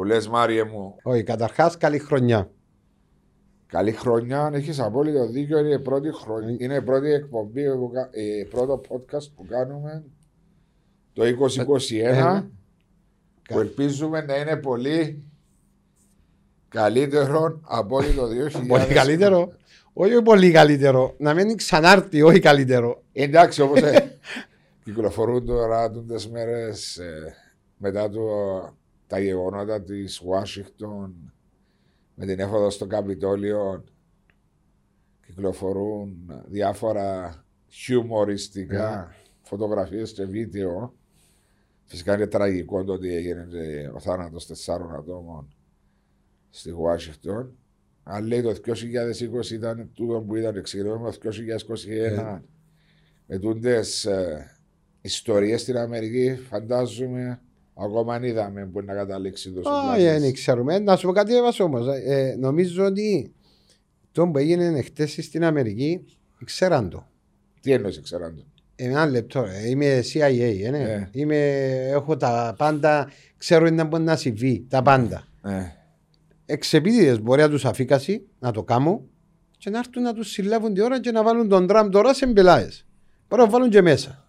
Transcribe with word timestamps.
που 0.00 0.06
λες 0.06 0.28
Μάριε 0.28 0.64
μου, 0.64 0.96
Όχι, 1.02 1.22
καταρχάς 1.22 1.76
καλή 1.76 1.98
χρονιά. 1.98 2.50
καλή 3.66 3.92
χρονιά, 3.92 4.50
έχεις 4.52 4.80
απόλυτο 4.80 5.26
δίκιο, 5.28 5.58
είναι 5.58 5.74
η 5.74 5.78
πρώτη, 5.78 6.10
χρονιά, 6.12 6.56
είναι 6.58 6.74
η 6.74 6.82
πρώτη 6.82 7.10
εκπομπή, 7.12 7.76
που 7.76 7.90
κα- 7.94 8.08
ε, 8.12 8.44
πρώτο 8.50 8.80
podcast 8.88 9.30
που 9.36 9.46
κάνουμε 9.48 10.04
το 11.12 11.22
2021 11.24 12.50
που 13.48 13.58
ελπίζουμε 13.58 14.20
να 14.20 14.36
είναι 14.36 14.56
πολύ 14.56 15.24
καλύτερο 16.68 17.60
από 17.62 17.96
ό,τι 17.96 18.12
το 18.12 18.26
2000. 18.26 18.66
Πολύ 18.68 18.86
καλύτερο; 18.86 19.52
Όχι 19.92 20.22
πολύ 20.22 20.50
καλύτερο. 20.50 21.14
Να 21.18 21.34
μην 21.34 21.56
ξανάρθει, 21.56 22.22
όχι 22.22 22.38
καλύτερο. 22.38 23.02
Εντάξει, 23.12 23.60
όπως 23.62 23.80
ε, 23.92 24.18
κυκλοφορούν 24.84 25.46
τώρα 25.46 25.90
τις 25.90 26.28
μέρες 26.28 26.96
ε, 26.96 27.34
μετά 27.76 28.10
το, 28.10 28.20
τα 29.10 29.18
γεγονότα 29.20 29.82
της 29.82 30.20
Ουάσιγκτον 30.20 31.32
με 32.14 32.26
την 32.26 32.40
έφοδο 32.40 32.70
στο 32.70 32.86
Καπιτόλιο 32.86 33.84
κυκλοφορούν 35.26 36.32
διάφορα 36.46 37.34
χιουμοριστικά 37.68 39.14
φωτογραφίες 39.42 40.12
και 40.12 40.24
βίντεο. 40.24 40.94
Φυσικά 41.84 42.14
είναι 42.14 42.26
τραγικό 42.26 42.84
το 42.84 42.92
ότι 42.92 43.14
έγινε 43.14 43.46
και 43.50 43.90
ο 43.94 44.00
θάνατος 44.00 44.46
τεσσάρων 44.46 44.94
ατόμων 44.94 45.54
στη 46.50 46.70
Ουάσιγκτον. 46.70 47.56
Αν 48.02 48.26
λέει 48.26 48.42
το 48.42 48.50
2020 48.50 49.50
ήταν 49.50 49.90
τούτο 49.94 50.20
που 50.20 50.36
ήταν, 50.36 50.62
ξεκινούμε 50.62 51.10
το 51.10 51.30
2021 52.26 52.40
με 53.26 53.38
τούντες 53.38 54.04
ε, 54.04 54.50
ιστορίες 55.00 55.60
στην 55.60 55.76
Αμερική, 55.76 56.34
φαντάζομαι 56.34 57.40
ακόμα 57.74 58.14
αν 58.14 58.22
είδαμε 58.22 58.66
που 58.66 58.80
να 58.82 58.94
καταλήξει 58.94 59.50
το 59.52 59.60
Όχι, 59.94 60.02
δεν 60.02 60.32
ξέρουμε. 60.32 60.78
Να 60.78 60.96
σου 60.96 61.06
πω 61.06 61.12
κάτι 61.12 61.36
έβασα 61.36 61.64
όμως. 61.64 61.86
Ε, 62.04 62.36
νομίζω 62.38 62.84
ότι 62.84 63.32
το 64.12 64.26
που 64.28 64.38
έγινε 64.38 64.82
χτες 64.82 65.18
στην 65.20 65.44
Αμερική, 65.44 66.04
ξέραν 66.44 66.88
το. 66.90 67.06
Τι 67.60 67.72
εννοείς 67.72 68.00
ξέραν 68.00 68.34
το; 68.36 68.42
Ένα 68.76 69.06
λεπτό. 69.06 69.42
ε, 69.44 69.68
Είμαι 69.68 70.00
CIA. 70.12 70.38
ε, 70.64 70.70
ναι. 70.70 70.78
Ναι. 70.78 71.08
Είμαι, 71.12 71.36
έχω 71.90 72.16
τα 72.16 72.54
πάντα. 72.58 73.10
Ξέρω 73.36 73.64
τι 73.64 73.72
να 73.72 73.84
μπορεί 73.84 74.02
να 74.02 74.16
συμβεί. 74.16 74.66
Τα 74.68 74.82
πάντα. 74.82 75.26
Ε, 75.44 75.50
Εξεπίτηδε 76.46 77.18
μπορεί 77.18 77.40
να 77.42 77.48
τους 77.48 77.64
αφήκασει 77.64 78.26
να 78.38 78.50
το 78.50 78.62
κάνουν 78.62 79.00
και 79.58 79.70
να 79.70 79.78
έρθουν 79.78 80.02
να 80.02 80.12
τους 80.14 80.30
συλλάβουν 80.30 80.74
τη 80.74 80.80
ώρα 80.82 81.00
και 81.00 81.10
να 81.10 81.22
βάλουν 81.22 81.48
τον 81.48 81.66
τραμ 81.66 81.88
τώρα 81.90 82.14
σε 82.14 82.26
μπελάες. 82.26 82.86
Μπορεί 83.28 83.42
να 83.42 83.48
βάλουν 83.48 83.70
και 83.70 83.82
μέσα. 83.82 84.24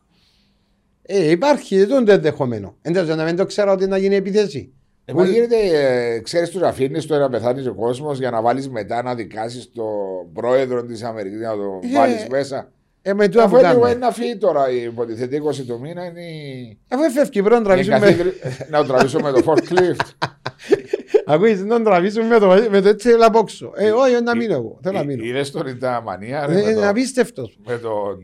Ε, 1.14 1.30
υπάρχει 1.32 1.84
δεν 1.86 2.06
το 2.06 2.12
ενδεχομένο. 2.12 2.76
Εντάξει, 2.82 3.16
να 3.16 3.24
μην 3.24 3.36
το 3.36 3.46
ξέρω 3.46 3.72
ότι 3.72 3.88
να 3.88 3.98
γίνει 3.98 4.16
επίθεση. 4.16 4.74
ε, 5.06 5.14
μα 5.14 5.26
γίνεται, 5.26 5.56
ε, 5.56 6.20
ξέρεις 6.20 6.50
τους 6.50 6.62
αφήνεις 6.62 7.06
το 7.06 7.18
να 7.18 7.30
πεθάνει 7.30 7.68
ο 7.68 7.74
κόσμος 7.74 8.18
για 8.20 8.30
να 8.32 8.42
βάλεις 8.42 8.70
μετά 8.70 9.04
να 9.04 9.16
δικάσεις 9.16 9.72
τον 9.72 10.32
πρόεδρο 10.34 10.84
της 10.86 11.04
Αμερικής 11.04 11.40
να 11.40 11.56
το 11.56 11.80
Ε, 11.84 11.96
βάλεις 11.98 12.28
μέσα. 12.30 12.72
Ε, 13.02 13.14
με 13.14 13.28
το 13.28 13.42
Αφού 13.42 13.56
αφού 13.56 13.66
anyway, 13.66 13.70
κάνουμε. 13.70 13.94
να 13.94 14.12
φύγει 14.12 14.38
τώρα 14.38 14.70
η 14.72 14.82
υποτιθέτη 14.84 15.42
20 15.46 15.64
του 15.68 15.80
μήνα 15.80 16.06
είναι 16.06 16.22
η... 16.22 16.78
Αφού 16.90 17.04
έφευκε 17.04 17.42
πρέπει 17.42 17.56
να 17.56 17.62
η 17.62 17.64
τραβήσουμε. 17.64 18.00
καθήκη- 18.00 18.70
να 18.70 18.78
το 18.78 18.94
τραβήσω 18.94 19.20
με 19.20 19.32
το 19.32 19.42
forklift. 19.46 20.28
Ακούεις, 21.26 21.64
να 21.64 21.82
τραβήσουμε 21.82 22.26
με 22.28 22.40
το, 22.40 22.48
με 22.70 22.82
το 22.82 22.90
έτσι 22.90 23.10
λαπόξω. 23.10 23.72
Ε, 23.76 23.92
όχι, 23.92 24.22
να 24.24 24.36
μείνω 24.36 24.54
εγώ. 24.54 24.80
Θέλω 24.84 24.98
να 24.98 25.04
μείνω. 25.04 25.24
Είδες 25.24 25.52
τον 25.52 25.80
τα 25.80 26.02
μανία 26.06 26.46
ρε, 26.46 26.52
Ε, 26.52 26.56
με 26.56 26.62
Είναι 26.70 26.74
το- 26.82 26.88
απίστευτος. 26.90 27.58
με 27.66 27.78
τον. 27.78 28.22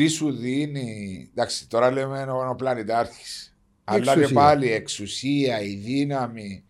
Α, 0.00 0.04
τι 0.04 0.08
σου 0.08 0.30
δίνει. 0.30 1.28
Εντάξει, 1.30 1.68
τώρα 1.68 1.90
λέμε 1.90 2.22
ο 2.50 2.54
πλανητάρχη. 2.54 3.50
Αλλά 3.84 4.04
και 4.04 4.10
εξουσία. 4.10 4.40
πάλι 4.40 4.72
εξουσία, 4.72 5.60
η 5.60 5.74
δύναμη. 5.74 6.64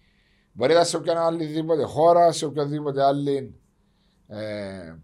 Μπορεί 0.53 0.75
να 0.75 0.85
σε 0.85 0.97
οποιαδήποτε 0.97 1.83
άλλη 1.83 1.89
χώρα, 1.89 2.33
σε 2.33 2.45
οποιαδήποτε 2.45 3.03
άλλη 3.05 3.55
ε, 4.29 4.95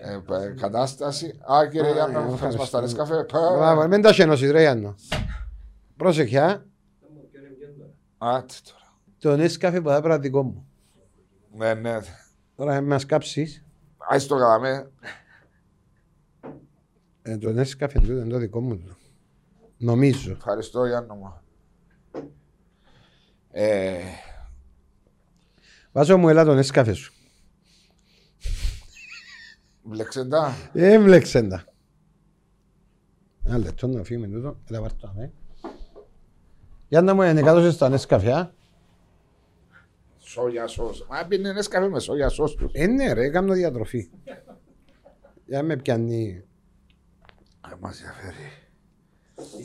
ε, 0.00 0.18
π- 0.26 0.60
κατάσταση. 0.60 1.38
Α, 1.52 1.66
κύριε 1.70 1.90
Α, 1.90 1.92
Γιάννο, 1.92 2.18
ε, 2.18 2.22
φας 2.22 2.32
ευχαριστώ. 2.32 2.60
μας 2.60 2.70
τα 2.70 2.80
νεσκαφέ. 2.80 3.26
Μπράβο, 3.56 3.86
Μην 3.88 4.02
τα 4.02 4.12
σένωσες 4.12 4.50
ρε 4.50 4.60
Γιάννο. 4.60 4.94
Πρόσεχε, 5.96 6.40
α. 6.40 6.62
Α, 8.18 8.44
τι 8.44 8.54
τώρα. 8.64 8.96
Το 9.18 9.36
νέσκαφε 9.36 9.80
που 9.80 9.88
θα 9.88 9.96
έπρεπε 9.96 10.18
δικό 10.18 10.42
μου. 10.42 10.66
Ναι, 11.56 11.74
ναι. 11.74 11.98
Τώρα 12.56 12.74
θα 12.74 12.80
μας 12.80 13.06
κάψεις. 13.06 13.64
Ας 14.10 14.26
το 14.26 14.36
κάναμε. 14.36 14.90
Ε, 17.28 17.38
το 17.38 17.52
νέσκαφε 17.52 17.98
τούτο 17.98 18.12
είναι 18.12 18.28
το 18.28 18.38
δικό 18.38 18.60
μου. 18.60 18.78
το. 18.78 18.96
Νομίζω. 19.78 20.30
Ευχαριστώ, 20.30 20.86
Γιάννο 20.86 21.14
μου. 21.14 21.32
Ε, 23.50 23.98
Βάζω 25.92 26.18
μου 26.18 26.28
έλα 26.28 26.44
το 26.44 26.54
νέσκαφε 26.54 26.92
σου. 26.92 27.12
βλεξεντά. 29.82 30.54
Ε, 30.72 30.92
έμπλεξεν 30.92 31.48
τα. 31.48 31.64
Ένα 33.44 33.58
λεπτό 33.58 33.86
να 33.86 34.02
φύγουμε 34.04 34.26
τούτο. 34.26 34.56
Έλα 34.70 34.80
πάρ' 34.80 34.92
το 34.92 35.08
αμέ. 35.08 35.32
Γιάννα 36.88 37.14
μου, 37.14 37.22
είναι 37.22 37.42
κάτω 37.42 37.70
στα 37.70 37.88
νέσκαφε, 37.88 38.32
α. 38.32 38.52
Σόγια 40.18 40.66
σως. 40.66 41.06
Μα 41.08 41.26
πίνει 41.26 41.52
νεσκαφέ 41.52 41.88
με 41.88 42.00
σόγια 42.00 42.28
σως 42.28 42.54
τους. 42.54 42.70
Ε, 42.74 42.86
ναι 42.86 43.12
ρε, 43.12 43.28
κάνω 43.28 43.52
διατροφή. 43.52 44.10
Για 45.46 45.62
με 45.62 45.76
πιάνει. 45.76 46.47
Ε, 47.72 47.76
Μας 47.80 48.00
ενδιαφέρει. 48.00 48.52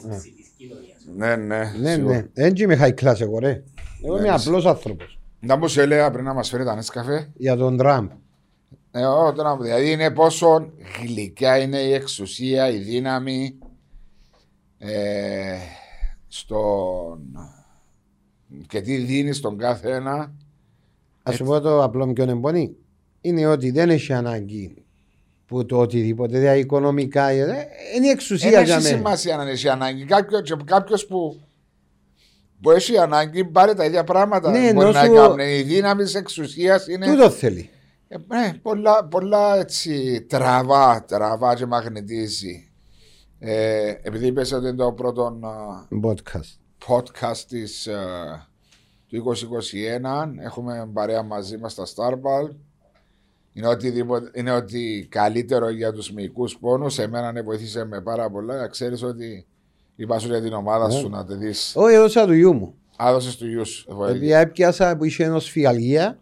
Αίσθηση 0.10 0.32
της 0.36 0.52
κοινωνίας. 0.58 1.06
Ναι, 1.16 1.36
ναι. 1.36 1.74
Ναι, 1.80 1.94
σίγουρα. 1.94 2.16
ναι. 2.16 2.28
Δεν 2.34 2.56
είμαι 2.56 2.78
high 2.82 3.04
class 3.04 3.22
εγώ, 3.22 3.40
ρε. 3.40 3.64
Εγώ 4.04 4.18
είμαι 4.18 4.28
Ναι, 4.28 4.34
απλός 4.34 4.66
άνθρωπος. 4.66 5.20
Να 5.40 5.56
μου 5.58 5.68
σε 5.68 5.82
έλεγα 5.82 6.12
πριν 6.12 6.24
να 6.26 6.34
μας 6.34 6.50
φέρει 6.50 6.64
τα 6.64 6.76
νεσκαφέ. 6.76 7.32
Για 7.38 7.56
τον 7.56 7.78
Τραμπ. 7.78 8.10
Ε, 8.92 9.06
ό, 9.06 9.34
τώρα, 9.34 9.58
δηλαδή 9.58 9.92
είναι 9.92 10.12
πόσο 10.12 10.70
γλυκιά 11.02 11.58
είναι 11.58 11.78
η 11.80 11.94
εξουσία, 11.94 12.70
η 12.70 12.78
δύναμη 12.78 13.58
ε, 14.78 15.58
στον... 16.28 17.20
και 18.68 18.82
τι 18.82 18.96
δίνει 18.98 19.34
στον 19.34 19.58
κάθε 19.58 19.92
ένα. 19.92 20.34
Α 21.24 21.32
σου 21.32 21.44
πω 21.44 21.60
το 21.60 21.84
απλό 21.84 22.06
μου 22.08 22.14
και 22.14 22.22
εμπονή. 22.22 22.76
Είναι 23.22 23.46
ότι 23.46 23.72
δεν 23.72 23.90
έχει 23.90 24.14
ανάγκη 24.14 24.83
που 25.54 25.66
το 25.66 25.78
οτιδήποτε, 25.78 26.40
δηλαδή 26.40 26.60
οικονομικά. 26.60 27.28
ε, 27.28 27.68
Είναι 27.96 28.08
η 28.08 28.10
εξουσία 28.10 28.50
Δεν 28.52 28.64
για 28.64 28.74
έχει 28.76 28.84
μένα. 28.84 28.96
σημασία 28.98 29.40
αν 29.40 29.48
έχει 29.48 29.70
ανάγκη. 29.70 30.06
Κάποιο 30.06 30.42
κάποιος 30.66 31.06
που, 31.06 31.42
που 32.62 32.72
έχει 32.72 32.98
ανάγκη 32.98 33.46
πάρει 33.46 33.74
τα 33.76 33.86
ίδια 33.86 34.04
πράγματα. 34.04 34.52
Ναι, 34.52 34.74
Μπορεί 34.74 34.88
ενώ 34.88 34.92
να 34.92 35.04
σου- 35.06 35.14
κάνει. 35.14 35.58
Η 35.58 35.62
δύναμης 35.62 36.12
τη 36.12 36.18
εξουσίας 36.18 36.88
είναι 36.88 37.06
Τούτο 37.06 37.30
θέλει. 37.30 37.70
ε, 38.08 38.16
ναι, 38.28 38.54
πολλά, 38.62 39.06
πολλά 39.06 39.58
έτσι 39.58 40.22
τραβά, 40.30 41.06
τραβά 41.08 41.56
και 41.56 41.66
μαγνητίζει. 41.66 42.68
Ε, 43.40 43.94
επειδή 44.02 44.28
είπες 44.28 44.52
ότι 44.52 44.68
είναι 44.68 44.76
το 44.76 44.92
πρώτο 44.92 45.24
α, 45.24 45.88
Podcast. 46.04 46.58
podcast 46.88 47.38
της, 47.48 47.88
ε, 47.88 47.98
του 49.08 49.16
2021. 49.16 50.34
Έχουμε 50.40 50.90
παρέα 50.94 51.24
μαζί 51.24 51.58
μας 51.58 51.72
στα 51.72 51.84
Starball. 51.86 52.56
Είναι 53.54 53.68
ότι, 53.68 53.94
είναι 54.34 54.52
ότι 54.52 55.08
καλύτερο 55.12 55.70
για 55.70 55.92
τους 55.94 56.12
μυϊκούς 56.12 56.58
πόνους. 56.58 57.00
Εμένα 57.00 57.32
ναι, 57.32 57.42
βοήθησε 57.42 57.86
με 57.86 58.02
πάρα 58.02 58.30
πολλά. 58.30 58.56
Να 58.58 58.68
ξέρεις 58.68 59.04
ότι 59.04 59.46
είπα 59.96 60.20
σου 60.20 60.28
για 60.28 60.42
την 60.42 60.54
ομάδα 60.54 60.90
σου 60.90 61.10
να 61.10 61.26
τη 61.26 61.36
δεις. 61.36 61.74
Όχι, 61.76 61.96
έδωσα 61.96 62.26
του 62.26 62.34
γιού 62.34 62.54
μου. 62.54 62.74
Άδωσες 62.98 63.38
του 63.38 63.48
γιου 63.48 63.66
σου. 63.66 63.98
Επειδή 64.10 64.32
έπιασα 64.32 64.98
που 64.98 65.04
είχε 65.04 65.24
ενός 65.24 65.50
φιαλγία 65.50 66.20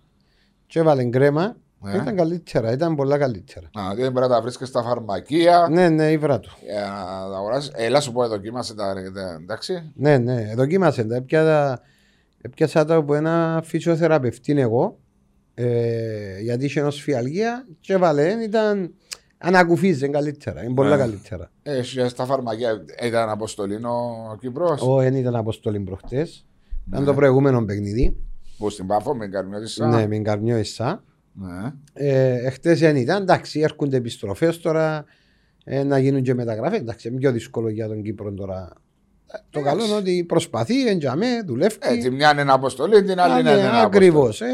και 0.68 0.80
έβαλε 0.80 1.04
κρέμα. 1.06 1.56
Ναι. 1.84 1.94
Ήταν 1.96 2.16
καλύτερα, 2.16 2.72
ήταν 2.72 2.96
πολλά 2.96 3.18
καλύτερα. 3.18 3.70
Να, 3.76 3.94
δεν 3.94 4.12
μπορεί 4.12 4.28
να 4.28 4.34
τα 4.34 4.42
βρίσκεις 4.42 4.68
στα 4.68 4.84
φαρμακεία. 4.84 5.68
Ναι, 5.72 5.90
ναι, 5.90 6.12
ήβρα 6.12 6.40
του. 6.40 6.50
Για 6.64 6.80
να 6.82 7.30
τα 7.32 7.38
αγοράσεις. 7.38 7.72
Έλα 7.74 8.00
σου 8.00 8.12
πω, 8.12 8.28
δοκίμασε 8.28 8.76
τα, 8.76 8.94
τα- 9.14 9.38
εντάξει. 9.42 9.92
Ναι, 9.96 10.18
ναι, 10.18 10.54
δοκίμασε 10.56 11.04
τα. 11.04 11.16
Έπιασα, 11.16 11.82
έπιασα 12.42 12.86
τα 12.86 12.96
από 12.96 13.14
ένα 13.16 13.62
φυσιοθεραπευτή 13.66 14.60
εγώ. 14.60 15.00
Ε, 15.64 16.40
γιατί 16.42 16.66
είχε 16.66 16.80
ενός 16.80 17.02
φιαλγία 17.02 17.68
και 17.80 17.94
έβαλε, 17.94 18.44
ήταν 18.44 18.94
ανακουφίζει 19.38 20.10
καλύτερα, 20.10 20.64
είναι 20.64 20.74
πολλά 20.74 20.90
Ναι. 20.96 21.02
καλύτερα. 21.02 21.52
Ε, 21.64 21.82
στα 22.08 22.26
φαρμακεία 22.26 22.86
ήταν 23.04 23.30
αποστολή 23.30 23.76
ο 23.76 24.38
Κύπρος. 24.40 24.82
Ο 24.82 24.96
δεν 24.96 25.16
ήταν 25.16 25.36
αποστολή 25.36 25.80
προχτές. 25.80 26.46
Ήταν 26.88 27.00
Ναι. 27.00 27.06
το 27.06 27.14
προηγούμενο 27.14 27.66
παιχνίδι. 27.66 28.16
Που 28.58 28.70
στην 28.70 28.88
Πάφο 28.88 29.16
με 29.16 29.28
Καρμιώτησα. 29.28 29.88
Ναι, 29.88 30.08
με 30.08 30.18
καρμιό 30.20 30.56
εσά. 30.56 31.04
ναι. 31.34 31.74
Ε, 31.94 32.48
εχθές 32.48 32.80
δεν 32.80 32.96
ήταν. 32.96 33.22
Εντάξει, 33.22 33.60
έρχονται 33.60 33.98
επιστροφές 33.98 34.60
τώρα 34.60 35.06
ε, 35.64 35.84
να 35.84 35.98
γίνουν 35.98 36.22
και 36.22 36.34
μεταγραφές. 36.34 36.80
Εντάξει, 36.80 37.08
είναι 37.08 37.18
πιο 37.18 37.32
δύσκολο 37.32 37.70
για 37.70 37.88
τον 37.88 38.02
Κύπρο 38.02 38.34
τώρα. 38.34 38.74
Ε, 39.34 39.38
Το 39.50 39.62
καλό 39.62 39.86
είναι 39.86 39.96
ότι 39.96 40.24
προσπαθεί, 40.28 40.88
εντιαμέ, 40.88 41.28
δουλεύει. 41.46 41.76
Ε, 41.80 41.98
τη 41.98 42.10
μια 42.12 42.32
είναι 42.42 42.52
αποστολή, 42.52 43.04
την 43.04 43.20
άλλη 43.20 43.40
είναι 43.40 43.50
αποστολή. 43.52 43.80
Ακριβώς. 43.86 44.42
Ε, 44.42 44.48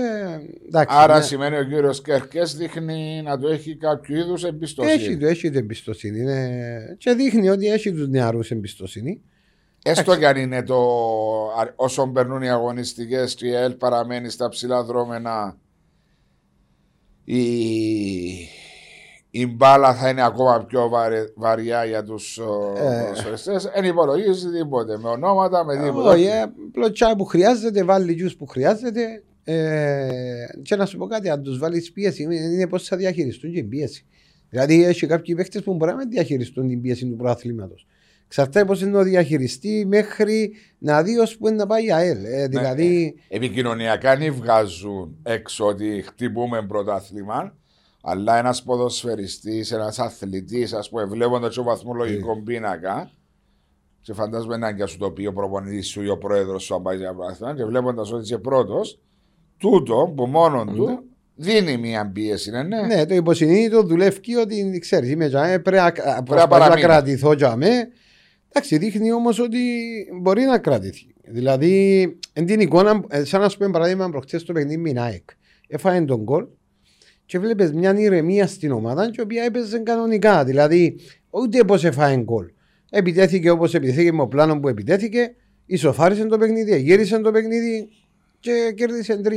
εντάξει, 0.68 0.96
Άρα 1.00 1.18
ναι. 1.18 1.24
σημαίνει 1.24 1.58
ο 1.58 1.64
κύριος 1.64 2.02
Κέρκες 2.02 2.56
δείχνει 2.56 3.22
να 3.24 3.38
του 3.40 3.48
έχει 3.48 3.76
κάποιο 3.78 4.18
είδους 4.18 4.44
Έχει, 4.44 4.54
εμπιστοσύνη. 4.54 5.18
το- 5.18 5.26
έχει 5.28 5.50
την 5.50 5.60
εμπιστοσύνη. 5.60 6.20
Είναι... 6.20 6.96
Και 6.98 7.12
δείχνει 7.14 7.50
ότι 7.50 7.68
έχει 7.68 7.92
τους 7.92 8.08
νεαρούς 8.08 8.52
εμπιστοσύνη. 8.52 9.22
Έστω 9.84 10.18
κι 10.18 10.26
αν 10.26 10.38
είναι 10.38 10.64
το. 10.64 10.76
α- 11.60 11.74
Όσο 11.76 12.08
περνούν 12.08 12.42
οι 12.42 12.50
αγωνιστικές 12.50 13.36
και 13.36 13.48
η 13.48 13.54
ΕΛ 13.54 13.74
παραμένει 13.74 14.30
στα 14.30 14.50
ψηλά 14.50 14.84
δρόμενα, 14.84 15.58
η, 17.24 17.38
η 19.40 19.48
μπάλα 19.48 19.96
θα 19.96 20.10
είναι 20.10 20.24
ακόμα 20.24 20.66
πιο 20.68 20.90
βαρε- 20.90 21.32
βαριά 21.36 21.86
για 21.86 22.04
τους 22.04 22.38
Ε. 22.78 23.14
Δεν 23.76 23.84
υπολογίζεις 23.84 24.52
τίποτε. 24.52 24.98
Με 24.98 25.10
ονόματα, 25.10 25.66
με 25.66 25.84
τίποτα. 25.84 26.10
Όχι, 26.10 26.24
ε, 26.24 26.42
απλό 26.42 26.92
τσάι 26.92 27.16
που 27.16 27.26
χρειάζεται, 27.26 27.84
βάλει 27.84 28.16
τζους 28.16 28.36
που 28.36 28.46
χρειάζεται. 28.46 29.24
Ε, 29.44 30.46
και 30.62 30.76
να 30.76 30.86
σου 30.86 30.98
πω 30.98 31.06
κάτι, 31.08 31.30
αν 31.30 31.44
τους 31.44 31.58
βάλεις 31.58 31.92
πίεση, 31.92 32.24
είναι, 32.24 32.36
είναι 32.36 32.68
πώς 32.68 32.88
θα 32.88 32.98
διαχειριστούν 32.98 33.52
και 33.52 33.60
την 33.60 33.70
πίεση. 33.70 34.06
Δηλαδή, 34.50 34.84
έχει 34.84 35.08
κάποιοι 35.08 35.36
παίχτες 35.36 35.64
που 35.64 35.74
μπορεί 35.74 35.92
να 35.92 35.98
μην 35.98 36.10
διαχειριστούν 36.10 36.68
την 36.68 36.82
πίεση 36.82 37.06
του 37.06 37.16
προαθλήματος. 37.16 37.88
Ξαρτάται 38.28 38.66
πώς 38.66 38.82
είναι 38.82 38.98
ο 38.98 39.04
διαχειριστή 39.04 39.86
μέχρι 39.88 40.52
να 40.78 41.04
δει 41.04 41.18
ως 41.18 41.38
που 41.38 41.48
είναι 41.48 41.56
να 41.56 41.66
πάει 41.66 41.86
η 41.86 41.92
ΑΕΛ. 41.92 42.24
Ε, 42.26 42.48
δηλαδή, 42.48 43.16
Επικοινωνιακά 43.30 44.18
δεν 44.18 44.34
βγάζουν 44.34 45.18
έξω 45.24 45.66
ότι 45.66 46.04
χτυπούμε 46.08 46.66
πρωτάθλημα, 46.68 47.56
αλλά 48.10 48.38
ένας 48.38 48.64
ποδοσφαιριστής, 48.64 49.72
ένας 49.72 50.00
αθλητής, 50.00 50.74
ας 50.74 50.90
πούμε, 50.90 51.06
βλέποντας 51.06 51.56
το 51.56 51.64
βαθμολογικό 51.64 52.42
πίνακα, 52.44 53.12
και 54.02 54.14
φαντάζομαι 54.14 54.56
έναν 54.56 54.76
και 54.76 54.86
σου 54.86 54.98
το 54.98 55.12
πει 55.12 55.26
ο 55.26 55.34
προπονητής 55.34 55.88
σου 55.88 56.04
ή 56.04 56.10
ο 56.10 56.18
πρόεδρος 56.18 56.64
σου, 56.64 56.76
αν 56.76 56.82
πάει 56.82 56.98
για 56.98 57.14
πρωτάθλημα, 57.14 57.56
και 57.56 57.66
βλέποντας 57.66 58.12
ότι 58.12 58.24
είσαι 58.24 58.38
πρώτος, 58.38 59.00
τούτο 59.58 60.14
που 60.16 60.26
μόνο 60.26 60.66
του 60.66 61.04
δίνει 61.36 61.78
μια 61.78 62.12
πίεση, 62.12 62.52
ναι, 62.52 62.64
ναι. 62.64 62.82
ναι, 62.82 63.06
το 63.06 63.16
υποσυνείδητο 63.16 63.84
δουλεύει 63.84 64.36
ότι 64.36 64.80
ξέρεις, 64.80 65.10
είμαι 65.10 65.28
τζαμέ, 65.28 65.60
πρέπει 65.60 65.78
να- 65.78 66.14
να 66.16 66.24
προσπαθώ 66.24 66.36
να 66.36 66.48
παραμείνω. 66.48 66.88
κρατηθώ 66.88 67.36
τζαμέ. 67.36 67.88
Εντάξει, 68.50 68.78
δείχνει 68.78 69.12
όμως 69.12 69.40
ότι 69.40 69.60
μπορεί 70.22 70.42
να 70.42 70.60
κρατηθεί. 70.60 71.14
Δηλαδή, 71.24 72.02
εν 72.34 72.46
την 72.46 72.60
εικόνα, 72.60 73.04
ε, 73.08 73.24
σαν 73.24 73.42
να 73.42 73.50
σου 73.50 73.58
πούμε 73.58 73.70
παράδειγμα, 73.72 74.10
προχτές 74.10 74.44
το 74.44 74.54
παιχνίδι 74.54 74.78
με 74.78 74.90
την 74.90 75.00
ΑΕΚ. 75.00 75.30
Έφαγε 75.68 76.06
τον 76.06 76.22
γκολ 76.22 76.46
και 77.28 77.40
βλέπεις 77.40 77.74
μια 77.74 78.00
ηρεμία 78.00 78.48
στην 78.48 78.72
ομάδα 78.72 79.06
και 79.06 79.16
η 79.18 79.22
οποία 79.22 79.44
έπαιζε 79.44 79.80
κανονικά. 79.80 80.44
Δηλαδή, 80.44 80.96
ούτε 81.30 81.64
πώ 81.64 81.74
έφαγε 81.74 82.18
γκολ. 82.22 82.46
Επιτέθηκε 82.90 83.50
όπως 83.50 83.74
επιτέθηκε 83.74 84.12
με 84.14 84.22
ο 84.22 84.28
πλάνο 84.28 84.60
που 84.60 84.68
επιτέθηκε, 84.68 85.34
ισοφάρισε 85.66 86.26
το 86.26 86.38
παιχνίδι, 86.38 86.80
γύρισε 86.82 87.20
το 87.20 87.32
παιχνίδι 87.32 87.88
και 88.40 88.74
κέρδισε 88.76 89.22
3-1 89.24 89.30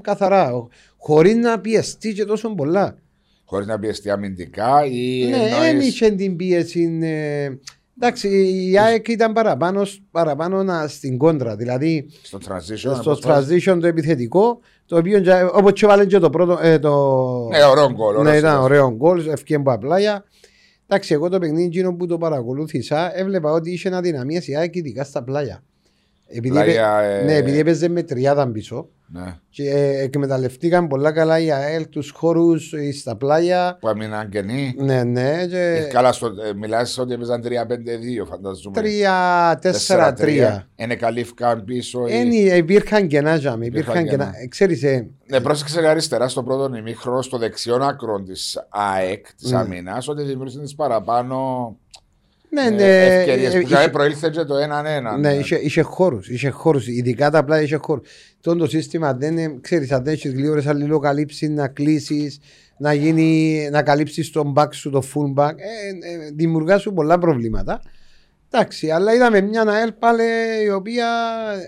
καθαρά. 0.00 0.68
Χωρίς 0.96 1.34
να 1.34 1.60
πιεστεί 1.60 2.12
και 2.12 2.24
τόσο 2.24 2.54
πολλά. 2.54 2.98
Χωρίς 3.44 3.66
να 3.66 3.78
πιεστεί 3.78 4.10
αμυντικά 4.10 4.84
ή. 4.84 5.24
Ναι, 5.30 5.36
εννοείς- 5.36 5.58
δεν 5.60 5.80
είχε 5.80 6.10
την 6.10 6.36
πίεση. 6.36 6.98
ε, 7.02 7.48
εντάξει, 7.96 8.28
η 8.70 8.78
ΑΕΚ 8.78 9.08
ήταν 9.08 9.32
παραπάνω, 9.32 9.82
παραπάνω 10.10 10.62
να- 10.62 10.88
στην 10.88 11.18
κόντρα. 11.18 11.56
Δηλαδή 11.56 12.06
στο 12.22 12.38
transition. 12.48 12.76
στο 12.76 13.10
όπως 13.10 13.20
transition 13.24 13.78
το 13.80 13.86
επιθετικό, 13.86 14.60
το 14.86 14.96
οποίο 14.96 15.22
όπως 15.52 15.72
και 15.72 15.86
βάλε 15.86 16.06
και 16.06 16.18
το 16.18 16.30
πρώτο. 16.30 16.58
Ε, 16.62 16.78
το... 16.78 16.90
Ναι, 17.50 17.64
ωραίο 17.64 17.92
γκολ. 17.92 18.14
ναι, 18.14 18.20
ωραίος 18.20 18.38
ήταν 18.38 18.54
γκολ. 18.54 18.64
ωραίο 18.64 18.90
γκολ, 18.90 19.28
ευκαιρία 19.28 19.62
από 19.62 19.72
απλά. 19.72 20.24
Εντάξει, 20.86 21.14
εγώ 21.14 21.28
το 21.28 21.38
παιχνίδι 21.38 21.64
εκείνο 21.64 21.94
που 21.94 22.06
το 22.06 22.18
παρακολούθησα, 22.18 23.18
έβλεπα 23.18 23.52
ότι 23.52 23.70
είχε 23.72 23.94
αδυναμίε 23.94 24.40
η 24.44 24.56
ΑΕΚ 24.56 24.74
ειδικά 24.74 25.04
στα 25.04 25.22
πλάγια. 25.22 25.62
Επειδή, 26.34 26.48
Πλάγια, 26.54 26.98
έπαι- 26.98 27.22
ε, 27.22 27.24
ναι, 27.24 27.36
επειδή 27.36 27.58
έπαιζε 27.58 27.88
με 27.88 28.02
τριάδα 28.02 28.48
πίσω 28.50 28.88
Ναι. 29.06 29.36
και 29.50 29.70
ε, 29.70 30.02
εκμεταλλευτήκαν 30.02 30.88
πολλά 30.88 31.12
καλά 31.12 31.38
η 31.40 31.52
ΑΕΛ 31.52 31.88
τους 31.88 32.10
χώρους 32.10 32.72
στα 33.00 33.16
πλάγια. 33.16 33.76
Που 33.80 33.88
έμειναν 33.88 34.28
κενοί. 34.28 34.74
Ναι, 34.78 35.02
ναι. 35.04 35.46
Και... 35.46 35.58
Ε, 35.58 35.80
Καλά, 35.92 36.12
στο, 36.12 36.26
ε, 36.26 36.54
μιλάς 36.56 36.98
ότι 36.98 37.12
έπαιζαν 37.12 37.42
3-5-2, 37.44 38.26
φανταζούμε. 38.28 38.80
3-4-3. 38.80 40.62
Είναι 40.76 40.94
καλύφκαν 40.96 41.64
πίσω. 41.64 42.06
ή- 42.08 42.14
Ένι, 42.16 42.36
υπήρχαν 42.36 43.06
κενά, 43.06 43.38
τζάμε. 43.38 43.66
Υπήρχαν 43.66 43.94
Υπήρχαν 43.94 44.18
κενά. 44.18 44.24
κενά. 44.30 44.42
Ε, 44.42 44.46
Ξέρεις, 44.46 44.82
ε, 44.82 45.08
Ναι, 45.26 45.40
πρόσεξε 45.40 45.86
αριστερά 45.88 46.28
στο 46.28 46.42
πρώτο 46.42 46.76
ημίχρονο, 46.76 47.22
στο 47.22 47.38
δεξιόν 47.38 47.82
άκρο 47.82 48.22
της 48.22 48.66
ΑΕΚ, 48.68 49.26
της 49.36 49.50
Ναι. 49.50 49.58
αμυνά, 49.58 50.02
ότι 50.06 50.22
δημιούργησε 50.22 50.60
τις 50.60 50.74
παραπάνω 50.74 51.36
ναι, 52.54 52.62
ε, 52.66 52.70
ναι, 52.70 53.04
ευκαιρίες. 53.16 53.48
ε, 53.48 53.50
Που 53.50 53.56
είχε- 53.58 53.66
δηλαδή 53.66 53.90
προήλθε 53.90 54.30
και 54.30 54.42
το 54.44 54.54
1-1. 54.56 55.16
Ναι, 55.18 55.32
είχε, 55.34 55.56
είχε 55.56 55.80
χώρους, 55.82 56.28
είχε 56.28 56.48
χώρους, 56.48 56.86
ειδικά 56.88 57.30
τα 57.30 57.38
απλά 57.38 57.62
είχε 57.62 57.76
χώρους. 57.76 58.08
Τον 58.40 58.58
το 58.58 58.66
σύστημα 58.66 59.14
δεν 59.14 59.38
είναι, 59.38 59.58
ξέρεις, 59.60 59.92
αν 59.92 60.04
δεν 60.04 60.12
έχεις 60.12 60.32
γλύωρες 60.32 60.66
αλληλοκαλύψεις, 60.66 61.48
να 61.48 61.68
κλείσεις, 61.68 62.38
να, 62.78 62.92
γίνει, 62.92 63.68
να 63.70 63.82
καλύψεις 63.82 64.30
τον 64.30 64.52
back 64.56 64.66
σου, 64.74 64.90
το 64.90 65.02
full 65.14 65.42
back, 65.42 65.50
ε, 65.56 66.12
ε, 66.12 66.30
δημιουργά 66.34 66.78
σου 66.78 66.92
πολλά 66.92 67.18
προβλήματα. 67.18 67.82
Εντάξει, 68.50 68.90
αλλά 68.90 69.14
είδαμε 69.14 69.40
μια 69.40 69.62
ΑΕΛ 69.62 69.92
πάλι 69.92 70.22
η 70.64 70.70
οποία 70.70 71.06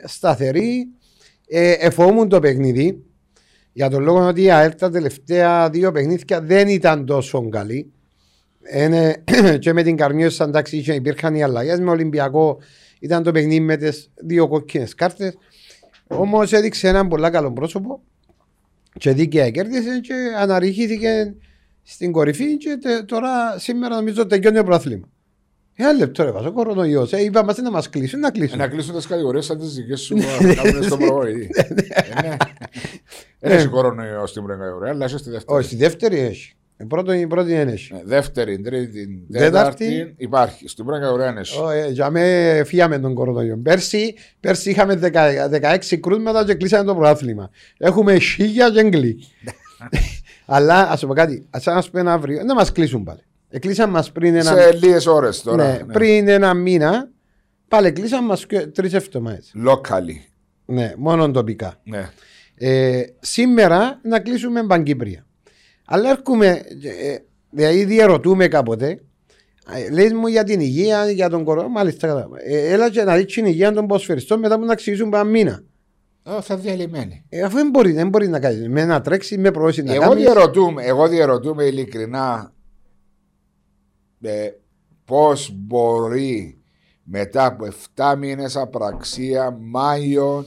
σταθερή, 0.05 0.89
ε, 1.49 1.71
εφόμουν 1.73 2.29
το 2.29 2.39
παιχνίδι, 2.41 3.03
για 3.73 3.89
τον 3.91 4.03
λόγο 4.03 4.27
ότι 4.27 4.43
η 4.43 4.51
ΑΕΛ 4.51 4.75
τα 4.75 4.91
τελευταία 4.91 5.71
δύο 5.71 5.93
παιχνίδια 5.93 6.41
δεν 6.41 6.69
ήταν 6.69 7.07
τόσο 7.07 7.49
καλή. 7.49 7.93
Είναι, 8.73 9.25
και 9.59 9.73
με 9.73 9.83
την 9.83 9.97
Καρμιώσα 9.97 10.45
εντάξει 10.45 10.77
είχε- 10.77 10.95
υπήρχαν 10.95 11.35
οι 11.35 11.43
αλλαγές 11.43 11.81
με 11.81 11.91
Ολυμπιακό 11.91 12.59
ήταν 13.01 13.23
το 13.23 13.33
παιχνίδι 13.33 13.61
με 13.61 13.77
τις 13.77 14.11
δύο 14.15 14.49
κόκκινες 14.49 14.95
κάρτες 14.95 15.37
όμως 16.07 16.53
έδειξε 16.53 16.89
έναν 16.89 17.09
πολύ 17.09 17.31
καλό 17.31 17.53
πρόσωπο 17.53 18.03
και 18.99 19.13
δίκαια 19.13 19.51
κέρδισε 19.51 20.01
και 20.01 20.15
αναρριχήθηκε 20.39 21.35
στην 21.83 22.13
κορυφή 22.13 22.57
και 22.57 22.79
τε- 22.81 23.05
τώρα 23.05 23.59
σήμερα 23.59 23.95
νομίζω 23.95 24.27
τελειώνει 24.27 24.57
το 24.57 24.65
πρόθλημα. 24.65 25.09
Ένα 25.77 25.93
λεπτό 25.93 26.25
ρε 26.25 26.31
βάζω 26.31 26.53
κορονοϊός. 26.53 27.13
Ε, 27.13 27.23
είπα 27.23 27.45
μας 27.45 27.57
να 27.57 27.71
μας 27.71 27.89
κλείσουν, 27.91 28.21
να 28.21 28.31
κλείσουν. 28.31 28.59
Να 28.59 28.69
κλείσουν 28.69 28.95
τις 28.95 29.07
κατηγορίες 29.07 29.45
σαν 29.45 29.59
τις 29.59 29.75
δικές 29.75 30.01
σου 30.01 30.15
που 30.15 30.55
κάνουν 30.63 30.83
στον 30.83 30.99
προβοητή. 30.99 31.49
Ε, 31.57 32.29
ναι. 32.29 32.37
Δεν 33.41 33.59
έχει 33.59 33.69
κορονοϊό 33.69 34.27
στην 34.27 34.43
πρώτη 34.43 34.61
κατηγορία, 34.61 34.91
αλλά 34.91 35.05
έχει 35.05 35.19
στη 35.19 35.31
δεύτερη. 35.31 35.59
Όχι, 35.59 35.67
στη 35.67 35.77
δεύτερη 35.77 36.19
έχει. 36.19 36.55
Η 36.77 36.85
πρώτη, 36.85 37.19
η 37.19 37.27
πρώτη 37.27 37.53
δεν 37.55 37.69
έχει. 37.69 37.93
Ναι, 37.93 38.01
Δεύτερη, 38.05 38.61
τρίτη, 38.61 39.27
Τέταρτη. 39.33 39.51
τέταρτη 39.51 40.15
υπάρχει. 40.17 40.69
Στην 40.69 40.85
πρώτη 40.85 41.01
κατηγορία 41.01 41.27
δεν 41.33 41.39
έχει. 41.39 41.59
Όχι, 41.61 41.93
για 41.93 42.11
με 42.11 42.63
φύγαμε 42.67 42.99
τον 42.99 43.15
κορονοϊό. 43.15 43.57
Πέρσι, 43.63 44.15
πέρσι 44.41 44.71
είχαμε 44.71 45.01
10 45.03 45.11
16 45.91 45.97
κρούσματα 46.01 46.45
και 46.45 46.55
κλείσαμε 46.55 46.85
το 46.85 46.95
πρωτάθλημα. 46.95 47.51
Έχουμε 47.79 48.19
χίλια 48.19 48.71
και 48.71 48.81
εγκλή. 48.81 49.19
Αλλά 50.47 50.91
ας 50.91 51.01
πω 51.07 51.13
κάτι, 51.15 51.47
ας 51.51 51.65
να 51.65 51.81
σου 51.81 51.91
πούμε 51.91 52.11
αύριο, 52.11 52.37
δεν 52.47 52.57
μας 52.57 52.73
κλείσουν 52.73 53.05
πάλι. 53.05 53.21
Εκλείσαν 53.51 53.91
μας 53.91 54.13
πριν 54.13 54.35
ένα, 54.35 54.43
Σε 54.57 54.73
λίγες 54.73 55.07
ώρες 55.07 55.43
τώρα. 55.43 55.67
ναι, 55.67 55.73
ναι. 55.87 55.93
πριν 55.93 56.29
ένα 56.29 56.55
μήνα, 56.55 57.11
πάλι 57.69 57.93
κλείσαν 57.93 58.25
μας 58.25 58.47
τρεις 58.75 58.93
εβδομάδες. 58.93 59.53
Locally. 59.67 60.17
Ναι, 60.65 60.93
μόνο 60.97 61.31
τοπικά. 61.31 61.81
Ναι. 61.85 62.11
Ε, 62.57 63.03
σήμερα 63.21 64.01
να 64.03 64.21
κλείσουμε 64.21 64.63
Παγκύπρια. 64.67 65.27
Αλλά 65.85 66.11
έρχομαι, 66.11 66.49
ε, 66.83 67.17
δηλαδή 67.51 67.85
διαρωτούμε 67.85 68.49
κάποτε, 68.49 69.03
ε, 69.73 69.91
λέει 69.91 70.09
μου 70.13 70.27
για 70.27 70.45
την 70.45 70.61
υγεία, 70.61 71.11
για 71.11 71.29
τον 71.29 71.45
κορονοϊό, 71.45 71.73
μάλιστα 71.73 72.07
κατάλαβα. 72.07 72.37
Ε, 72.41 72.73
έλα 72.73 72.91
και 72.91 73.03
να 73.03 73.17
δεις 73.17 73.35
την 73.35 73.47
υγεία 73.47 73.73
των 73.73 73.87
ποσφαιριστών 73.87 74.39
μετά 74.39 74.59
που 74.59 74.65
να 74.65 74.73
αξίζουν 74.73 75.07
ένα 75.07 75.25
μήνα. 75.25 75.63
Ε, 76.25 76.41
θα 76.41 76.57
διαλυμένοι. 76.57 77.25
Ε, 77.29 77.43
αφού 77.43 77.57
δεν 77.57 77.71
μπορεί, 77.71 77.93
δεν 77.93 78.09
μπορεί 78.09 78.29
να 78.29 78.41
κάνει, 78.41 78.69
με 78.69 78.85
να 78.85 79.01
τρέξει, 79.01 79.39
με 79.39 79.51
προώσει 79.51 79.83
να 79.83 79.95
Εγώ 79.95 80.03
κάνει. 80.03 80.21
διαρωτούμε, 80.21 80.85
εγώ 80.85 81.09
διαρωτούμε 81.09 81.65
ειλικρινά 81.65 82.53
ε, 84.21 84.51
πώς 85.05 85.51
μπορεί 85.55 86.59
μετά 87.03 87.47
από 87.47 87.67
7 87.97 88.15
μήνες 88.19 88.57
απραξία 88.57 89.57
Μάιο, 89.61 90.47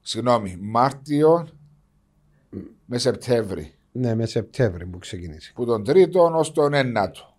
συγγνώμη, 0.00 0.56
Μάρτιο 0.60 1.48
με 2.84 2.98
Σεπτέμβρη 2.98 3.75
Ναι, 3.98 4.14
με 4.14 4.26
Σεπτέμβρη 4.26 4.86
που 4.86 4.98
ξεκινήσει. 4.98 5.52
που 5.52 5.64
τον 5.64 5.84
τρίτον 5.84 6.34
ως 6.34 6.52
τον 6.52 6.74
ένατο 6.74 7.34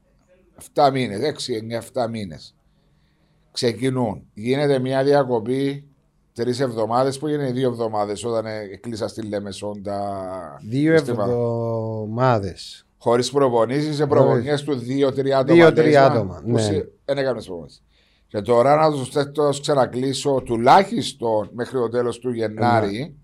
7 0.74 0.90
μήνες, 0.92 1.20
6-9-7 1.94 2.08
μήνες 2.10 2.56
ξεκινούν 3.52 4.24
γίνεται 4.34 4.80
μια 4.80 5.04
διακοπή 5.04 5.88
τρεις 6.34 6.60
εβδομάδες 6.60 7.18
που 7.20 7.28
έγινε 7.28 7.52
δύο 7.52 7.70
εβδομάδες 7.70 8.24
όταν 8.24 8.46
ε, 8.46 8.66
κλείσα 8.82 9.08
στη 9.08 9.22
Λέμεσον 9.22 9.84
τα 9.84 10.60
Δύο 10.64 10.98
συστήματα. 10.98 11.32
εβδομάδες. 11.32 12.86
Χωρίς 12.98 13.32
προπονήσεις 13.32 13.96
σε 13.96 14.08
προπονιές 14.08 14.64
του 14.64 14.80
2-3 14.88 15.30
άτομα. 15.30 15.44
Δύο-τρία 15.54 15.84
λες, 15.84 15.96
μα, 16.00 16.06
άτομα, 16.06 16.42
που 16.44 16.52
ναι. 16.52 16.62
σε- 16.62 16.90
Δεν 17.06 17.18
έκανε 17.18 17.42
προπονήσεις. 17.42 17.82
Και 18.28 18.42
τώρα 18.42 18.76
να 18.76 18.92
τους 18.92 19.10
θέτω 19.10 19.50
ξανακλείσω 19.62 20.42
τουλάχιστον 20.46 21.50
μέχρι 21.54 21.78
το 21.78 21.90
τέλος 21.90 22.20
του 22.20 22.32
Γενάρη 22.32 23.16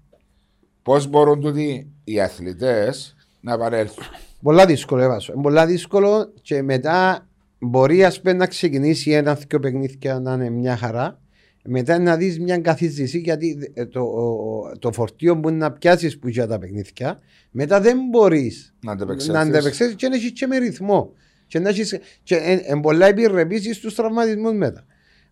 πώς 0.81 1.07
μπορούν 1.07 1.41
τούτοι 1.41 1.91
οι 2.03 2.21
αθλητές 2.21 3.15
να 3.43 3.53
επανέλθουν. 3.53 4.03
Πολλά 4.41 4.65
δύσκολο, 4.65 5.01
έβασο. 5.01 5.33
Είναι 5.33 5.41
πολλά 5.41 5.65
δύσκολο 5.65 6.33
και 6.41 6.61
μετά 6.61 7.27
μπορεί 7.59 8.03
ας 8.03 8.21
πούμε, 8.21 8.33
να 8.33 8.47
ξεκινήσει 8.47 9.11
ένα 9.11 9.33
δύο 9.33 9.59
παιχνίδια 9.59 10.19
να 10.19 10.33
είναι 10.33 10.49
μια 10.49 10.77
χαρά. 10.77 11.17
Μετά 11.65 11.99
να 11.99 12.17
δεις 12.17 12.39
μια 12.39 12.57
καθίστηση 12.57 13.17
γιατί 13.19 13.71
ε, 13.73 13.85
το, 13.85 14.01
ο- 14.01 14.77
το 14.79 14.91
φορτίο 14.91 15.39
που 15.39 15.49
να 15.49 15.71
πιάσεις 15.71 16.19
που 16.19 16.27
για 16.27 16.47
τα 16.47 16.57
παιχνίδια, 16.59 17.19
μετά 17.51 17.81
δεν 17.81 17.97
μπορείς 18.11 18.73
Να 18.79 18.87
να 18.89 18.91
αντεπεξέλθεις. 18.91 19.41
αντεπεξέλθεις 19.41 19.95
και 19.95 20.07
να 20.07 20.15
έχεις 20.15 20.31
και 20.31 20.47
με 20.47 20.57
ρυθμό. 20.57 21.13
Και, 21.47 21.59
να 21.59 21.69
έχεις, 21.69 21.99
και 22.23 22.35
εν, 22.35 22.59
εν 22.63 22.79
πολλά 22.79 23.05
επιρρεπήσεις 23.05 23.75
στους 23.77 23.95
τραυματισμούς 23.95 24.53
μετά. 24.53 24.85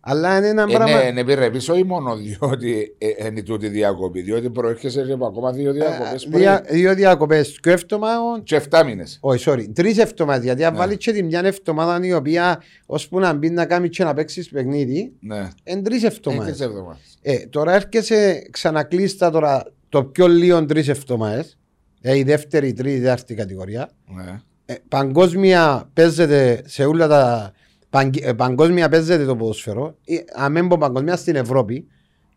Αλλά 0.04 0.36
είναι 0.38 0.48
ένα 0.48 0.62
Είναι, 0.62 0.72
πράγμα. 0.74 1.06
είναι 1.08 1.20
επιρρεπής 1.20 1.68
όχι 1.68 1.84
μόνο 1.84 2.16
διότι 2.16 2.94
ε, 2.98 3.26
είναι 3.26 3.42
τούτη 3.42 3.68
διακοπή, 3.68 4.20
διότι 4.20 4.50
προέρχεσαι 4.50 5.02
και 5.02 5.12
από 5.12 5.26
ακόμα 5.26 5.52
δύο 5.52 5.72
διακοπές 5.72 6.22
πριν. 6.24 6.34
Ε, 6.34 6.38
Δια, 6.38 6.64
δύο 6.68 6.94
διακοπές. 6.94 7.58
Και 7.60 7.70
εβδομάδων. 7.70 8.42
Και 8.42 8.60
7 8.70 8.82
μήνες. 8.84 9.18
Όχι, 9.20 9.44
sorry, 9.50 9.64
τρεις 9.74 9.98
εβδομάδες. 9.98 10.44
Γιατί 10.44 10.64
αν 10.64 10.72
Ναι. 10.72 10.78
βάλεις 10.78 10.96
και 10.96 11.12
τη 11.12 11.22
μια 11.22 11.40
εβδομάδα 11.44 12.06
η 12.06 12.12
οποία 12.12 12.62
ώσπου 12.86 13.18
να 13.18 13.32
μπει 13.32 13.50
να 13.50 13.64
κάνει 13.66 13.88
και 13.88 14.04
να 14.04 14.14
παίξεις 14.14 14.48
παιχνίδι, 14.48 15.12
Ναι. 15.20 15.48
είναι 15.64 15.82
τρεις 15.82 16.02
Είναι 16.02 16.12
εβδομάδες. 16.16 16.52
τις 16.56 16.60
εβδομάδες. 16.66 17.18
Ε, 17.22 17.36
τώρα 17.50 17.74
έρχεσαι 17.74 18.42
ξανακλείστα 18.50 19.30
τώρα 19.30 19.64
το 19.88 20.04
πιο 20.04 20.26
λίγο 20.28 20.64
τρεις 20.66 20.88
εβδομάδες. 20.88 21.58
Ε, 22.00 22.16
η 22.16 22.22
δεύτερη, 22.22 22.68
η 22.68 22.72
τρίτη, 22.72 22.96
η 22.96 23.00
τέταρτη 23.00 23.34
κατηγορία. 23.34 23.90
Ναι. 24.14 24.40
Ε, 24.66 24.74
παγκόσμια 24.88 25.90
παίζεται 25.94 26.62
σε 26.66 26.84
όλα 26.84 27.08
τα. 27.08 27.52
Παγκ- 27.92 28.26
ε, 28.26 28.32
παγκόσμια 28.32 28.88
παίζεται 28.88 29.24
το 29.24 29.36
ποδοσφαιρό. 29.36 29.96
Ε, 30.04 30.14
Αν 30.34 30.52
μην 30.52 30.68
πω 30.68 30.76
παγκόσμια 30.78 31.16
στην 31.16 31.36
Ευρώπη. 31.36 31.86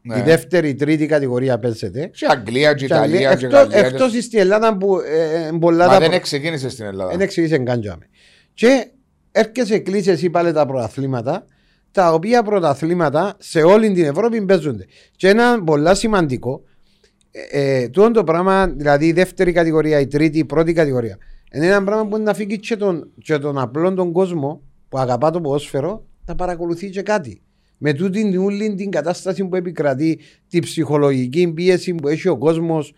Ναι. 0.01 0.17
Η 0.17 0.21
δεύτερη, 0.21 0.69
η 0.69 0.75
τρίτη 0.75 1.05
κατηγορία 1.05 1.59
παίζεται. 1.59 2.07
Και 2.13 2.25
Αγγλία, 2.29 2.73
και 2.73 2.85
Και 2.85 2.93
άλλη- 2.93 3.09
Ιταλία, 3.17 3.35
και 3.35 3.45
εκτός- 3.45 3.61
Γαλλία. 3.61 3.87
Εκτός 3.87 4.23
στην 4.23 4.39
Ελλάδα 4.39 4.77
που 4.77 4.99
ε, 4.99 5.47
ε, 5.47 5.51
πολλά 5.59 5.85
Μα 5.85 5.93
τα 5.93 5.99
δεν 5.99 6.09
προ- 6.09 6.21
ξεκίνησε 6.21 6.69
στην 6.69 6.85
Ελλάδα. 6.85 7.11
δεν 7.11 7.21
εξηγήσε 7.21 7.57
καν 7.57 7.81
τζάμε. 7.81 8.07
Και 8.53 8.87
έρχεσαι 9.31 9.79
κλείσει 9.79 10.09
εσύ 10.09 10.29
πάλι 10.29 10.51
τα 10.51 10.65
πρωταθλήματα, 10.65 11.47
τα 11.91 12.13
οποία 12.13 12.43
πρωταθλήματα 12.43 13.35
σε 13.39 13.61
όλη 13.61 13.91
την 13.91 14.05
Ευρώπη 14.05 14.41
παίζονται. 14.45 14.85
Και 15.15 15.27
ένα 15.29 15.63
πολύ 15.63 15.95
σημαντικό, 15.95 16.61
ε, 17.31 17.81
ε, 17.81 17.87
τούτο 17.89 18.11
το 18.11 18.23
πράγμα, 18.23 18.67
δηλαδή 18.67 19.05
η 19.07 19.11
δεύτερη 19.11 19.51
κατηγορία, 19.51 19.99
η 19.99 20.07
τρίτη, 20.07 20.37
η 20.39 20.45
πρώτη 20.45 20.73
κατηγορία, 20.73 21.17
είναι 21.53 21.65
ένα 21.65 21.83
πράγμα 21.83 22.07
που 22.07 22.17
να 22.17 22.33
φύγει 22.33 22.59
και 22.59 22.75
τον, 22.75 23.11
και 23.23 23.37
τον 23.37 23.57
απλό 23.57 23.93
τον 23.93 24.11
κόσμο 24.11 24.61
που 24.95 25.01
αγαπά 25.01 25.31
το 25.31 25.41
ποδόσφαιρο 25.41 26.05
να 26.25 26.35
παρακολουθεί 26.35 26.89
και 26.89 27.01
κάτι. 27.01 27.41
Με 27.77 27.93
τούτη 27.93 28.29
την 28.29 28.39
όλη 28.39 28.75
την 28.75 28.91
κατάσταση 28.91 29.45
που 29.45 29.55
επικρατεί, 29.55 30.19
την 30.49 30.61
ψυχολογική 30.61 31.47
πίεση 31.53 31.95
που 31.95 32.07
έχει 32.07 32.27
ο 32.27 32.37
κόσμος, 32.37 32.93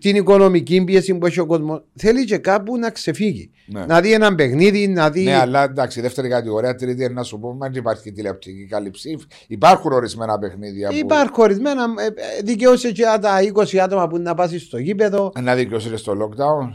την 0.00 0.16
οικονομική 0.16 0.84
πίεση 0.84 1.14
που 1.18 1.26
έχει 1.26 1.40
ο 1.40 1.46
κόσμος, 1.46 1.84
θέλει 1.94 2.24
και 2.24 2.36
κάπου 2.38 2.76
να 2.78 2.90
ξεφύγει. 2.90 3.50
Ναι. 3.66 3.86
Να 3.86 4.00
δει 4.00 4.12
ένα 4.12 4.34
παιχνίδι, 4.34 4.88
να 4.88 5.10
δει. 5.10 5.22
Ναι, 5.24 5.34
αλλά 5.34 5.62
εντάξει, 5.62 6.00
δεύτερη 6.00 6.28
κατηγορία, 6.28 6.74
τρίτη, 6.74 7.04
είναι 7.04 7.12
να 7.12 7.22
σου 7.22 7.38
πούμε, 7.38 7.68
δεν 7.68 7.78
υπάρχει 7.80 8.12
τηλεοπτική 8.12 8.66
κάλυψη. 8.66 9.18
Υπάρχουν 9.46 9.92
ορισμένα 9.92 10.38
παιχνίδια 10.38 10.88
που 10.88 10.94
Υπάρχουν 10.96 11.44
ορισμένα. 11.44 11.82
ε, 11.98 12.04
ε, 12.06 12.42
Δικαιούσε 12.44 12.92
και 12.92 13.02
τα 13.20 13.38
20 13.74 13.76
άτομα 13.78 14.08
που 14.08 14.18
να 14.18 14.34
πάσει 14.34 14.58
στο 14.58 14.78
γήπεδο. 14.78 15.32
να 15.42 15.54
δικαιώσει 15.54 15.96
στο 15.96 16.12
lockdown. 16.12 16.68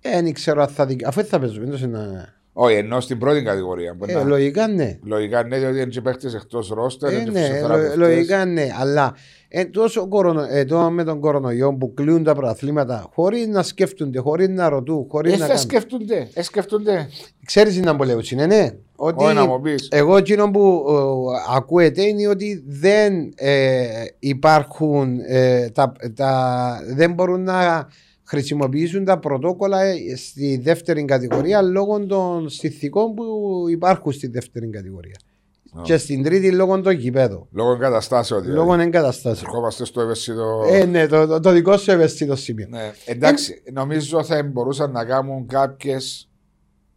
Ε, 0.00 0.22
δεν 0.22 0.32
ξέρω 0.32 0.62
αν 0.62 0.68
θα 0.68 0.86
δικαιώσει. 0.86 1.08
Αφού 1.08 1.18
έτσι 1.20 1.30
θα 1.32 1.38
παίζουμε. 1.40 1.66
εντός 1.66 1.82
είναι- 1.82 2.32
Όχι, 2.60 2.74
ενώ 2.74 3.00
στην 3.00 3.18
πρώτη 3.18 3.42
κατηγορία. 3.42 3.94
Μπορεί 3.98 4.12
Ε, 4.12 4.14
να- 4.14 4.24
λογικά 4.24 4.66
ναι. 4.68 4.98
Λογικά 5.04 5.42
ναι, 5.42 5.58
διότι 5.58 5.76
είναι 5.76 5.84
και 5.86 6.00
παίχτες 6.00 6.34
εκτός 6.34 6.68
ρόστερ. 6.68 7.12
Ε, 7.12 7.14
είναι 7.14 7.24
και 7.24 7.30
ναι, 7.30 7.40
φυσιοθεραπευτές. 7.40 7.96
λο- 7.96 8.06
λογικά 8.06 8.44
ναι. 8.44 8.68
Αλλά 8.80 9.14
ε, 9.48 9.64
τόσο 9.64 10.08
κορονο, 10.08 10.46
ε, 10.50 10.64
το 10.64 10.90
με 10.90 11.04
τον 11.04 11.20
κορονοϊό 11.20 11.74
που 11.76 11.94
κλείουν 11.94 12.24
τα 12.24 12.34
πρωταθλήματα 12.34 13.06
χωρίς 13.14 13.46
να 13.46 13.62
σκέφτονται, 13.62 14.18
χωρίς 14.18 14.48
να 14.48 14.68
ρωτούν, 14.68 15.06
χωρίς 15.08 15.32
Ε, 15.32 15.36
να 15.36 15.40
θα 15.42 15.46
κάνουν. 15.46 15.62
σκεφτούνται, 15.62 16.28
ε, 16.34 16.42
σκεφτούνται. 16.42 17.08
Ξέρεις 17.44 17.74
τι 17.74 17.80
να 17.80 17.92
μου 17.92 18.02
λέω, 18.02 18.18
είναι 18.32 18.46
ναι; 18.46 18.70
Ότι 18.96 19.24
Όχι 19.24 19.34
να 19.34 19.46
μου 19.46 19.60
πεις. 19.60 19.88
εγώ 19.90 20.16
εκείνο 20.16 20.50
που 20.50 20.84
ε, 20.88 21.54
ακούεται 21.56 22.02
είναι 22.02 22.28
ότι 22.28 22.64
δεν 22.66 23.32
ε, 23.36 23.86
υπάρχουν, 24.18 25.18
ε, 25.28 25.68
τα, 25.70 25.92
τα, 26.14 26.80
δεν 26.94 27.12
μπορούν 27.12 27.42
να 27.42 27.88
χρησιμοποιήσουν 28.28 29.04
τα 29.04 29.18
πρωτόκολλα 29.18 29.82
ε, 29.82 30.16
στη 30.16 30.56
δεύτερη 30.62 31.04
κατηγορία 31.04 31.62
λόγω 31.62 32.06
των 32.06 32.48
συνθηκών 32.48 33.14
που 33.14 33.24
υπάρχουν 33.70 34.12
στη 34.12 34.26
δεύτερη 34.26 34.68
κατηγορία. 34.68 35.16
Α. 35.72 35.82
Και 35.82 35.96
στην 35.96 36.22
τρίτη 36.22 36.52
λόγω 36.52 36.80
των 36.80 36.92
γηπέδων. 36.92 37.48
Λόγω 37.50 37.72
εγκαταστάσεων. 37.72 38.42
δηλαδή. 38.42 38.58
Λόγω 38.58 38.80
εγκαταστάσεων. 38.80 39.50
Ερχόμαστε 39.50 39.84
στο 39.84 40.00
ευαίσθητο. 40.00 40.64
Ε, 40.70 40.84
ναι, 40.84 41.06
το, 41.06 41.26
το, 41.26 41.40
το 41.40 41.52
δικό 41.52 41.76
σου 41.76 41.90
ευαίσθητο 41.90 42.36
σημείο. 42.36 42.66
Ναι. 42.70 42.92
Εντάξει, 43.04 43.62
νομίζω 43.72 44.24
θα 44.24 44.42
μπορούσαν 44.42 44.90
να 44.90 45.04
κάνουν 45.04 45.46
κάποιε. 45.46 45.96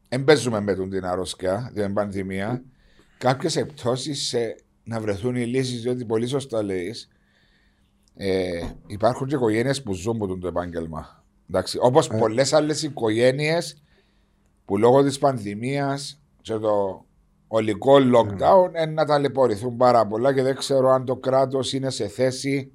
Δεν 0.09 0.23
παίζουμε 0.23 0.61
με 0.61 0.75
τον 0.75 0.89
την 0.89 1.05
αρρώσκια, 1.05 1.71
την 1.73 1.93
πανδημία. 1.93 2.63
Κάποιες 3.17 3.55
επιπτώσει 3.55 4.13
να 4.83 4.99
βρεθούν 4.99 5.35
οι 5.35 5.45
λύσεις, 5.45 5.81
διότι 5.81 6.05
πολύ 6.05 6.27
σωστά 6.27 6.63
λέει. 6.63 6.95
Ε, 8.15 8.61
υπάρχουν 8.87 9.27
και 9.27 9.35
οικογένειες 9.35 9.83
που 9.83 9.93
ζουν 9.93 10.15
από 10.15 10.37
το 10.37 10.47
επάγγελμα. 10.47 11.20
Όπως 11.81 12.09
Ε. 12.09 12.17
πολλές 12.17 12.53
άλλες 12.53 12.83
οικογένειες 12.83 13.81
που 14.65 14.77
λόγω 14.77 15.03
της 15.03 15.17
πανδημίας 15.17 16.21
και 16.41 16.53
το 16.53 17.05
ολικό 17.47 17.93
lockdown 17.95 18.69
ε, 18.71 18.85
να 18.85 19.05
ταλαιπωρηθούν 19.05 19.77
πάρα 19.77 20.07
πολλά 20.07 20.33
και 20.33 20.41
δεν 20.41 20.55
ξέρω 20.55 20.89
αν 20.89 21.05
το 21.05 21.15
κράτος 21.15 21.73
είναι 21.73 21.89
σε 21.89 22.07
θέση 22.07 22.71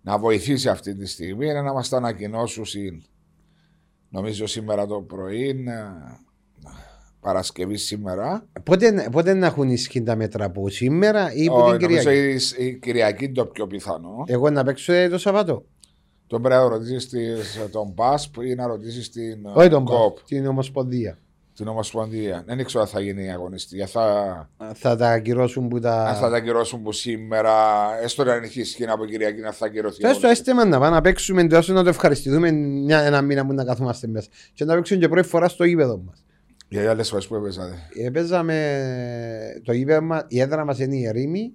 να 0.00 0.18
βοηθήσει 0.18 0.68
αυτή 0.68 0.94
τη 0.96 1.06
στιγμή 1.06 1.46
είναι 1.46 1.60
να 1.60 1.72
μας 1.72 1.88
τα 1.88 1.96
ανακοινώσουν 1.96 2.64
νομίζω 4.08 4.46
σήμερα 4.46 4.86
το 4.86 5.00
πρωί 5.00 5.54
να- 5.54 6.22
Παρασκευή 7.20 7.76
σήμερα 7.76 8.46
Πότε, 8.62 9.08
πότε 9.12 9.34
να 9.34 9.46
έχουν 9.46 9.68
ισχύ 9.70 10.02
τα 10.02 10.16
μέτρα 10.16 10.44
από 10.44 10.68
σήμερα 10.68 11.32
ή 11.34 11.46
από 11.46 11.56
Ο- 11.66 11.70
την 11.76 11.80
νομίζω 11.82 12.10
Κυριακή; 12.10 12.62
η, 12.62 12.66
η 12.66 12.78
Κυριακή 12.78 13.24
είναι 13.24 13.32
το 13.34 13.46
πιο 13.46 13.66
πιθανό 13.66 14.24
Εγώ 14.26 14.50
να 14.50 14.64
παίξω 14.64 14.92
ε, 14.92 15.08
το 15.08 15.18
Σαββατό. 15.18 15.64
Τον 16.34 16.42
πρέπει 16.42 16.62
να 16.62 16.68
ρωτήσεις 16.68 17.58
τον 17.70 17.94
ΠΑΣΠ 17.94 18.36
ή 18.42 18.54
να 18.54 18.66
ρωτήσεις 18.66 19.10
την 19.10 19.46
Όχι 19.54 19.68
τον 19.68 19.84
ΚΟΠ, 19.84 20.14
ΠΑΠ, 20.16 20.26
την 20.26 20.46
Ομοσπονδία. 20.46 21.18
την 21.56 21.68
Ομοσπονδία 21.68 22.42
δεν 22.46 22.64
ξέρω 22.64 22.82
αν 22.82 22.88
θα 22.88 23.00
γίνει 23.00 23.24
η 23.24 23.30
αγωνιστική 23.30 23.84
θα, 23.86 24.48
Θα 24.74 24.96
τα 24.96 25.08
ακυρώσουν 25.10 25.68
που 25.68 25.80
τα. 25.80 26.04
αν 26.08 26.14
θα 26.14 26.30
τα 26.30 26.36
ακυρώσουν 26.36 26.82
που 26.82 26.92
σήμερα 26.92 27.52
έστω 28.02 28.24
να 28.24 28.34
έχει 28.34 28.60
ισχύ 28.60 28.86
από 28.86 29.04
Κυριακή 29.04 29.40
να 29.40 29.52
θα 29.52 29.66
ακυρωθεί 29.66 29.96
η 30.02 30.06
Θες 30.06 30.12
το 30.18 30.26
αγωνιστική. 30.26 30.50
αίσθημα 30.50 30.64
να 30.64 30.78
πάμε 30.78 30.94
να 30.94 31.00
παίξουμε 31.00 31.46
τόσο 31.46 31.72
να 31.72 31.82
το 31.82 31.88
ευχαριστηθούμε 31.88 32.50
μια, 32.50 33.00
ένα 33.00 33.22
μήνα 33.22 33.46
που 33.46 33.52
να 33.52 33.64
καθόμαστε 33.64 34.06
μέσα. 34.06 34.28
Και 34.54 34.64
να 34.64 34.74
παίξουμε 34.74 35.00
και 35.00 35.08
πρώτη 35.08 35.28
φορά 35.28 35.48
στο 35.48 35.64
γήπεδο 35.64 36.02
μας. 36.06 36.24
για 36.68 36.82
οι 36.82 36.86
άλλες 36.86 37.08
φορές 37.08 37.26
που 37.26 37.34
έπαιζατε 37.34 37.74
Παίζαμε 38.12 39.60
το 39.64 39.72
γήπεδο 39.72 40.02
μα, 40.02 40.24
η 40.28 40.40
έδρα 40.40 40.64
μας 40.64 40.78
είναι 40.78 40.96
η 40.96 41.04
Ερήμη. 41.06 41.52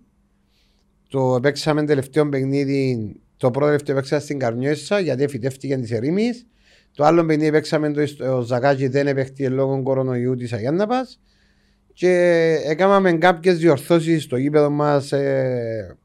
Το 1.09 1.39
παίξαμε 1.41 1.83
τελευταίο 1.85 2.29
παιχνίδι, 2.29 3.15
το 3.39 3.51
πρώτο 3.51 3.65
τελευταίο 3.65 3.95
παίξαμε 3.95 4.21
στην 4.21 4.39
Καρνιώσα 4.39 4.99
γιατί 4.99 5.27
φυτεύτηκε 5.27 5.77
της 5.77 5.91
Ερήμης. 5.91 6.45
Το 6.95 7.03
άλλο 7.03 7.25
παιχνίδι 7.25 7.51
παίξαμε 7.51 7.91
το 7.91 8.05
στο 8.05 8.41
Ζακάκι 8.41 8.87
δεν 8.87 9.07
επέχτηκε 9.07 9.49
λόγω 9.49 9.83
κορονοϊού 9.83 10.35
της 10.35 10.53
Αγιάνναπας. 10.53 11.19
Και 11.93 12.11
έκαναμε 12.65 13.13
κάποιες 13.13 13.57
διορθώσεις 13.57 14.23
στο 14.23 14.37
γήπεδο 14.37 14.69
μας. 14.69 15.11
Ε, 15.11 15.97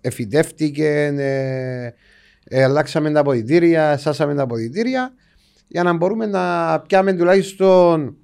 εφητεύτηκε, 0.00 1.12
ε, 1.16 1.90
ε, 2.44 2.62
αλλάξαμε 2.62 3.10
τα 3.10 3.20
αποδητήρια, 3.20 3.96
σάσαμε 3.96 4.34
τα 4.34 4.42
αποδητήρια 4.42 5.14
για 5.68 5.82
να 5.82 5.92
μπορούμε 5.92 6.26
να 6.26 6.80
πιάμε 6.80 7.12
τουλάχιστον 7.12 8.16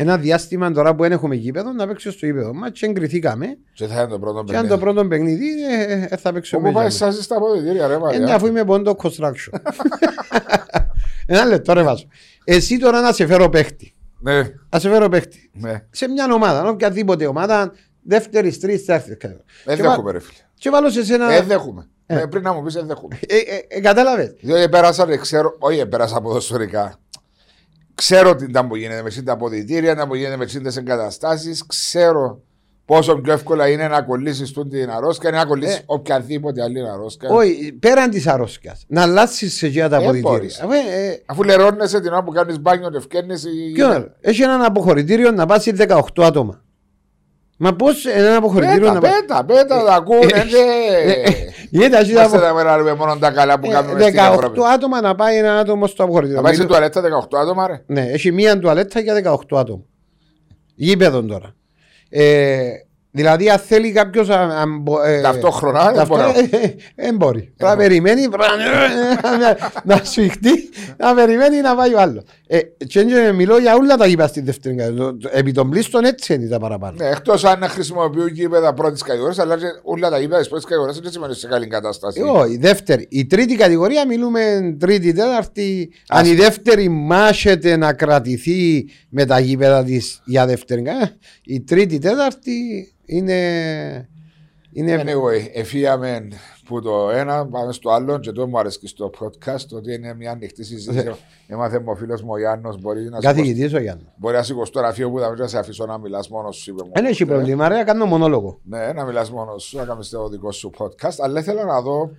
ένα 0.00 0.16
διάστημα 0.18 0.70
τώρα 0.72 0.94
που 0.94 1.02
δεν 1.02 1.12
έχουμε 1.12 1.34
γήπεδο 1.34 1.72
να 1.72 1.86
παίξουμε 1.86 2.12
στο 2.12 2.26
γήπεδο 2.26 2.54
μας 2.54 2.70
και 2.72 2.86
εγκριθήκαμε. 2.86 3.46
και 3.72 3.86
θα 3.86 4.00
είναι 4.00 4.10
το 4.10 4.18
πρώτο 4.18 4.44
Και 4.44 4.56
αν 4.56 4.68
το 4.68 4.78
παιχνίδι 4.78 4.80
πρώτο 4.80 5.08
παιχνίδι 5.08 5.46
ε, 5.88 6.06
ε, 6.10 6.16
θα 6.16 6.32
παίξουμε. 6.32 6.62
Όπου 6.62 6.74
πάει 6.74 6.84
μέσα. 6.84 7.06
εσάς 7.06 7.24
στα 7.24 7.36
αποδητήρια 7.36 7.86
ρε 7.86 7.92
Ε, 7.92 7.96
ναι, 7.96 8.02
Μαρία 8.02 8.34
αφού 8.34 8.46
είμαι 8.46 8.64
πόντο 8.64 8.96
construction. 9.02 9.60
Ένα 11.26 11.44
λεπτό 11.44 11.72
ρε 11.72 11.82
βάζω. 11.82 12.04
Εσύ 12.44 12.78
τώρα 12.78 13.00
να 13.00 13.12
σε 13.12 13.26
φέρω 13.26 13.48
παίχτη. 13.48 13.94
Ναι, 14.20 14.42
Να 14.70 14.78
σε 14.78 14.88
φέρω 14.90 15.08
παίχτη. 15.08 15.50
ναι. 15.52 15.82
Σε 15.90 16.08
μια 16.08 16.28
ομάδα, 16.34 16.68
οποιαδήποτε 16.68 17.26
ομάδα, 17.26 17.72
δεύτερης, 18.02 18.58
τρίτη, 18.60 18.84
τέταρτη. 18.84 19.16
Δεν 19.64 19.76
Και 19.76 19.82
βα- 19.82 19.88
δέχομαι 19.88 20.12
ρε 20.12 20.18
φίλε. 20.20 20.38
Και 20.54 20.70
βάλω 20.70 20.90
σε 20.90 21.04
σένα. 21.04 21.26
Δεν 21.26 21.44
δέχομαι. 21.46 21.88
Ε. 22.06 22.14
Ναι, 22.14 22.26
Πριν 22.26 22.42
να 22.42 22.52
μου 22.52 22.62
πεις 22.62 22.74
δεν 22.74 22.86
δέχομαι. 22.86 23.18
Ε, 23.28 23.36
ε, 23.36 23.76
ε, 23.76 23.80
κατάλαβες; 23.80 24.34
Διότι 24.40 24.68
πέρασα, 24.68 25.06
δεν 25.06 25.20
ξέρω, 25.20 25.56
όχι 25.58 25.86
πέρασα 25.86 26.20
ποδοσφαιρικά. 26.20 26.94
Ξέρω 28.00 28.34
τι 28.34 28.44
ήταν 28.44 28.68
που 28.68 28.76
γίνεται 28.76 29.02
μες 29.02 29.22
τα 29.24 29.32
αποδητήρια, 29.32 29.94
τι 29.96 30.06
που 30.06 30.14
γίνεται 30.14 30.36
μες 30.36 30.52
τις 30.52 30.76
εγκαταστάσεις. 30.76 31.66
Ξέρω 31.66 32.42
πόσο 32.84 33.16
πιο 33.16 33.32
εύκολα 33.32 33.68
είναι 33.68 33.88
να 33.88 34.02
κολλήσεις 34.02 34.52
την 34.52 34.90
αρρώσκια, 34.90 35.30
να 35.30 35.44
κολλήσεις 35.44 35.76
Ε. 35.76 35.82
οποιαδήποτε 35.86 36.62
άλλη 36.62 36.88
αρρώσκια. 36.88 37.28
Όχι, 37.30 37.72
πέραν 37.80 38.10
της 38.10 38.26
αρρώσκια. 38.26 38.76
Να 38.86 39.02
αλλάξεις 39.02 39.54
σε 39.56 39.66
εκείνα 39.66 39.88
τα 39.88 39.96
Ε, 39.96 39.98
αποδητήρια. 39.98 40.30
μπορείς. 40.30 40.60
Αφού, 40.60 40.72
ε, 40.72 41.22
Αφού 41.26 41.42
λερώνεσαι 41.42 42.00
την 42.00 42.12
ώρα 42.12 42.22
που 42.22 42.32
κάνεις 42.32 42.60
μπάνιο, 42.60 42.90
ευκαιρνεί. 42.96 43.34
ποιο 43.74 43.88
άλλο. 43.90 44.14
Έχει 44.20 44.42
έναν 44.42 44.62
αποχωρητήριο 44.64 45.30
να 45.30 45.46
πάσει 45.46 45.70
18 45.72 46.22
άτομα. 46.22 46.62
Μα 47.62 47.72
πώς 47.74 48.06
ένα 48.06 48.36
αποχωρητήριο 48.36 48.80
Πέτα, 48.80 48.92
να 48.92 49.00
πάσει. 49.00 49.12
πέτα, 49.20 49.44
πέτα, 49.44 49.84
τα 49.84 49.94
ακούνε. 49.94 50.20
Ε, 50.20 51.30
Γιατί 51.70 51.96
έχει 51.96 52.10
Είμαστε 52.10 52.38
τα 52.38 52.54
μέρα 52.54 52.94
μόνο 52.96 53.16
τα 53.16 53.30
καλά 53.30 53.58
που 53.60 53.68
κάνουμε 53.68 54.00
στην 54.02 54.14
18 54.18 54.32
Ευρώπη. 54.32 54.60
άτομα 54.74 55.00
να 55.00 55.14
πάει 55.14 55.36
ένα 55.36 55.58
άτομο 55.58 55.86
στο 55.86 56.02
αποχωρητήριο. 56.02 56.36
Να 56.40 56.44
πάει 56.44 56.54
στην 56.54 56.66
Μιλώ- 56.66 56.90
τουαλέτα 56.92 57.26
18 57.30 57.38
άτομα, 57.38 57.66
ρε. 57.66 57.82
Ναι, 57.86 58.00
έχει 58.12 58.32
μία 58.32 58.58
τουαλέτα 58.58 59.00
για 59.00 59.14
18 59.14 59.56
άτομα. 59.58 59.82
Γήπεδο 60.74 61.22
τώρα. 61.22 61.54
Ε, 63.12 63.22
Δηλαδή, 63.22 63.50
αν 63.50 63.58
θέλει 63.58 63.92
κάποιος. 63.92 64.28
Ταυτόχρονα, 65.22 65.92
δεν 65.92 66.06
μπορεί. 66.06 66.22
Δεν 66.96 67.16
μπορεί. 67.16 67.52
Πρέπει 67.56 67.72
να 67.72 67.76
περιμένει 67.76 68.28
πρέπει 68.28 68.44
να- 69.40 69.96
να 69.96 70.04
σφιχτεί, 70.04 70.50
να 70.96 71.14
περιμένει 71.14 71.60
να 71.60 71.74
πάει 71.74 71.94
ο 71.94 72.00
άλλος. 72.00 72.22
Ε, 72.46 72.58
και 72.86 72.98
έτσι 73.00 73.32
μιλώ 73.32 73.58
για 73.58 73.74
όλα 73.74 73.96
τα 73.96 74.06
γήπα 74.06 74.26
στη 74.26 74.40
δεύτερη 74.40 74.74
κατηγορία. 74.74 75.16
Το- 75.20 75.28
Επί 75.32 75.52
των 75.52 75.70
πλήστων 75.70 76.04
έτσι 76.04 76.34
είναι 76.34 76.46
τα 76.48 76.58
παραπάνω. 76.58 76.96
Ναι, 76.98 77.06
εκτός 77.08 77.44
αν 77.44 77.62
χρησιμοποιούν 77.62 78.26
γήπεδα 78.28 78.74
πρώτης 78.74 79.02
κατηγορίας, 79.02 79.38
αλλά 79.38 79.56
και 79.58 79.64
όλα 79.82 80.10
τα 80.10 80.18
γήπεδα 80.18 80.38
της 80.38 80.48
πρώτης 80.48 80.64
κατηγορίας 80.64 81.00
δεν 81.00 81.10
σημαίνει 81.12 81.34
σε 81.34 81.46
καλή 81.48 81.66
κατάσταση. 81.66 82.20
Ε, 82.20 82.30
όχι, 82.30 82.52
η 82.52 82.56
δεύτερη. 82.58 83.06
Η 83.10 83.26
τρίτη 83.26 83.54
κατηγορία 83.56 84.06
μιλούμε 84.06 84.40
τρίτη, 84.78 85.12
τέταρτη. 85.12 85.90
Αν 86.08 86.26
η 86.26 86.34
δεύτερη 86.34 86.88
μάχεται 86.88 87.76
να 87.76 87.92
κρατηθεί 87.92 88.86
με 89.08 89.24
τα 89.24 89.38
γήπεδα 89.40 89.84
της 89.84 90.20
για 90.24 90.46
δεύτερη 90.46 90.82
κατηγορία, 90.82 91.16
η 91.44 91.60
τρίτη, 91.60 91.98
τέταρτη 91.98 92.92
είναι. 93.16 94.08
είναι 94.72 95.02
Anyway, 95.06 95.48
εφίαμε 95.54 96.28
που 96.64 96.80
το 96.82 97.10
ένα, 97.10 97.46
πάμε 97.46 97.72
στο 97.72 97.90
άλλο 97.90 98.18
και 98.18 98.32
το 98.32 98.46
μου 98.48 98.58
αρέσει 98.58 98.86
στο 98.86 99.10
podcast 99.20 99.66
ότι 99.72 99.94
είναι 99.94 100.14
μια 100.14 100.30
ανοιχτή 100.30 100.64
συζήτηση. 100.64 101.10
Έμαθε 101.46 101.78
μου 101.78 101.86
ο 101.88 101.94
φίλος 101.94 102.22
μου 102.22 102.28
ο 102.32 102.38
Γιάννος 102.38 102.80
μπορεί 102.80 102.98
να 103.00 103.04
σηκώσει- 103.06 103.26
καθηγητής 103.26 103.74
ο 103.74 103.78
Γιάννη. 103.80 104.04
μπορεί 104.16 104.36
να 104.36 104.42
σηκώσει 104.42 104.72
το 104.72 104.78
γραφείο 104.78 105.10
που 105.10 105.18
θα 105.18 105.30
βρει 105.30 105.40
να 105.40 105.46
σε 105.46 105.58
αφήσω 105.58 105.86
να 105.86 105.98
μιλάς 105.98 106.28
μόνος 106.28 106.56
σου. 106.56 106.70
είπε 106.70 106.82
μου. 106.84 106.90
Δεν 106.94 107.04
έχει 107.04 107.22
Ε, 107.22 107.26
πρόβλημα, 107.26 107.68
ρε, 107.68 107.82
κάνω 107.84 108.04
μονόλογο. 108.06 108.60
Ναι, 108.64 108.92
να 108.92 109.04
μιλάς 109.04 109.30
μόνος 109.30 109.62
σου, 109.64 109.76
να 109.76 109.84
κάνεις 109.84 110.08
το 110.08 110.28
δικό 110.28 110.52
σου 110.52 110.70
podcast. 110.78 111.14
Αλλά 111.18 111.40
ήθελα 111.40 111.64
να 111.64 111.80
δω 111.80 112.10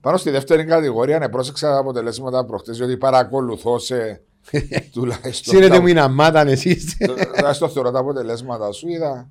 πάνω 0.00 0.16
στη 0.16 0.30
δεύτερη 0.30 0.64
κατηγορία, 0.64 1.18
ναι, 1.18 1.28
πρόσεξα 1.28 1.70
τα 1.70 1.78
αποτελέσματα 1.78 2.44
προχτές, 2.44 2.76
διότι 2.76 2.96
παρακολουθώ 2.96 3.78
σε 3.78 4.22
τουλάχιστον. 4.92 5.54
Σύρετε 5.54 5.74
τα- 5.74 5.80
μου 5.80 5.86
είναι 5.86 6.00
αμάταν 6.00 6.48
εσείς. 6.48 6.96
Τουλάχιστον 7.36 7.70
θεωρώ 7.70 7.90
τα 7.90 7.98
αποτελέσματα 7.98 8.72
σου. 8.72 8.88
Είδα. 8.88 9.30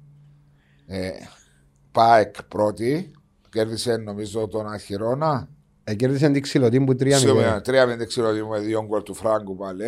Ε, 0.88 1.10
ΠΑΕΚ 1.92 2.44
πρώτη. 2.44 3.12
Κέρδισε 3.50 3.96
νομίζω 3.96 4.48
τον 4.48 4.68
Αχυρώνα. 4.68 5.50
Ε, 5.84 5.96
Κέρδισε 5.96 6.30
την 6.30 6.42
ξυλωτή 6.42 6.82
που 6.82 6.92
3-0. 6.92 7.62
Τρία 7.64 7.86
πέντε 7.86 8.06
ξέρω 8.06 8.48
με 8.48 8.60
δύο 8.60 8.86
γκολ 8.86 9.04
του 9.04 9.14
Φράγκου 9.14 9.56
πάλι. 9.56 9.84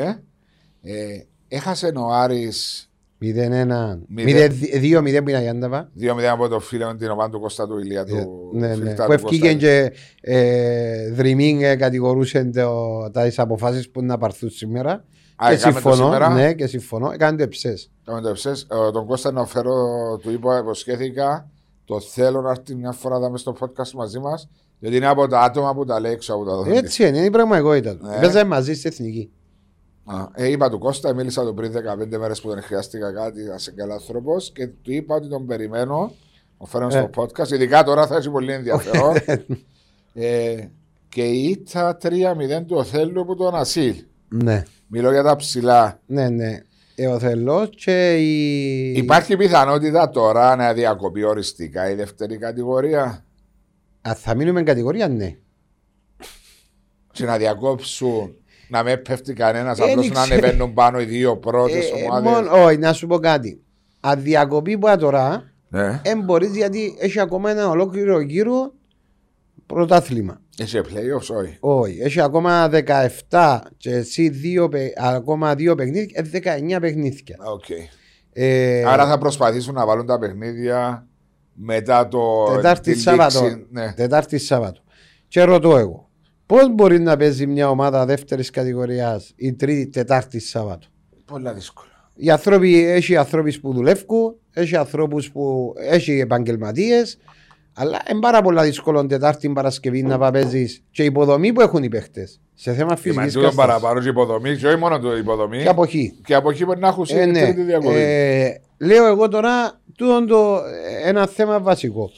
Ε, 0.81 1.19
έχασε 1.47 1.91
ο 1.95 2.13
Άρης 2.13 2.86
0-1. 3.21 3.99
Μηδέν. 4.07 4.51
2-0 4.81 5.23
που 5.23 5.29
είναι 5.29 5.43
η 5.43 5.47
Άνταβα. 5.47 5.89
2-0 5.99 6.23
από 6.31 6.47
το 6.47 6.59
φίλο 6.59 6.95
την 6.95 7.09
ομάδα 7.09 7.29
του 7.29 7.39
Κώστα 7.39 7.67
του 7.67 7.79
Ηλία 7.79 8.05
του 8.05 8.49
Ναι, 8.53 8.67
ναι. 8.67 8.73
Φιλτά 8.73 9.03
Που 9.03 9.07
του 9.09 9.13
ευκήκε 9.13 9.53
Κώστα. 9.53 9.57
και 9.59 9.91
ε, 10.21 11.11
δρυμίν 11.11 11.61
ε, 11.63 11.75
κατηγορούσε 11.75 12.43
το- 12.53 13.09
τα 13.11 13.31
αποφάσεις 13.35 13.89
που 13.89 14.03
να 14.03 14.17
πάρθουν 14.17 14.49
σήμερα. 14.49 14.91
Α, 14.91 15.47
και 15.49 15.53
έκαμε 15.55 15.73
το 15.73 15.79
συμφωνώ. 15.79 15.95
σήμερα. 16.03 16.29
Ναι, 16.29 16.53
και 16.53 16.67
συμφωνώ. 16.67 17.11
Έκανε 17.11 17.37
το 17.37 17.43
εψές. 17.43 17.91
Κάμε 18.05 18.21
το 18.21 18.29
εψές. 18.29 18.61
Ε, 18.61 18.91
Τον 18.91 19.05
Κώστα 19.05 19.31
να 19.31 19.45
φέρω, 19.45 19.73
του 20.21 20.31
είπα, 20.31 20.57
υποσχέθηκα. 20.57 21.49
Το 21.85 21.99
θέλω 21.99 22.41
να 22.41 22.49
έρθει 22.49 22.75
μια 22.75 22.91
φορά 22.91 23.19
να 23.19 23.27
είμαι 23.27 23.37
στο 23.37 23.55
podcast 23.59 23.91
μαζί 23.95 24.19
μας. 24.19 24.49
Γιατί 24.79 24.95
είναι 24.95 25.07
από 25.07 25.27
τα 25.27 25.39
άτομα 25.41 25.73
που 25.73 25.85
τα 25.85 25.99
λέει 25.99 26.11
έξω 26.11 26.33
από 26.33 26.45
τα 26.45 26.55
δόντια. 26.55 26.77
Έτσι 26.77 27.07
είναι, 27.07 27.17
είναι 27.17 27.25
η 27.25 27.29
πραγματικότητα 27.29 27.97
του. 27.97 28.05
Ναι. 28.07 28.17
Παίζαμε 28.19 28.49
μαζί 28.49 28.73
στην 28.73 28.91
εθνική. 28.93 29.31
Α, 30.09 30.25
Ε, 30.33 30.47
είπα 30.49 30.69
του 30.69 30.79
Κώστα, 30.79 31.13
μίλησα 31.13 31.45
του 31.45 31.53
πριν 31.53 31.71
15 31.71 32.17
μέρες 32.17 32.41
που 32.41 32.49
δεν 32.49 32.61
χρειάστηκα 32.61 33.13
κάτι, 33.13 33.43
να 33.43 33.55
είσαι 33.55 33.71
καλά 33.71 33.93
άνθρωπο 33.93 34.35
και 34.53 34.67
του 34.67 34.91
είπα 34.91 35.15
ότι 35.15 35.27
τον 35.29 35.45
περιμένω. 35.45 36.11
Μου 36.57 36.65
φέρνω 36.67 36.89
στο 36.89 36.99
Ε. 36.99 37.09
podcast. 37.15 37.49
Ειδικά 37.51 37.83
τώρα 37.83 38.07
θα 38.07 38.15
έχει 38.15 38.29
πολύ 38.29 38.51
ενδιαφέρον. 38.53 39.15
ε, 40.13 40.65
και 41.09 41.23
η 41.23 41.43
ήττα 41.49 41.97
3-0 42.01 42.65
του 42.65 42.75
Οθέλου 42.77 43.25
που 43.25 43.35
τον 43.35 43.55
Ασίλ. 43.55 43.95
Ναι, 44.29 44.63
Μιλώ 44.87 45.11
για 45.11 45.23
τα 45.23 45.35
ψηλά. 45.35 45.99
ναι, 46.05 46.29
ναι. 46.29 46.61
Ε, 46.99 47.07
ο 47.07 47.19
Θελός 47.19 47.69
και 47.75 48.15
η... 48.17 48.91
Υπάρχει 48.91 49.37
πιθανότητα 49.37 50.09
τώρα 50.09 50.55
να 50.55 50.73
διακοπεί 50.73 51.23
οριστικά 51.23 51.89
η 51.89 51.95
δεύτερη 51.95 52.37
κατηγορία; 52.37 53.25
Αν 54.01 54.15
θα 54.15 54.35
μείνουμε 54.35 54.63
κατηγορία, 54.63 55.07
ναι. 55.07 55.35
και 57.11 57.25
να 57.25 57.37
διακόψουν 57.37 58.35
να 58.69 58.83
μην 58.83 59.01
πέφτει 59.01 59.33
κανένας, 59.33 59.79
Ε, 59.79 59.83
απλώς 59.83 60.05
δεν 60.07 60.15
να 60.15 60.21
ξέρω. 60.23 60.37
ανεβαίνουν 60.37 60.73
πάνω 60.73 60.99
οι 61.01 61.05
δύο 61.05 61.37
πρώτες 61.37 61.89
Ε, 61.89 62.03
ομάδες. 62.05 62.31
μόνο- 62.31 62.63
Όχι, 62.65 62.77
να 62.77 62.93
σου 62.93 63.07
πω 63.07 63.17
κάτι. 63.19 63.61
Αν 63.99 64.21
διακοπεί 64.21 64.77
που 64.77 64.95
τώρα, 64.99 65.51
Ναι. 65.69 66.01
δεν 66.03 66.21
μπορείς 66.23 66.55
γιατί 66.55 66.95
έχει 66.99 67.19
ακόμα 67.19 67.49
ένα 67.51 67.69
ολόκληρο 67.69 68.19
γύρο 68.19 68.71
πρωτάθλημα. 69.65 70.41
Έχει 70.57 70.79
playoffs, 70.83 71.35
όχι. 71.37 71.57
Όχι, 71.59 71.99
έχει 72.01 72.21
ακόμα 72.21 72.69
17 72.69 73.61
και 73.77 73.91
εσύ 73.91 74.29
δύο, 74.29 74.69
παι- 74.69 74.93
ακόμα 75.01 75.55
δύο 75.55 75.75
παιχνίδια, 75.75 76.11
ε, 76.13 76.21
19 76.21 76.79
παιχνίδια. 76.79 77.35
Οκ. 77.53 77.63
Ε, 78.33 78.83
Άρα 78.85 79.07
θα 79.07 79.17
προσπαθήσουν 79.17 79.73
να 79.73 79.85
βάλουν 79.85 80.05
τα 80.05 80.19
παιχνίδια 80.19 81.07
μετά 81.53 82.07
το. 82.07 82.43
Τετάρτη 82.55 82.93
τη 82.93 82.99
Σάββατο. 82.99 83.41
λήξη, 83.43 83.65
Ναι. 83.69 83.93
Τετάρτη 83.93 84.37
Σάββατο. 84.37 84.81
Και 85.27 85.43
ρωτώ 85.43 85.77
εγώ, 85.77 86.06
πώς 86.47 86.73
μπορεί 86.73 86.99
να 86.99 87.17
παίζει 87.17 87.47
μια 87.47 87.69
ομάδα 87.69 88.05
δεύτερης 88.05 88.49
κατηγορίας 88.49 89.33
ή 89.35 89.53
τρίτη, 89.53 89.87
Τετάρτη 89.87 90.39
Σάββατο; 90.39 90.87
Πολλά 91.25 91.53
δύσκολα. 91.53 91.89
Οι 92.15 92.29
άνθρωποι, 92.29 92.85
έχει 92.85 93.15
ανθρώπους 93.15 93.59
που 93.59 93.73
δουλεύουν, 93.73 94.35
έχει 94.53 94.75
ανθρώπους 94.75 95.31
που 95.31 95.73
έχει 95.77 96.19
επαγγελματίες, 96.19 97.17
αλλά 97.73 98.01
είναι 98.11 98.19
πάρα 98.19 98.41
πολλά 98.41 98.63
δύσκολο 98.63 99.05
Τετάρτη 99.05 99.49
Παρασκευή 99.49 100.03
να 100.03 100.17
πάει 100.17 100.31
παίζεις 100.31 100.83
και 100.91 101.01
η 101.01 101.05
υποδομή 101.05 101.53
που 101.53 101.61
έχουν 101.61 101.83
οι 101.83 101.89
παίχτες. 101.89 102.39
Σε 102.53 102.73
θέμα 102.73 102.93
Και 102.95 103.01
με 103.09 103.13
φυσικής 103.13 103.33
τούτο 103.33 103.51
παραπάνω 103.55 104.01
και 104.01 104.09
υποδομή, 104.09 104.55
και 104.55 104.67
όχι 104.67 104.77
μόνο 104.77 104.99
το 104.99 105.17
υποδομή. 105.17 105.61
Και 105.61 105.69
από 105.69 105.83
εκεί. 105.83 106.19
Και 106.25 106.35
από 106.35 106.49
εκεί 106.49 106.65
μπορεί 106.65 106.79
να 106.79 106.87
έχουν 106.87 107.05
Ε, 107.09 107.25
ναι. 107.25 107.41
τρίτη 107.41 107.61
διακοπή. 107.61 107.95
Ε, 107.95 108.55
λέω 108.77 109.05
εγώ 109.05 109.27
τώρα 109.27 109.81
τούτο 109.97 110.25
το 110.25 110.55
ε, 111.03 111.09
ένα 111.09 111.27
θέμα 111.27 111.59
βασικό. 111.59 112.11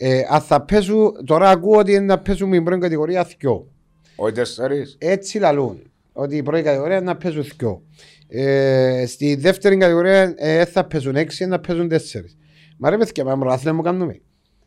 Ε, 0.00 0.20
αν 0.30 0.40
θα 0.40 0.60
πέσουν, 0.64 1.12
τώρα 1.24 1.50
ακούω 1.50 1.78
ότι 1.78 1.90
είναι 1.92 2.00
να 2.04 2.18
πέσουν 2.18 2.48
με 2.48 2.54
την 2.54 2.64
πρώτη 2.64 2.80
κατηγορία 2.80 3.24
θκιό. 3.24 3.66
Όχι 4.16 4.32
τέσσερι. 4.32 4.84
Έτσι 4.98 5.38
λαλούν. 5.38 5.82
Ότι 6.12 6.36
η 6.36 6.42
πρώτη 6.42 6.62
κατηγορία 6.62 6.96
είναι 6.96 7.04
να 7.04 7.16
παίζουν 7.16 7.44
θκιό. 7.44 7.82
Ε, 8.28 9.04
στη 9.06 9.34
δεύτερη 9.34 9.76
κατηγορία 9.76 10.34
ε, 10.36 10.64
θα 10.64 10.84
παίζουν 10.84 11.16
έξι, 11.16 11.46
να 11.46 11.58
παίζουν 11.60 11.88
τέσσερις. 11.88 12.36
Μα 12.76 12.90
ρε 12.90 12.96
παιδιά, 12.96 13.24
μα 13.24 13.38
πρωτάθλημα 13.38 13.76
μου 13.76 13.82
κάνουμε. 13.82 14.20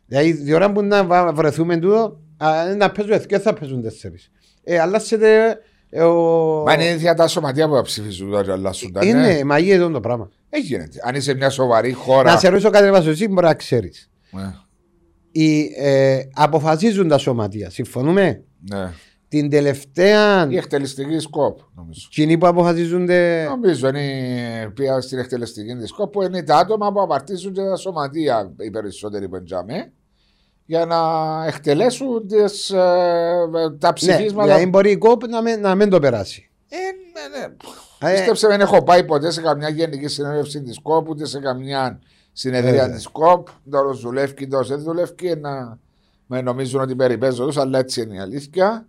Δηλαδή, 0.06 0.42
η 0.46 0.52
ώρα 0.52 0.72
που 0.72 0.82
να 0.82 1.04
βα- 1.04 1.32
βρεθούμε 1.32 1.76
τούτο, 1.76 2.20
α, 2.36 2.64
είναι 2.66 2.74
να 2.74 2.90
παίζουν 2.90 3.20
θκιό, 3.20 3.38
θα 3.38 3.54
παίζουν 3.54 3.82
τέσσερις. 3.82 4.30
Ε, 4.64 4.78
αλλάσσεται 4.78 5.58
ε, 5.90 6.02
ο... 6.02 6.14
Μα 6.66 6.72
είναι 6.74 6.84
ίδια 6.88 7.14
τα 7.14 7.26
σωματεία 7.28 7.68
που 7.68 7.74
θα 7.74 7.82
ψηφίζουν 7.82 8.30
τώρα 8.30 8.44
και 8.44 8.50
αλλάσουν 8.50 8.92
τα. 8.92 9.04
ναι. 9.04 9.08
Είναι 9.10 9.44
μαγεία 9.44 9.74
εδώ 9.74 9.90
το 9.90 10.00
πράγμα. 10.00 10.30
Δεν 10.50 10.62
γίνεται. 10.62 10.98
Αν 11.02 11.14
είσαι 11.14 11.34
μια 11.34 11.50
σοβαρή 11.50 11.92
χώρα. 11.92 12.32
Να 12.32 12.38
σε 12.38 12.48
ρωτήσω 12.48 12.70
κάτι 12.70 12.90
βάζω 12.90 13.10
εσύ 13.10 13.28
μπορεί 13.28 13.46
να 13.46 13.54
ξέρεις. 13.54 14.10
Ναι. 15.34 15.88
Ε, 15.88 16.28
αποφασίζουν 16.34 17.08
τα 17.08 17.18
σωματεία. 17.18 17.70
Συμφωνούμε; 17.70 18.44
ναι. 18.70 18.92
Την 19.28 19.50
τελευταία. 19.50 20.46
Η 20.50 20.56
εκτελεστική 20.56 21.18
σκοπ, 21.18 21.58
νομίζω. 21.74 22.08
Κοινοί 22.10 22.38
που 22.38 22.46
αποφασίζονται. 22.46 23.44
Νομίζω 23.48 23.88
είναι 23.88 24.70
πια 24.74 25.00
στην 25.00 25.18
εκτελεστική 25.18 25.74
της 25.76 25.88
σκοπ 25.88 26.12
που 26.12 26.22
είναι 26.22 26.42
τα 26.42 26.56
άτομα 26.56 26.92
που 26.92 27.00
απαρτίζουν 27.00 27.52
και 27.52 27.60
τα 27.62 27.76
σωματεία 27.76 28.52
οι 28.58 28.70
περισσότεροι 28.70 29.28
που 29.28 29.36
εντζάμε 29.36 29.92
για 30.66 30.84
να 30.86 30.96
εκτελέσουν 31.46 32.26
τις, 32.26 32.70
ε, 32.70 32.76
τα 33.78 33.86
Ναι, 33.86 33.92
ψηφίσματα. 33.92 34.42
δηλαδή 34.46 34.66
μπορεί 34.66 34.90
η 34.90 34.96
κόπ 34.96 35.26
να, 35.28 35.42
μην- 35.42 35.60
να 35.60 35.74
μην 35.74 35.90
το 35.90 35.98
περάσει. 35.98 36.50
Ε, 36.68 36.76
ναι, 36.76 37.38
ναι. 37.38 37.54
Ε, 38.10 38.14
Πίστεψε, 38.14 38.46
δεν 38.48 38.60
έχω 38.60 38.82
πάει 38.82 39.04
ποτέ 39.04 39.30
σε 39.30 39.40
καμιά 39.40 39.68
γενική 39.68 40.08
συνέλευση 40.08 40.62
της 40.62 40.78
ΚΟΠ 40.82 41.08
ούτε 41.08 41.26
σε 41.26 41.40
καμιά 41.40 42.00
συνεδρία 42.32 42.84
Ε. 42.84 42.88
της 42.90 43.06
ΚΟΠ. 43.08 43.46
Τώρα 43.70 43.90
δουλεύει, 43.92 44.46
τώρα 44.46 44.64
δεν 44.66 44.82
δουλεύει. 44.82 45.36
Να 45.40 45.78
με 46.26 46.40
νομίζουν 46.42 46.80
ότι 46.80 46.94
περιπέζω 46.94 47.46
τους, 47.46 47.56
αλλά 47.56 47.78
έτσι 47.78 48.02
είναι 48.02 48.14
η 48.14 48.18
αλήθεια. 48.18 48.86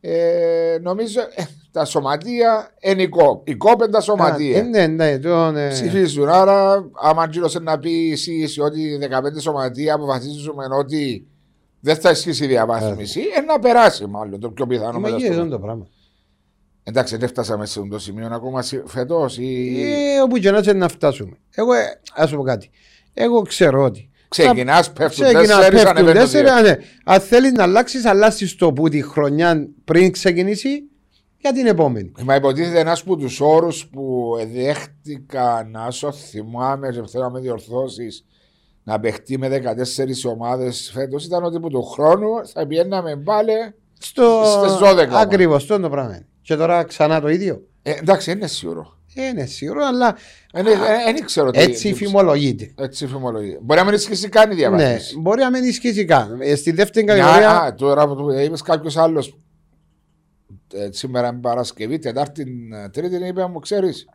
Ε, 0.00 0.78
νομίζω 0.82 1.20
ε, 1.20 1.42
τα 1.70 1.84
σωματεία 1.84 2.70
είναι 2.80 3.02
η 3.02 3.08
ΚΟΠ. 3.08 3.48
Η 3.48 3.54
ΚΟΠ 3.56 3.80
είναι 3.82 3.90
τα 3.90 3.98
α, 3.98 4.00
σωματεία. 4.00 4.58
ε, 4.58 4.62
Ναι, 4.62 4.86
ναι, 4.86 5.18
τον, 5.18 5.56
ε, 5.56 5.68
Ψηφίζουν. 5.68 6.28
Άρα, 6.28 6.88
άμα 6.92 7.26
γύρωσε 7.26 7.58
να 7.58 7.78
πει 7.78 8.10
εσύ 8.12 8.60
ότι 8.60 8.98
15 9.36 9.40
σωματεία 9.40 9.94
αποφασίζουμε 9.94 10.64
ότι 10.78 11.26
δεν 11.80 11.96
θα 11.96 12.10
ισχύσει 12.10 12.44
η 12.44 12.46
διαβάθμιση, 12.46 13.20
ε, 13.20 13.40
να 13.40 13.58
περάσει 13.58 14.06
μάλλον 14.06 14.40
το 14.40 14.50
πιο 14.50 14.66
πιθανό. 14.66 14.98
η 14.98 15.00
μετά 15.00 15.10
μαγεία 15.12 15.32
στο- 15.32 15.40
εδώ 15.40 15.50
το 15.50 15.58
πράγμα. 15.58 15.86
Εντάξει, 16.84 17.16
δεν 17.16 17.28
φτάσαμε 17.28 17.66
σε 17.66 17.78
αυτό 17.80 17.92
το 17.92 17.98
σημείο 17.98 18.28
ακόμα 18.32 18.64
φετό. 18.84 19.28
Ή... 19.38 19.82
Ε, 19.82 20.20
όπου 20.20 20.38
και 20.38 20.50
να 20.50 20.58
είσαι 20.58 20.72
να 20.72 20.88
φτάσουμε. 20.88 21.36
Εγώ, 21.54 21.72
ε, 21.72 22.00
ας 22.14 22.28
σου 22.28 22.36
πω 22.36 22.42
κάτι. 22.42 22.70
Εγώ 23.14 23.42
ξέρω 23.42 23.82
ότι. 23.82 24.10
Ξεκινάς, 24.28 24.92
πέφτουν 24.92 25.24
Ξεκινάς, 25.24 25.46
τέσσερις, 25.46 25.70
πέφτουν 25.70 25.90
ανεβαίνουν 25.90 26.20
τέσσερις, 26.20 26.50
δύο. 26.50 26.58
α, 26.58 26.62
ναι. 26.62 26.76
Αν 27.04 27.20
θέλεις 27.20 27.52
να 27.52 27.62
αλλάξεις, 27.62 28.04
αλλάξει 28.04 28.58
το 28.58 28.72
που 28.72 28.88
τη 28.88 29.02
χρονιά 29.02 29.68
πριν 29.84 30.12
ξεκινήσει 30.12 30.82
για 31.38 31.52
την 31.52 31.66
επόμενη. 31.66 32.12
Μα 32.24 32.34
υποτίθεται 32.34 32.78
ένας 32.78 33.00
από 33.00 33.16
τους 33.16 33.40
όρους 33.40 33.86
που 33.86 34.32
δέχτηκα 34.52 35.68
να 35.70 35.90
σου 35.90 36.12
θυμάμαι 36.12 36.88
και 36.88 37.02
θέλω 37.10 37.24
να 37.24 37.30
με 37.30 37.40
διορθώσεις 37.40 38.24
να 38.82 39.00
παιχτεί 39.00 39.38
με 39.38 39.48
14 39.48 40.30
ομάδες 40.32 40.90
φέτος 40.94 41.24
ήταν 41.24 41.44
ότι 41.44 41.60
που 41.60 41.68
του 41.68 41.82
χρόνου 41.82 42.46
θα 42.46 42.66
πηγαίναμε 42.66 43.16
πάλι. 43.16 43.52
Στο... 43.98 44.42
Στις 44.44 44.88
12 44.88 45.06
όμως. 45.06 45.20
Ακριβώς, 45.20 45.56
αυτό 45.56 45.74
είναι 45.74 45.82
το 45.82 45.90
πράγμα. 45.90 46.24
Και 46.42 46.56
τώρα 46.56 46.84
ξανά 46.84 47.20
το 47.20 47.28
ίδιο. 47.28 47.66
Ε, 47.82 47.90
εντάξει, 47.90 48.30
είναι 48.30 48.46
σίγουρο. 48.46 48.96
Ε, 49.14 49.26
είναι 49.26 49.44
σίγουρο, 49.46 49.84
αλλά 49.86 50.16
Δεν 50.52 50.64
δεν 51.14 51.24
ξέρω 51.24 51.50
τι. 51.50 51.58
έτσι 51.60 51.88
τι- 51.88 51.94
φημολογείται. 51.94 52.72
Έτσι 52.78 53.06
φημολογεί. 53.06 53.58
Μπορεί 53.62 53.78
να 53.80 53.84
μην 53.86 53.94
ισχύσει 53.94 54.28
καν 54.28 54.44
η 54.44 54.48
Ναι, 54.48 54.54
διαβάθμιση. 54.54 55.18
μπορεί 55.18 55.40
να 55.40 55.50
μην 55.50 55.64
ισχύσει 55.64 56.04
καν. 56.04 56.40
Ε, 56.40 56.54
Στη 56.54 56.70
δεύτερη 56.70 57.04
Μια- 57.04 57.14
κατηγορία. 57.16 57.50
α, 57.60 57.74
τώρα 57.74 58.08
που 58.08 58.14
το 58.14 58.38
είπες 58.40 58.62
κάποιος 58.62 58.96
άλλος 58.96 59.38
σήμερα 60.90 61.28
είναι 61.28 61.40
Παρασκευή, 61.40 61.98
Τετάρτη, 61.98 62.46
ε, 62.84 62.88
Τρίτη, 62.88 63.26
είπε 63.26 63.46
μου, 63.46 63.58
ξέρεις, 63.58 64.08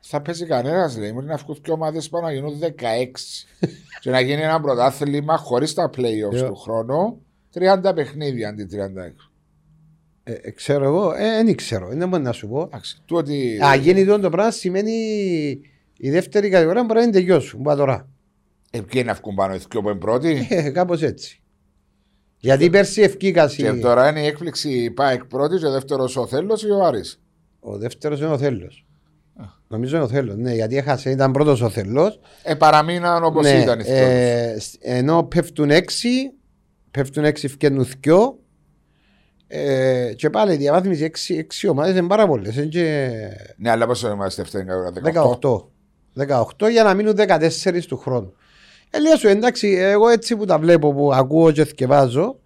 θα 0.00 0.22
παίζει 0.22 0.46
κανένας. 0.46 0.96
Λέει, 0.98 1.10
μπορεί 1.14 1.26
να 1.26 1.36
βγουν 1.36 1.60
και 1.62 1.70
ομάδες 1.70 2.08
πάνω 2.08 2.26
να 2.26 2.32
γίνουν 2.32 2.58
16. 2.58 3.46
και 4.00 4.10
να 4.10 4.20
γίνει 4.20 4.42
ένα 4.42 4.60
πρωτάθλημα 4.60 5.36
χωρίς 5.36 5.74
τα 5.74 5.90
playoffs 5.96 6.42
Yeah. 6.42 6.46
του 6.46 6.56
χρόνου, 6.56 7.22
30 7.52 7.92
παιχνίδια 7.94 8.48
αντί 8.48 8.64
36. 8.66 9.25
Ε, 10.28 10.32
ε, 10.32 10.50
ξέρω 10.50 10.84
εγώ, 10.84 11.12
ε, 11.12 11.42
δεν 11.44 11.54
ξέρω, 11.56 11.88
δεν 11.92 12.08
μπορεί 12.08 12.22
να 12.22 12.32
σου 12.32 12.48
πω. 12.48 12.60
Εντάξει, 12.62 13.02
του 13.04 13.16
ότι. 13.16 13.58
Α, 13.66 13.74
γίνει 13.74 14.04
το 14.04 14.18
το 14.18 14.30
πράγμα 14.30 14.50
σημαίνει 14.50 14.92
η 15.98 16.10
δεύτερη 16.10 16.48
κατηγορία 16.48 16.82
μπορεί 16.84 16.98
να 16.98 17.02
είναι 17.02 17.12
τελειώσουν. 17.12 17.60
Μπα 17.60 17.76
τώρα. 17.76 18.08
Ε, 18.70 18.80
ποιοι 18.80 19.02
να 19.06 19.12
βγουν 19.14 19.34
πάνω, 19.34 19.54
οι 19.54 19.58
δυο 19.70 19.80
που 19.82 19.88
είναι 19.88 19.98
πρώτοι; 19.98 20.46
Ε, 20.50 20.70
Κάπως 20.70 21.02
έτσι. 21.02 21.40
Γιατί 22.38 22.70
πέρσι 22.70 23.02
ευκήκαση. 23.02 23.62
και 23.62 23.72
τώρα 23.72 24.08
είναι 24.08 24.20
η 24.22 24.26
έκπληξη 24.26 24.70
η 24.70 24.90
ΠΑΕΚ 24.90 25.24
πρώτης 25.24 25.60
και 25.60 25.66
ο 25.66 25.70
δεύτερος 25.72 26.16
ο 26.16 26.26
Θέλο 26.26 26.60
ή 26.66 26.70
ο 26.70 26.84
Άρης; 26.84 27.20
Ο 27.60 27.78
δεύτερος 27.78 28.18
είναι 28.20 28.28
ο 28.28 28.38
Θέλο. 28.38 28.70
Νομίζω 29.68 29.96
είναι 29.96 30.04
ο 30.04 30.08
Θέλο. 30.08 30.36
Ναι, 30.36 30.54
γιατί 30.54 30.76
έχασε, 30.76 31.10
ήταν 31.10 31.32
πρώτος 31.32 31.60
ο 31.60 31.68
Θέλο. 31.68 32.14
Ε, 32.42 32.54
παραμείναν 32.54 33.24
όπως 33.24 33.44
Ναι, 33.44 33.60
ήταν 33.62 33.80
οι 33.80 33.82
δυο. 33.82 33.94
ε, 33.94 34.56
σ- 34.58 34.76
ενώ 34.80 35.22
πέφτουν 35.22 35.70
έξι, 35.70 36.32
πέφτουν 36.90 37.24
έξι 37.24 37.48
φκένουν 37.48 37.86
δυο. 38.00 38.38
Ε, 39.48 40.12
και 40.16 40.30
πάλι 40.30 40.52
η 40.52 40.56
διαβάθμιση 40.56 41.04
έξι, 41.04 41.34
έξι 41.34 41.68
ομάδες 41.68 41.96
είναι 41.96 42.06
πάρα 42.06 42.26
πολλές. 42.26 42.56
Είναι 42.56 42.66
και 42.66 43.10
Ναι, 43.56 43.70
αλλά 43.70 43.86
πόσο 43.86 44.10
είμαστε 44.10 44.42
δεύτερη 44.42 44.64
κατηγορία, 44.64 45.22
18. 45.40 45.68
18. 46.14 46.66
18 46.66 46.70
για 46.70 46.82
να 46.82 46.94
μείνουν 46.94 47.14
14 47.16 47.86
του 47.88 47.96
χρόνου. 47.98 48.32
Ε, 48.90 49.00
λέω 49.00 49.16
σου 49.16 49.28
εντάξει, 49.28 49.68
εγώ 49.80 50.08
έτσι 50.08 50.36
που 50.36 50.44
τα 50.44 50.58
βλέπω, 50.58 50.92
που 50.94 51.12
ακούω 51.14 51.50
και 51.50 51.64
θυκευάζω. 51.64 52.38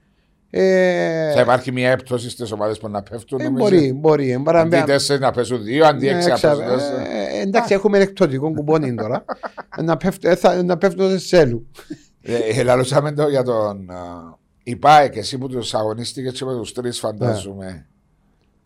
Ε, 0.52 1.32
Θα 1.32 1.40
υπάρχει 1.40 1.72
μια 1.72 1.90
έπτωση 1.90 2.30
στις 2.30 2.52
ομάδες 2.52 2.78
που 2.78 2.88
να 2.88 3.02
πέφτουν. 3.02 3.40
ε, 3.40 3.44
νομίζω; 3.44 3.64
μπορεί, 3.64 3.92
μπορεί. 3.92 4.30
Ε, 4.32 4.40
παρά- 4.44 4.60
Αντί 4.60 4.82
τέσσερις 4.86 5.20
να 5.22 5.30
πέσουν 5.30 5.62
δύο, 5.62 5.86
αντί 5.86 6.04
Ναι, 6.06 6.16
έξι 6.16 6.28
να 6.28 6.34
ξα- 6.34 6.48
πέσουν 6.56 6.66
τέσσερα. 6.66 7.00
ε, 7.00 7.40
εντάξει, 7.40 7.74
έχουμε 7.74 7.96
ελεκτροτικό 7.96 8.52
κουπόνι 8.52 8.94
τώρα. 8.94 9.24
Ε, 9.78 9.82
να, 9.88 9.96
πέφτω, 9.96 10.28
ε, 10.28 10.34
θα, 10.34 10.62
να 10.62 10.76
πέφτω 10.76 11.08
σε 11.08 11.18
σέλου. 11.18 11.66
Ε, 12.22 12.62
Λαλούσαμε 12.62 13.12
το 13.12 13.28
για 13.28 13.42
τον. 13.42 13.86
Α, 14.60 14.72
Η 14.72 14.76
ΠΑΕΚ, 14.76 15.16
εσύ 15.16 15.38
που 15.38 15.48
τους 15.48 15.74
αγωνίστηκες 15.74 16.32
και 16.32 16.44
με 16.44 16.56
τους 16.56 16.72
τρεις, 16.72 16.98
φαντάζομαι. 16.98 17.86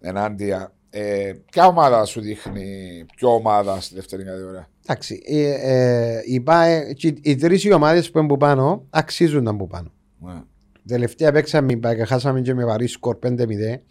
Ενάντια. 0.00 0.72
Ε, 0.90 1.32
ποια 1.50 1.66
ομάδα 1.66 2.04
σου 2.04 2.20
δείχνει, 2.20 3.04
ποια 3.16 3.28
ομάδα 3.28 3.80
στη 3.80 3.94
δεύτερη 3.94 4.24
κατηγορία. 4.24 4.68
Εντάξει, 4.86 5.22
ε, 5.26 5.50
ε, 5.50 6.20
η 6.24 6.40
ΠΑΕ- 6.40 6.92
και 6.92 7.14
οι 7.22 7.36
τρεις 7.36 7.72
ομάδες 7.72 8.10
που 8.10 8.18
είναι 8.18 8.28
που 8.28 8.36
πάνω 8.36 8.86
αξίζουν 8.90 9.42
να 9.42 9.52
μπουν 9.52 9.66
πάνω. 9.68 9.92
Ναι. 10.18 10.40
Τελευταία 10.86 11.32
παίξαμε 11.32 11.72
η 11.72 11.76
ΠΑΕ 11.76 11.94
και 11.94 12.04
χάσαμε 12.04 12.40
και 12.40 12.54
με 12.54 12.64
βαρύ 12.64 12.86
σκορ 12.86 13.16
5-0. 13.18 13.82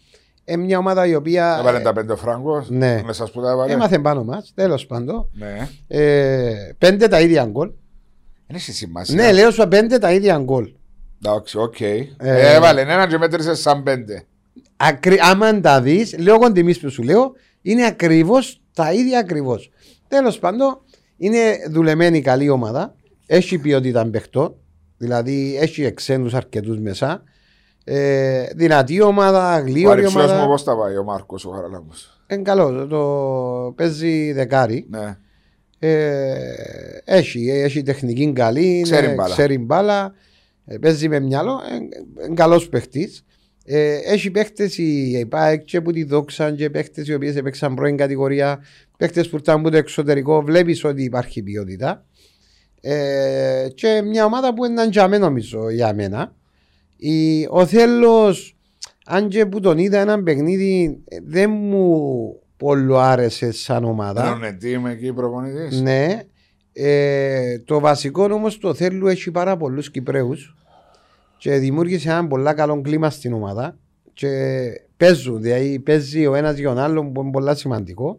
Ε, 0.44 0.56
μια 0.56 0.78
ομάδα 0.78 1.06
η 1.06 1.14
οποία 1.14 1.56
Έβαλε 1.60 1.80
τα 1.80 1.92
πέντε 1.92 2.16
φράγκος. 2.16 2.70
ναι. 2.70 3.02
Μέσα 3.04 3.30
που 3.30 3.40
τα 3.42 3.50
έβαλε. 3.50 3.72
έμαθε 3.72 3.98
πάνω 3.98 4.24
μας, 4.24 4.52
τέλος 4.54 4.86
πάντων. 4.86 5.28
Ναι. 5.32 5.68
Ε, 5.88 6.72
πέντε 6.78 7.08
τα 7.08 7.20
ίδια 7.20 7.44
γκολ. 7.44 7.70
Δεν 8.46 8.56
έχει 8.56 8.72
σημασία. 8.72 9.14
Ναι, 9.14 9.32
λέω 9.32 9.50
σου 9.50 9.68
πέντε 9.68 9.98
τα 9.98 10.12
ίδια 10.12 10.38
γκολ. 10.38 10.72
Εντάξει, 11.26 11.58
οκ. 11.58 11.80
Ε, 11.80 12.06
Ε, 12.18 12.54
Έβαλε 12.54 12.80
ένα 12.80 13.06
και 13.06 13.18
μέτρησες 13.18 13.60
σαν 13.60 13.82
πέντε. 13.82 14.24
Ακρι... 14.76 15.18
Άμα 15.22 15.60
τα 15.60 15.80
δεις, 15.80 16.18
λόγω 16.18 16.52
τιμής 16.52 16.80
που 16.80 16.90
σου 16.90 17.02
λέω, 17.02 17.32
είναι 17.62 17.86
ακριβώς 17.86 18.60
τα 18.74 18.92
ίδια 18.92 19.18
ακριβώς. 19.18 19.70
Τέλος 20.08 20.38
πάντων, 20.38 20.80
είναι 21.16 21.38
δουλεμένη 21.70 22.20
καλή 22.20 22.48
ομάδα. 22.48 22.94
Έχει 23.26 23.58
ποιότητα 23.58 24.06
παιχτών. 24.10 24.54
Δηλαδή, 24.96 25.56
έχει 25.60 25.84
εξένου 25.84 26.36
αρκετούς 26.36 26.78
μέσα. 26.78 27.22
Ε, 27.84 28.44
δυνατή 28.54 29.00
ομάδα, 29.02 29.56
Ο 29.56 29.60
γλίωρη 29.62 29.92
αριψιός 30.00 30.24
μου 30.24 30.30
ομάδα. 30.32 30.46
πώς 30.46 30.64
τα 30.64 30.76
πάει 30.76 30.96
ο 30.96 31.04
Μάρκος 31.04 31.44
ο 31.44 31.50
Χαραλάμπος. 31.50 32.22
Είναι 32.30 32.42
καλό. 32.42 32.86
Το 32.86 33.72
παίζει 33.76 34.32
δεκάρι. 34.32 34.86
Ναι. 34.90 35.16
Ε, 35.78 36.34
έχει, 37.04 37.50
έχει 37.50 37.82
τεχνική 37.82 38.32
καλή. 38.32 38.80
Ξέρει 38.82 39.06
είναι- 39.06 39.14
μπάλα. 39.14 39.32
ξέρει 39.34 39.58
μπάλα. 39.58 40.14
Ε, 40.64 40.78
παίζει 40.78 41.08
με 41.08 41.20
μυαλό. 41.20 41.60
Είναι 42.24 42.34
καλός 42.34 42.68
παίχτης. 42.68 43.24
Ε, 43.64 43.94
έχει 43.94 44.30
παίχτες 44.30 44.78
η 44.78 45.18
η 45.18 45.26
ΠΑΕΚ 45.26 45.64
και 45.64 45.80
που 45.80 45.92
τη 45.92 46.04
δόξαν 46.04 46.56
και 46.56 46.70
παίχτες 46.70 47.08
οι 47.08 47.14
οποίες 47.14 47.36
έπαιξαν 47.36 47.74
πρώην 47.74 47.96
κατηγορία. 47.96 48.64
Παίχτες 48.96 49.28
που 49.28 49.36
ήρθαν 49.36 49.58
από 49.60 49.70
το 49.70 49.76
εξωτερικό. 49.76 50.42
Βλέπεις 50.42 50.84
ότι 50.84 51.02
υπάρχει 51.02 51.42
ποιότητα. 51.42 52.04
Ε, 52.80 53.68
και 53.74 54.02
μια 54.04 54.24
ομάδα 54.24 54.54
που 54.54 54.64
είναι 54.64 54.88
τζαμέ 54.88 55.18
νομίζω 55.18 55.70
για 55.70 55.94
μένα. 55.94 56.34
Η, 56.96 57.46
ο 57.50 57.66
Θέλος, 57.66 58.56
αν 59.06 59.28
και 59.28 59.46
που 59.46 59.60
τον 59.60 59.78
είδα 59.78 59.98
ένα 59.98 60.22
παιχνίδι, 60.22 61.02
ε, 61.08 61.16
δεν 61.24 61.50
μου 61.50 62.40
πολύ 62.56 62.96
άρεσε 62.96 63.52
σαν 63.52 63.84
ομάδα. 63.84 64.22
Δεν 64.22 64.36
είναι 64.36 64.52
τι 64.52 64.70
είμαι 64.70 64.90
εκεί 64.90 65.12
προπονητής. 65.12 65.80
Ναι. 65.80 66.20
Ε, 66.76 67.58
το 67.58 67.80
βασικό 67.80 68.24
όμως 68.24 68.58
το 68.58 68.74
θέλου 68.74 69.06
έχει 69.06 69.30
πάρα 69.30 69.56
πολλούς 69.56 69.90
Κυπραίου 69.90 70.36
και 71.38 71.56
δημιούργησε 71.56 72.10
ένα 72.10 72.26
πολύ 72.26 72.54
καλό 72.54 72.80
κλίμα 72.80 73.10
στην 73.10 73.32
ομάδα. 73.32 73.78
Και 74.12 74.28
παίζουν, 74.96 75.42
δηλαδή 75.42 75.78
παίζει 75.78 76.26
ο 76.26 76.34
ένας 76.34 76.56
για 76.56 76.68
τον 76.68 76.78
άλλον 76.78 77.12
που 77.12 77.22
είναι 77.22 77.30
πολύ 77.30 77.56
σημαντικό. 77.56 78.18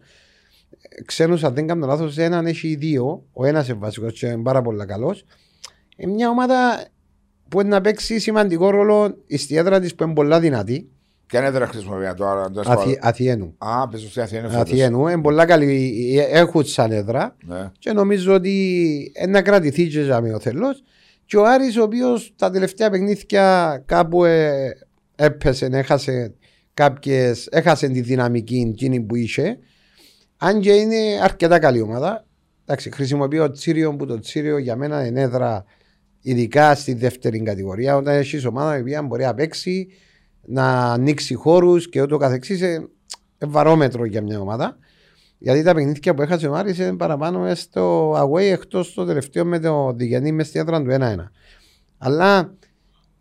Ξένους, 1.06 1.44
αν 1.44 1.54
δεν 1.54 1.68
κάνω 1.68 1.86
λάθος, 1.86 2.18
έναν 2.18 2.46
έχει 2.46 2.76
δύο. 2.76 3.24
Ο 3.34 3.46
ένας 3.46 3.68
είναι 3.68 3.78
βασικός 3.78 4.20
και 4.20 4.28
είναι 4.28 4.42
πάρα 4.42 4.62
πολύ 4.62 4.86
καλός. 4.86 5.26
Ε, 5.96 6.08
μια 6.08 6.30
ομάδα 6.30 6.86
που 7.50 7.60
είναι 7.60 7.70
να 7.70 7.82
παίξει 7.82 8.20
σημαντικό 8.20 8.70
ρόλο 8.70 9.18
στη 9.38 9.56
έδρα 9.56 9.80
της 9.80 9.96
που 9.96 10.04
είναι 10.04 10.14
πολύ 10.14 10.40
δυνατή. 10.40 10.90
Ποια 11.28 11.40
είναι 11.40 11.48
έδρα 11.48 11.68
χρησιμοποιία 11.68 12.14
τώρα. 12.14 12.52
το 12.52 12.60
Αθη, 12.66 12.90
έσπα- 12.90 13.08
Αθιένου. 13.08 13.56
Α, 13.58 13.88
πες 13.88 14.02
στην 14.10 14.22
Αθήνα. 14.22 14.42
φέτος. 14.42 14.56
Αθιένου. 14.62 15.08
Είναι 15.08 15.22
πολύ 15.22 15.46
καλή. 15.46 16.16
ε, 16.20 16.40
Έχουν 16.40 16.66
σαν 16.66 16.92
έδρα. 16.92 17.36
Ναι. 17.46 17.72
και 17.80 17.92
νομίζω 17.92 18.34
ότι 18.34 19.12
ε, 19.16 19.28
να 19.28 19.42
κρατηθεί 19.42 19.88
και 19.88 20.02
για 20.02 20.18
ο 20.36 20.40
θελός 20.40 20.84
και 21.26 21.38
ο 21.38 21.46
Άρης 21.46 21.78
ο 21.78 21.84
οποίος 21.84 22.34
τα 22.36 22.50
τελευταία 22.50 22.90
παιχνίδια 22.90 23.84
κάπου 23.86 24.24
ε, 24.26 24.70
έπεσε, 25.16 25.66
έχασε 25.72 26.34
κάποιες, 26.74 27.48
έχασε 27.52 27.88
τη 27.88 28.02
δυναμική 28.02 28.66
εκείνη 28.70 29.02
που 29.02 29.16
είχε 29.16 29.58
αν 30.38 30.60
και 30.60 30.72
είναι 30.72 30.96
αρκετά 31.24 31.60
καλή 31.60 31.82
ομάδα 31.82 32.26
Εντάξει, 32.68 32.92
χρησιμοποιώ 32.92 33.52
Τσίριο 33.52 33.96
που 33.96 34.06
το 34.06 34.20
Τσίριο 34.20 34.58
για 34.58 34.76
μένα 34.76 35.06
είναι 35.06 35.22
έδρα 35.22 35.66
ειδικά 36.22 36.76
στη 36.76 36.94
δεύτερη 36.94 37.42
κατηγορία 37.42 37.96
όταν 37.96 38.16
έχεις 38.16 38.46
ομάδα 38.46 38.78
η 38.78 38.80
οποία 38.82 39.02
μπορεί 39.04 39.24
να 39.24 39.34
παίξει 39.34 39.88
να 40.46 40.92
ανοίξει 40.92 41.34
χώρους 41.34 41.90
και 41.90 42.02
ούτω 42.02 42.18
καθεξής 42.18 42.62
ε, 42.62 42.90
ε, 43.38 43.46
βαρόμετρο 43.46 44.06
για 44.06 44.22
μια 44.22 44.40
ομάδα 44.40 44.78
γιατί 45.38 45.64
τα 45.64 45.74
παιχνίδια 45.74 46.14
που 46.14 46.22
έχασε 46.22 46.48
ο 46.48 46.56
Άρης 46.56 46.78
είναι 46.78 46.96
παραπάνω 46.96 47.40
μες 47.40 47.60
στο 47.60 48.12
away 48.12 48.42
εκτός 48.42 48.94
το 48.94 49.06
τελευταίο 49.06 49.46
με 49.46 49.60
το 49.60 49.94
Διγενή 49.94 50.32
μες 50.32 50.48
στη 50.48 50.60
έδρα 50.60 50.82
του 50.84 50.90
1-1. 50.92 51.16
Αλλά 51.98 52.54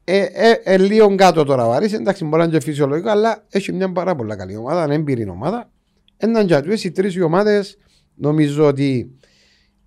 ε, 0.04 0.26
ε, 0.32 0.60
ε, 0.64 0.78
λίγο 0.78 1.14
κάτω 1.14 1.44
τώρα 1.44 1.66
ο 1.66 1.72
Άρης, 1.72 1.92
εντάξει 1.92 2.24
μπορεί 2.24 2.36
να 2.36 2.44
είναι 2.44 2.58
και 2.58 2.64
φυσιολογικό, 2.64 3.10
αλλά 3.10 3.44
έχει 3.50 3.72
μια 3.72 3.92
πάρα 3.92 4.14
πολύ 4.14 4.36
καλή 4.36 4.56
ομάδα, 4.56 4.84
είναι 4.84 4.94
έμπειρη 4.94 5.28
ομάδα. 5.28 5.70
Έναν 6.16 6.46
για 6.46 6.62
τους, 6.62 6.84
οι 6.84 6.90
τρεις 6.90 7.14
οι 7.14 7.20
ομάδες 7.20 7.78
νομίζω 8.14 8.66
ότι 8.66 9.10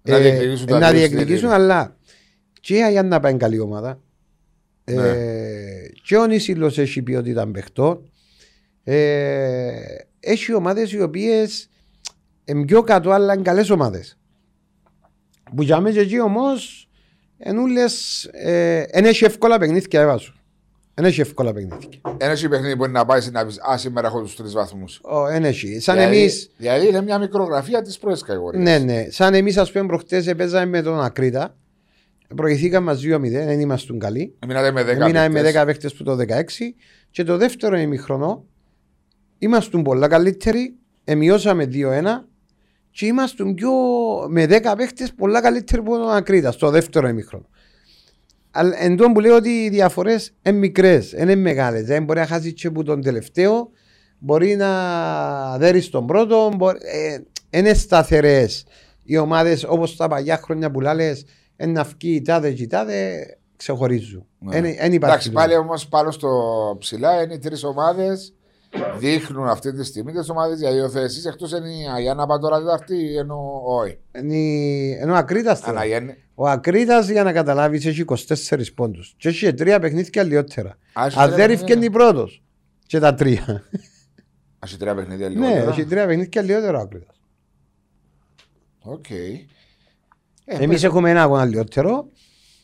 Να 0.02 0.16
ε, 0.16 0.20
διεκδικήσουν 0.20 0.68
τα 0.68 0.80
να 0.80 0.88
τρεις 0.88 1.00
διεκδικήσουν, 1.00 1.36
τίτλους. 1.36 1.52
αλλά 1.52 1.96
και 2.62 2.76
η 2.76 2.84
Αγιάννα 2.84 3.16
να 3.16 3.20
πάει 3.20 3.38
καλή 3.38 3.60
ομάδα. 3.60 4.02
Ναι. 4.84 5.08
Ε, 5.08 5.67
και 6.08 6.18
ο 6.18 6.26
Νησίλος 6.26 6.78
έχει 6.78 7.02
ποιότητα 7.02 7.48
παιχτών. 7.52 8.12
Ε, 8.84 9.72
έχει 10.20 10.54
ομάδες 10.54 10.92
οι 10.92 11.02
οποίες 11.02 11.70
είναι 12.46 12.66
πιο 12.66 12.82
κάτω, 12.82 13.12
αλλά 13.12 13.34
είναι 13.34 13.42
καλές 13.42 13.70
ομάδες. 13.70 14.18
Που 15.56 15.62
για 15.62 15.80
μέσα 15.80 16.00
εκεί 16.00 16.20
όμως 16.22 16.90
ενούλες, 17.38 18.24
ε, 18.32 18.84
εν 18.90 19.06
έχει 19.06 19.26
εύκολα 19.26 19.58
παιχνίδια 19.58 20.02
έβαζω. 20.02 20.34
Εν 20.94 21.06
έχει 21.06 21.22
εύκολα 21.22 21.54
παιχνίδια. 21.54 21.90
Ένα 22.18 22.32
έχει 22.32 22.48
παιχνίδι 22.50 22.72
που 22.72 22.78
μπορεί 22.78 22.92
να 22.92 23.06
πάει 23.06 23.22
να 23.32 23.46
πει 23.46 23.54
Α, 23.72 23.78
σήμερα 23.78 24.08
έχω 24.08 24.22
τους 24.22 24.36
τρεις 24.36 24.54
βαθμούς. 24.54 25.00
Ω, 25.04 25.28
Εν 25.28 25.44
έχει. 25.44 25.80
Σαν 25.80 25.96
δηλαδή, 25.96 26.18
εμείς, 26.18 26.52
Δηλαδή 26.58 26.88
είναι 26.88 27.02
μια 27.02 27.20
μικρογραφία 27.20 27.82
της 27.82 27.98
πρώτης 27.98 28.22
κατηγορίας. 28.22 28.64
ναι, 28.64 28.78
ναι. 28.78 29.08
Σαν 29.10 29.34
εμείς 29.34 29.58
ας 29.58 29.72
πούμε 29.72 29.86
προχτές 29.86 30.34
παίζαμε 30.36 30.66
με 30.66 30.82
τον 30.82 31.02
Ακρίτα. 31.02 31.56
Προηγηθήκαμε 32.36 32.86
μας 32.86 33.02
2-0, 33.04 33.30
δεν 33.30 33.60
ήμασταν 33.60 34.00
καλοί. 34.00 34.36
Μείνατε 34.48 34.72
με 34.72 34.82
10 34.82 34.86
Μείναμε 34.86 35.30
με 35.30 35.42
παίκτες. 35.42 35.62
10 35.62 35.66
παίχτες 35.66 35.94
που 35.94 36.04
το 36.04 36.16
16 36.16 36.76
και 37.12 37.24
το 37.24 37.38
δεύτερο 37.38 37.78
ημιχρονό 37.78 38.46
ήμασταν 39.38 39.82
πολλά 39.82 40.08
καλύτεροι, 40.08 40.76
εμειώσαμε 41.04 41.70
2-1 41.74 42.28
και 42.90 43.06
ήμασταν 43.06 43.54
πιο 43.54 43.72
με 44.28 44.46
10 44.50 44.74
παίχτες 44.78 45.14
πολλά 45.14 45.42
καλύτεροι 45.42 45.82
από 45.82 45.98
τον 45.98 46.12
Ακρίτα 46.12 46.52
στο 46.52 46.70
δεύτερο 46.70 47.08
ημιχρονό. 47.08 47.50
Αλλά 48.52 48.84
εν 48.84 48.96
τω 48.96 49.12
που 49.12 49.20
λέω 49.20 49.36
ότι 49.36 49.50
οι 49.50 49.70
διαφορές 49.70 50.34
είναι 50.42 50.58
μικρές, 50.58 51.10
δεν 51.10 51.22
είναι 51.22 51.36
μεγάλες. 51.36 51.84
Δεν 51.84 52.04
μπορεί 52.04 52.20
να 52.20 52.26
χάσεις 52.26 52.54
και 52.54 52.68
από 52.68 52.84
τον 52.84 53.02
τελευταίο, 53.02 53.70
μπορεί 54.20 54.56
να 54.56 55.58
δέρεις 55.58 55.86
στον 55.86 56.08
πρώτο. 56.08 56.52
Μπορεί, 56.56 56.78
ε, 56.82 57.18
είναι 57.50 57.74
σταθερές 57.74 58.66
οι 59.04 59.18
ομάδες 59.18 59.64
όπως 59.64 59.96
τα 59.96 60.08
παλιά 60.08 60.38
χρόνια 60.38 60.72
που 60.72 60.82
λάλες 60.82 61.26
ένα 61.58 61.82
αυκή 61.82 62.14
η 62.16 62.22
τάδε 62.22 62.52
και 62.52 62.64
η 62.64 62.68
τάδε 62.68 63.26
ξεχωρίζουν. 63.56 64.26
Ναι. 64.40 64.56
Εν- 64.56 64.66
εν 64.66 64.72
υπάρχει 64.74 64.96
Εντάξει, 64.96 65.28
τούτο. 65.30 65.40
πάλι 65.40 65.56
όμως 65.56 65.88
πάνω 65.88 66.12
στο 66.12 66.76
ψηλά 66.80 67.22
είναι 67.24 67.34
οι 67.34 67.40
τρεις 67.40 67.64
ομάδες. 67.64 68.32
Δείχνουν 68.98 69.48
αυτή 69.48 69.74
τη 69.74 69.84
στιγμή 69.84 70.12
τις 70.14 70.30
ομάδες 70.30 70.60
για 70.60 70.72
δύο 70.72 70.90
θέσει. 70.90 71.28
Εκτός 71.28 71.52
είναι 71.52 71.70
η 71.70 71.88
Αγιάννα 71.96 72.26
Παντόρα 72.26 72.58
Τετάρτη, 72.60 73.18
ενώ 73.18 73.62
όχι. 73.66 73.98
Είναι 74.20 74.36
η- 74.36 74.92
Ενώ 75.02 75.14
ο 75.14 75.16
Ακρίτας 75.16 75.60
τώρα. 75.60 75.72
Αναγέννη. 75.72 76.16
Ο 76.36 76.48
Ακρίτα 76.48 77.00
για 77.02 77.24
να 77.24 77.32
καταλάβεις 77.34 77.86
έχει 77.86 78.02
24 78.02 78.74
πόντους. 78.76 79.14
Και 79.18 79.28
έχει 79.28 79.54
τρία 79.54 79.80
παιχνίδια 79.80 80.24
λιότερα. 80.24 80.78
Α, 80.94 81.06
έχει 81.06 81.20
Αν 81.20 81.26
τρία 81.34 81.48
δεν 81.48 81.48
παιχνίδια. 81.58 81.76
είναι 81.76 81.90
πρώτος. 81.90 82.44
Και 82.86 83.00
τα 83.00 83.14
τρία. 83.14 83.64
Έχει 84.66 84.78
τρία 84.78 84.96
παιχνίδια 84.96 85.30
ναι, 85.30 85.36
λιγότερα. 85.36 85.70
έχει 85.72 85.86
τρία 85.86 86.06
παιχνίδια 86.06 86.42
λιότερα 86.42 86.78
ο 86.78 86.82
Ακρίτα. 86.82 87.14
Οκ. 88.82 89.06
Εμείς 90.50 90.84
έχουμε 90.84 91.10
ένα 91.10 91.22
αγώνα 91.22 91.46
λιότερο. 91.46 92.08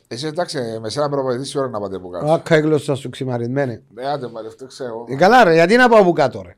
Εσύ 0.08 0.26
εντάξει, 0.28 0.58
με 0.82 0.90
σένα 0.90 1.10
προπαιδευτή 1.10 1.58
ώρα 1.58 1.70
να 1.70 1.80
πάτε 1.80 2.00
που 2.00 2.08
Ο 2.08 2.10
κάτω. 2.10 2.32
Άκα 2.32 2.58
η 2.58 2.62
γλώσσα 2.62 2.96
σου 2.96 3.10
ξημαρισμένη. 3.10 3.80
Ναι, 3.94 4.06
άντε 4.08 4.28
μα 4.28 4.40
αυτό 4.40 4.66
ξέρω. 4.66 5.06
Ε, 5.10 5.16
καλά, 5.16 5.44
ρε, 5.44 5.54
γιατί 5.54 5.76
να 5.76 5.90
πάω 5.90 6.02
από 6.02 6.12
κάτω, 6.12 6.42
ρε; 6.46 6.56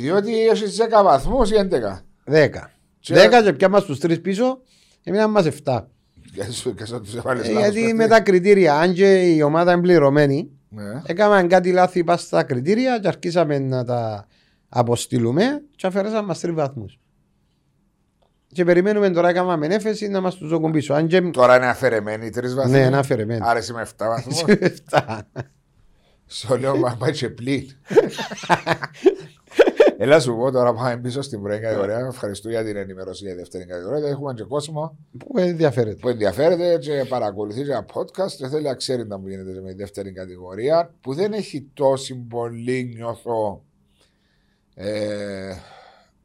Διότι 0.00 0.46
έχεις 0.48 0.76
10 0.76 1.02
βαθμούς 1.02 1.50
ή 1.50 1.54
11. 1.56 2.00
Δέκα. 2.24 2.70
Και- 3.00 3.14
Δέκα 3.14 3.42
και 3.42 3.52
πιάμε 3.52 3.80
του 3.82 3.96
τρεις 3.98 4.20
πίσω, 4.20 4.60
έμειναν 5.02 5.30
μας 5.30 5.44
7. 5.46 5.86
Και 6.34 6.44
σου 6.52 6.74
και 6.74 6.84
σου 6.84 7.00
τους 7.00 7.14
έβαλες 7.14 7.48
Ε, 7.48 7.52
γιατί 7.52 7.94
με 7.94 8.06
τα 8.06 8.20
κριτήρια, 8.20 8.74
αν 8.78 8.92
και 8.92 9.34
η 9.34 9.42
ομάδα 9.42 9.72
είναι 9.72 9.80
πληρωμένη, 9.80 10.50
Ναι. 10.68 11.02
έκαναν 11.06 11.48
κάτι 11.48 11.72
λάθη 11.72 12.04
πας 12.04 12.20
στα 12.22 12.42
κριτήρια 12.42 12.98
και 12.98 13.08
αρχίσαμε 13.08 13.58
να 13.58 13.84
τα 13.84 14.26
αποστείλουμε 14.68 15.62
και 15.76 15.86
αφαιρέσαμε 15.86 16.26
μας 16.26 16.40
τρεις 16.40 16.54
βαθμούς. 16.54 16.98
Και 18.52 18.64
περιμένουμε 18.64 19.10
τώρα, 19.10 19.28
έκαναμε 19.28 19.66
έφεση 19.66 20.08
να 20.08 20.20
μας 20.20 20.34
τους 20.34 20.48
δώσουν 20.48 20.70
πίσω. 20.70 20.94
Αν 20.94 21.06
και. 21.06 21.20
Τώρα 21.20 21.56
είναι 21.56 21.66
αφαιρεμένοι 21.66 22.26
οι 22.26 22.30
τρεις 22.30 22.54
βαθμοί. 22.54 22.72
Ναι, 22.72 22.78
είναι 22.84 22.96
αφαιρεμένοι. 22.98 23.40
Άρα 23.44 23.58
είσαι 23.58 23.72
με 23.72 23.86
7 23.96 24.06
βαθμούς. 24.06 24.44
Εφτά. 24.60 25.28
Στο 26.26 26.58
λέω, 26.58 26.76
μα 26.76 26.96
πάει 26.98 27.12
και 27.12 27.28
πλήν. 27.28 27.62
Έλα 29.98 30.20
σου 30.20 30.36
πω 30.36 30.50
τώρα 30.50 30.74
πάμε 30.74 30.96
πίσω 30.96 31.22
στην 31.22 31.42
πρώτη 31.42 31.60
κατηγορία. 31.60 31.98
Ευχαριστώ 31.98 32.48
για 32.48 32.64
την 32.64 32.76
ενημέρωση 32.76 33.24
για 33.24 33.32
τη 33.32 33.38
δεύτερη 33.38 33.64
κατηγορία. 33.66 34.08
Έχουμε 34.08 34.34
και 34.34 34.42
κόσμο 34.42 34.96
Πού 35.18 35.38
ενδιαφέρεται. 35.38 35.96
που 35.96 36.08
ενδιαφέρεται 36.08 36.78
και 36.78 37.04
παρακολουθεί 37.08 37.60
ένα 37.60 37.84
podcast 37.94 38.30
και 38.36 38.46
θέλει 38.48 38.62
να 38.62 38.74
ξέρει 38.74 39.06
να 39.06 39.18
μου 39.18 39.28
γίνεται 39.28 39.60
με 39.60 39.68
τη 39.68 39.74
δεύτερη 39.76 40.12
κατηγορία 40.12 40.94
που 41.00 41.14
δεν 41.14 41.32
έχει 41.32 41.70
τόση 41.74 42.14
πολύ 42.14 42.92
νιώθω 42.96 43.64
ε, 44.74 45.54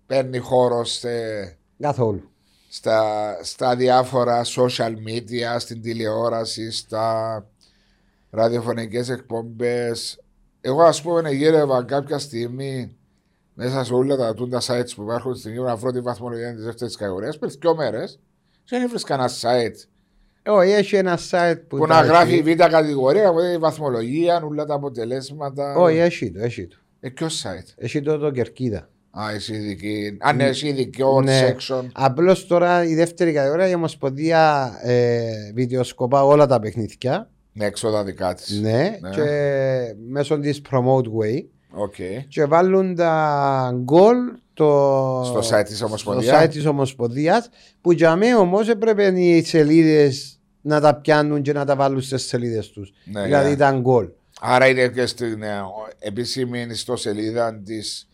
παίρνει 0.06 0.38
χώρο 0.38 0.84
σε- 0.84 1.57
Καθόλου. 1.80 2.30
στα, 2.70 3.40
στα 3.44 3.76
διάφορα 3.76 4.42
social 4.46 4.94
media, 5.08 5.56
στην 5.58 5.82
τηλεόραση, 5.82 6.72
στα 6.72 7.46
ραδιοφωνικές 8.30 9.10
εκπομπές. 9.10 10.20
Εγώ 10.62 10.82
ας 10.84 11.02
πούμε 11.02 11.32
γύρευα 11.32 11.84
κάποια 11.84 12.18
στιγμή 12.20 12.96
μέσα 13.54 13.84
σε 13.84 13.94
όλα 13.94 14.16
τα 14.16 14.34
τούντα 14.34 14.62
sites 14.62 14.92
που 14.96 15.02
υπάρχουν 15.02 15.36
στην 15.36 15.52
στιγμή 15.52 15.68
να 15.68 15.76
βρω 15.76 15.92
τη 15.92 16.00
βαθμολογία 16.02 16.54
της 16.56 16.64
δεύτερης 16.64 16.96
κατηγορίας 16.96 17.38
πριν 17.38 17.52
δύο 17.60 17.76
μέρες 17.76 18.20
και 18.64 18.76
δεν 18.76 18.82
έβρισκα 18.82 19.14
ένα 19.14 19.30
site 19.30 19.86
Όχι, 20.46 20.72
έχει 20.72 20.96
ένα 20.96 21.20
site 21.32 21.60
που. 21.68 21.78
που 21.78 21.86
τα 21.88 21.94
να 21.94 22.00
έχει. 22.00 22.08
γράφει 22.08 22.36
η 22.36 22.42
β' 22.42 22.64
κατηγορία, 22.64 23.32
που 23.32 23.40
η 23.40 23.58
βαθμολογία, 23.58 24.44
όλα 24.44 24.66
τα 24.66 24.74
αποτελέσματα. 24.74 25.76
Όχι, 25.76 25.98
έχει 25.98 26.32
το, 26.32 26.40
έχει 26.44 26.68
το. 26.68 26.76
Ε, 27.00 27.10
ποιος 27.10 27.44
site; 27.46 27.74
Έχει 27.76 28.02
το 28.02 28.18
το 28.18 28.32
κερκίδα. 28.32 28.90
Α, 29.22 29.32
εσύ 29.34 29.54
ειδική. 29.54 30.18
Α, 30.20 30.34
ναι, 30.34 30.44
εσύ 30.44 30.68
ειδικό 30.68 31.22
Ναι. 31.22 31.56
section. 31.56 31.86
Απλώς 31.94 32.48
τώρα 32.48 32.84
η 32.84 32.96
δεύτερη 32.96 33.32
κατηγορία 33.34 33.68
η 33.68 33.74
Ομοσπονδία 33.74 34.72
ε, 34.84 35.52
βιντεοσκοπά 35.54 36.24
όλα 36.26 36.46
τα 36.46 36.60
παιχνίδια. 36.60 37.30
Με 37.52 37.66
έξοδα 37.66 38.04
δικά 38.04 38.34
της. 38.34 38.60
Ναι, 38.62 38.98
Ναι. 39.02 39.10
και 39.10 39.24
μέσω 40.10 40.40
της 40.40 40.62
Promote 40.72 41.06
Way. 41.06 41.44
OK. 41.72 41.96
Και 42.28 42.46
βάλουν 42.46 42.96
τα 42.96 43.72
γκολ 43.84 44.16
το, 44.54 45.22
Στο 45.26 45.58
site 45.58 45.64
της 45.66 45.76
στο 45.78 45.86
Ομοσπονδίας. 45.86 46.44
site 46.46 46.50
της 46.50 46.66
Ομοσπονδίας 46.66 47.50
που 47.82 47.92
για 47.92 48.16
μένα 48.16 48.40
όμως 48.40 48.70
έπρεπε 48.70 49.06
οι 49.22 49.44
σελίδες 49.44 50.40
να 50.62 50.80
τα 50.80 50.96
πιάνουν 50.96 51.42
και 51.42 51.54
να 51.54 51.66
τα 51.66 51.76
βάλουν 51.76 52.02
στις 52.02 52.28
σελίδες 52.28 52.70
τους. 52.70 52.94
Ναι, 53.06 53.22
δηλαδή 53.24 53.48
ναι. 53.48 53.54
ήταν 53.54 53.80
γκολ. 53.82 54.08
Άρα 54.42 54.68
είναι 54.68 54.88
και 54.88 55.06
στην 55.06 55.42
ε, 55.44 55.62
επίσημη 56.00 56.62
ιστοσελίδα 56.70 57.62
της 57.66 58.08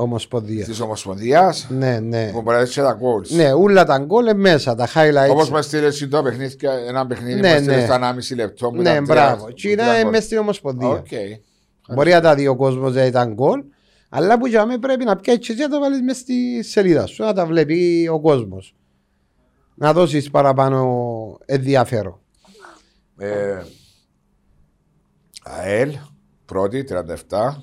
Ομοσπονδίας. 0.00 0.66
της 0.66 0.80
Ομοσπονδίας; 0.80 1.66
Ναι, 1.70 1.98
ναι. 2.00 2.30
που 2.32 2.42
μπορεί 2.42 2.56
να 2.56 2.62
έχει 2.62 2.80
τα 2.80 2.98
goals. 3.00 3.28
Ναι, 3.28 3.52
όλα 3.52 3.84
τα 3.84 3.98
γκολ 3.98 4.24
είναι 4.24 4.34
μέσα, 4.34 4.74
τα 4.74 4.88
highlights. 4.94 5.30
Όπως 5.30 5.50
μα 5.50 5.62
στείλε 5.62 5.86
εσύ 5.86 6.08
το 6.08 6.22
παιχνίδι, 6.22 6.56
ένα 6.88 7.06
παιχνίδι 7.06 7.40
Ναι, 7.40 7.52
που 7.54 7.58
στείλε 7.62 7.76
ναι. 7.76 7.84
στα 7.84 7.94
1,5 7.94 8.34
λεπτό. 8.34 8.68
που 8.70 8.74
Ναι, 8.82 8.90
ήταν 8.90 9.04
μπράβο. 9.04 9.42
τρία- 9.44 9.54
Και 9.54 9.68
είναι 9.68 9.82
τρία 9.82 10.00
γκολ. 10.02 10.10
μέσα 10.10 10.22
στην 10.22 10.38
Ομοσπονδία. 10.38 10.88
Οκ. 10.88 11.06
Μπορεί 11.94 12.10
να 12.10 12.20
τα 12.20 12.34
δει 12.34 12.46
ο 12.46 12.56
κόσμος 12.56 12.94
να 12.94 13.04
ήταν 13.04 13.32
γκολ, 13.32 13.62
αλλά 14.08 14.38
που 14.38 14.46
για 14.46 14.66
μένα 14.66 14.78
πρέπει 14.78 15.04
να 15.04 15.16
πιάσει 15.16 15.38
και 15.38 15.54
να 15.62 15.68
τα 15.68 15.80
βάλεις 15.80 16.00
μέσα 16.02 16.18
στη 16.20 16.62
σελίδα 16.62 17.06
σου, 17.06 17.22
να 17.24 17.32
τα 17.32 17.46
βλέπει 17.46 18.08
ο 18.12 18.20
κόσμος. 18.20 18.74
Να 19.74 19.92
δώσεις 19.92 20.30
παραπάνω 20.30 21.38
ενδιαφέρον. 21.44 22.20
Ε, 23.18 23.62
ΑΕΛ, 25.42 25.92
πρώτη, 26.44 26.84
37. 26.84 27.62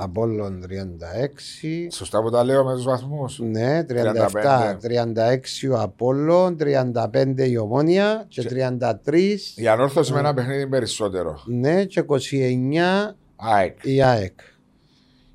Απόλλων 0.00 0.64
36. 0.68 1.86
Σωστά 1.92 2.22
που 2.22 2.30
τα 2.30 2.44
λέω 2.44 2.64
με 2.64 2.74
τους 2.74 2.84
βαθμούς. 2.84 3.38
Ναι, 3.38 3.84
37. 3.88 4.76
36 4.82 5.70
ο 5.72 5.78
Απόλλων, 5.80 6.56
35 6.56 7.48
η 7.48 7.56
Ομόνια 7.58 8.24
και 8.28 8.42
33. 8.42 9.54
Η 9.56 9.68
ανόρθωση 9.68 10.12
με 10.12 10.18
ένα 10.18 10.34
παιχνίδι 10.34 10.66
περισσότερο. 10.66 11.40
Ναι, 11.46 11.84
και 11.84 12.04
29 12.08 13.14
ΑΕΚ. 13.36 13.78
η 13.82 14.02
ΑΕΚ. 14.02 14.38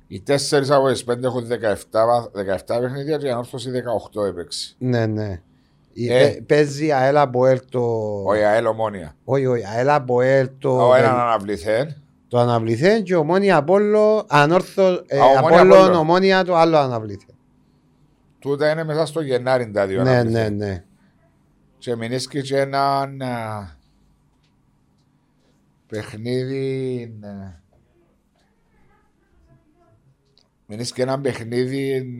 Οι 0.06 0.20
τέσσερις 0.20 0.70
από 0.70 0.88
τις 0.90 1.04
πέντε 1.04 1.26
έχουν 1.26 1.46
17, 1.46 2.06
βα- 2.06 2.30
17 2.76 2.80
παιχνίδια 2.80 3.16
και 3.16 3.26
η 3.26 3.30
ανόρθωση 3.30 3.70
18 3.70 4.24
έπαιξε. 4.26 4.74
Ναι, 4.78 5.06
ναι. 5.06 5.40
Η- 5.92 6.12
Ε. 6.12 6.18
παι- 6.28 6.42
Παίζει 6.42 6.92
ΑΕΛ 6.92 7.16
από 7.16 7.46
ΕΛ 7.46 7.60
το. 7.70 7.80
Ο 8.26 8.30
ΑΕΛ 8.30 8.66
ομόνια. 8.66 9.16
Όχι, 9.24 9.46
όχι. 9.46 9.64
ΑΕΛ 9.76 9.88
από 9.88 10.20
ΕΛ 10.20 10.48
το. 10.58 10.88
Ο 10.88 10.94
έναν 10.94 11.18
αναβληθέν. 11.20 11.96
Το 12.34 12.40
αναβληθέν 12.40 13.02
και 13.02 13.14
ομόνια 13.14 13.56
Απόλλω. 13.56 14.26
Ανόρθω. 14.28 15.02
Ε, 15.06 15.18
Α, 15.18 15.24
Ομόνια 15.24 15.38
Απόλλων, 15.40 15.72
Απόλλων. 15.76 15.94
ομόνια 15.94 16.44
το 16.44 16.56
άλλο 16.56 16.76
αναβληθέν. 16.76 17.34
Τούτα 18.38 18.70
είναι 18.70 18.84
μέσα 18.84 19.06
στο 19.06 19.20
Γενάρη 19.20 19.70
τα 19.70 19.86
δύο 19.86 20.02
Ναι, 20.02 20.10
ναι, 20.10 20.16
αναβληθέν. 20.16 20.56
ναι. 20.56 20.84
Και 21.78 21.96
μηνίσκει 21.96 22.42
και 22.42 22.58
έναν 22.60 23.22
α, 23.22 23.76
παιχνίδι. 25.86 27.14
ναι. 27.20 27.60
Μηνίσκει 30.66 31.00
ένα 31.00 31.20
παιχνίδι 31.20 32.16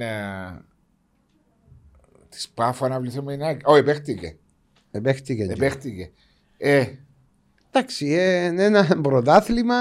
της 2.29 2.49
Πάφου 2.49 2.85
αναβληθέν 2.85 3.23
με 3.25 3.33
την 3.33 3.43
ΑΕΚ. 3.43 3.61
Όχι, 3.65 3.83
παίχτηκε. 3.83 4.37
Επέχτηκε. 4.91 5.47
και. 5.47 5.53
Επέχτηκε. 5.53 6.11
Ε, 6.57 6.87
Εντάξει, 7.77 8.07
ε, 8.07 8.45
είναι 8.45 8.65
ένα 8.65 8.99
πρωτάθλημα. 9.03 9.77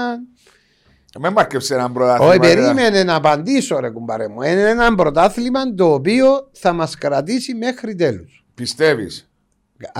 με 1.18 1.30
μάρκεψε 1.30 1.74
έναν 1.74 1.92
πρωτάθλημα. 1.92 2.30
Όχι, 2.30 2.38
περίμενε 2.38 3.04
να 3.04 3.14
απαντήσω, 3.14 3.78
ρε 3.78 3.90
κουμπάρε 3.90 4.28
μου. 4.28 4.42
Είναι 4.42 4.68
ένα 4.68 4.94
πρωτάθλημα 4.94 5.74
το 5.74 5.92
οποίο 5.92 6.50
θα 6.52 6.72
μας 6.72 6.98
κρατήσει 6.98 7.54
μέχρι 7.54 7.94
τέλους. 7.94 8.44
Πιστεύεις; 8.54 9.30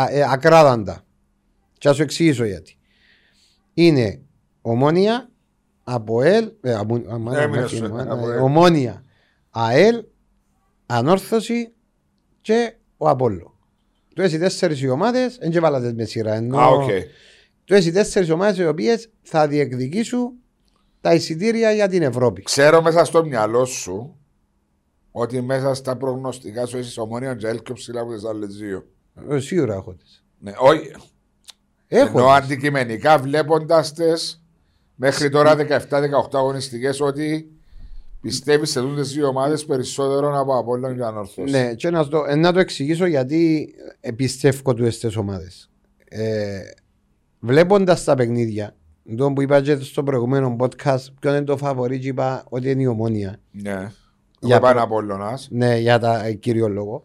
ε, 0.08 0.22
ακράδαντα. 0.30 1.04
Και 1.78 1.88
θα 1.88 1.94
σου 1.94 2.02
εξηγήσω 2.02 2.44
γιατί. 2.44 2.78
Είναι 3.74 4.20
Ομόνοια, 4.62 5.30
ΑΠΟΕΛ, 5.84 6.50
ε, 6.60 6.74
αμο- 6.74 7.04
αμάνα, 7.08 7.40
Έμεινε 7.40 7.64
όχι, 7.64 7.76
σου, 7.76 7.84
αμάνα, 7.84 8.12
ΑΠΟΕΛ. 8.12 8.38
ε, 8.38 8.40
Ομόνοια, 8.40 9.04
ΑΕΛ, 9.50 10.04
Ανόρθωση 10.86 11.72
και 12.40 12.74
ο 12.96 13.08
Απόλλων. 13.08 13.58
Του 14.14 14.22
οι 14.22 14.38
τέσσερις 14.38 14.80
οι 14.80 14.88
ομάδες, 14.88 15.36
δεν 15.40 15.50
και 15.50 15.60
βάλατε 15.60 15.92
με 15.92 16.04
σειρά. 16.04 16.34
Ενώ... 16.34 16.58
Α, 16.58 16.66
οκ. 16.66 16.90
Του 17.64 17.74
οι 17.74 17.92
τέσσερις 17.92 18.30
ομάδες 18.30 18.58
οι 18.58 18.66
οποίες 18.66 19.08
θα 19.22 19.48
διεκδικήσουν 19.48 20.32
τα 21.00 21.14
εισιτήρια 21.14 21.72
για 21.72 21.88
την 21.88 22.02
Ευρώπη. 22.02 22.42
Ξέρω 22.42 22.82
μέσα 22.82 23.04
στο 23.04 23.24
μυαλό 23.24 23.64
σου 23.64 24.18
ότι 25.10 25.40
μέσα 25.40 25.74
στα 25.74 25.96
προγνωστικά 25.96 26.66
σου 26.66 26.76
έχεις 26.76 26.98
Ομόνοια 26.98 27.34
και 27.34 27.60
πιο 27.64 27.74
ψηλά 27.74 28.00
από 28.00 28.12
τις 28.14 28.24
άλλες 28.24 28.56
δύο. 28.56 28.86
Ε, 29.30 29.38
Σίγουρα 29.38 29.74
έχω 29.74 29.94
τις. 29.94 30.24
Ναι, 30.38 30.52
όχι. 30.58 30.90
Έχω 31.86 32.18
Ενώ 32.18 32.26
τις. 32.26 32.36
αντικειμενικά 32.36 33.18
βλέποντας 33.18 33.92
τες 33.92 34.42
μέχρι 34.94 35.30
τώρα 35.30 35.56
17-18 35.56 35.78
αγωνιστικές 36.32 37.00
ότι 37.00 37.50
πιστεύεις 38.20 38.70
σε 38.70 38.80
τούτες 38.80 39.12
δύο 39.12 39.26
ομάδες 39.26 39.64
περισσότερο 39.64 40.40
από 40.40 40.58
Απόλλων 40.58 40.96
και 40.96 41.02
Ανόρθωση. 41.02 41.50
Ναι, 41.50 41.74
και 41.74 41.90
να, 41.90 42.02
σου 42.02 42.08
το, 42.08 42.24
ε, 42.28 42.34
να 42.34 42.52
το 42.52 42.58
εξηγήσω 42.58 43.06
γιατί 43.06 43.74
ε, 44.00 44.10
πιστεύω 44.10 44.74
του 44.74 44.88
τις 44.88 45.16
ομάδες. 45.16 45.70
Ε, 46.08 46.60
βλέποντας 47.44 48.04
τα 48.04 48.14
παιχνίδια 48.14 48.76
Το 49.16 49.32
που 49.32 49.42
είπα 49.42 49.60
και 49.62 49.76
στο 49.76 50.02
προηγούμενο 50.02 50.56
podcast, 50.58 50.98
ποιο 51.20 51.30
είναι 51.30 51.44
το 51.44 51.56
φαβορή 51.56 51.98
και 51.98 52.08
είπα 52.08 52.44
ότι 52.48 52.70
είναι 52.70 52.82
η 52.82 52.86
ομόνια. 52.86 53.40
Ναι. 53.50 53.70
Για 53.70 53.92
Για 54.40 54.60
πάνω 54.60 54.72
προ- 54.72 54.84
Απόλλωνας. 54.84 55.48
Ναι, 55.50 55.78
για 55.78 55.98
τα 55.98 56.24
ε, 56.24 56.32
κύριο 56.32 56.68
λόγο. 56.68 57.04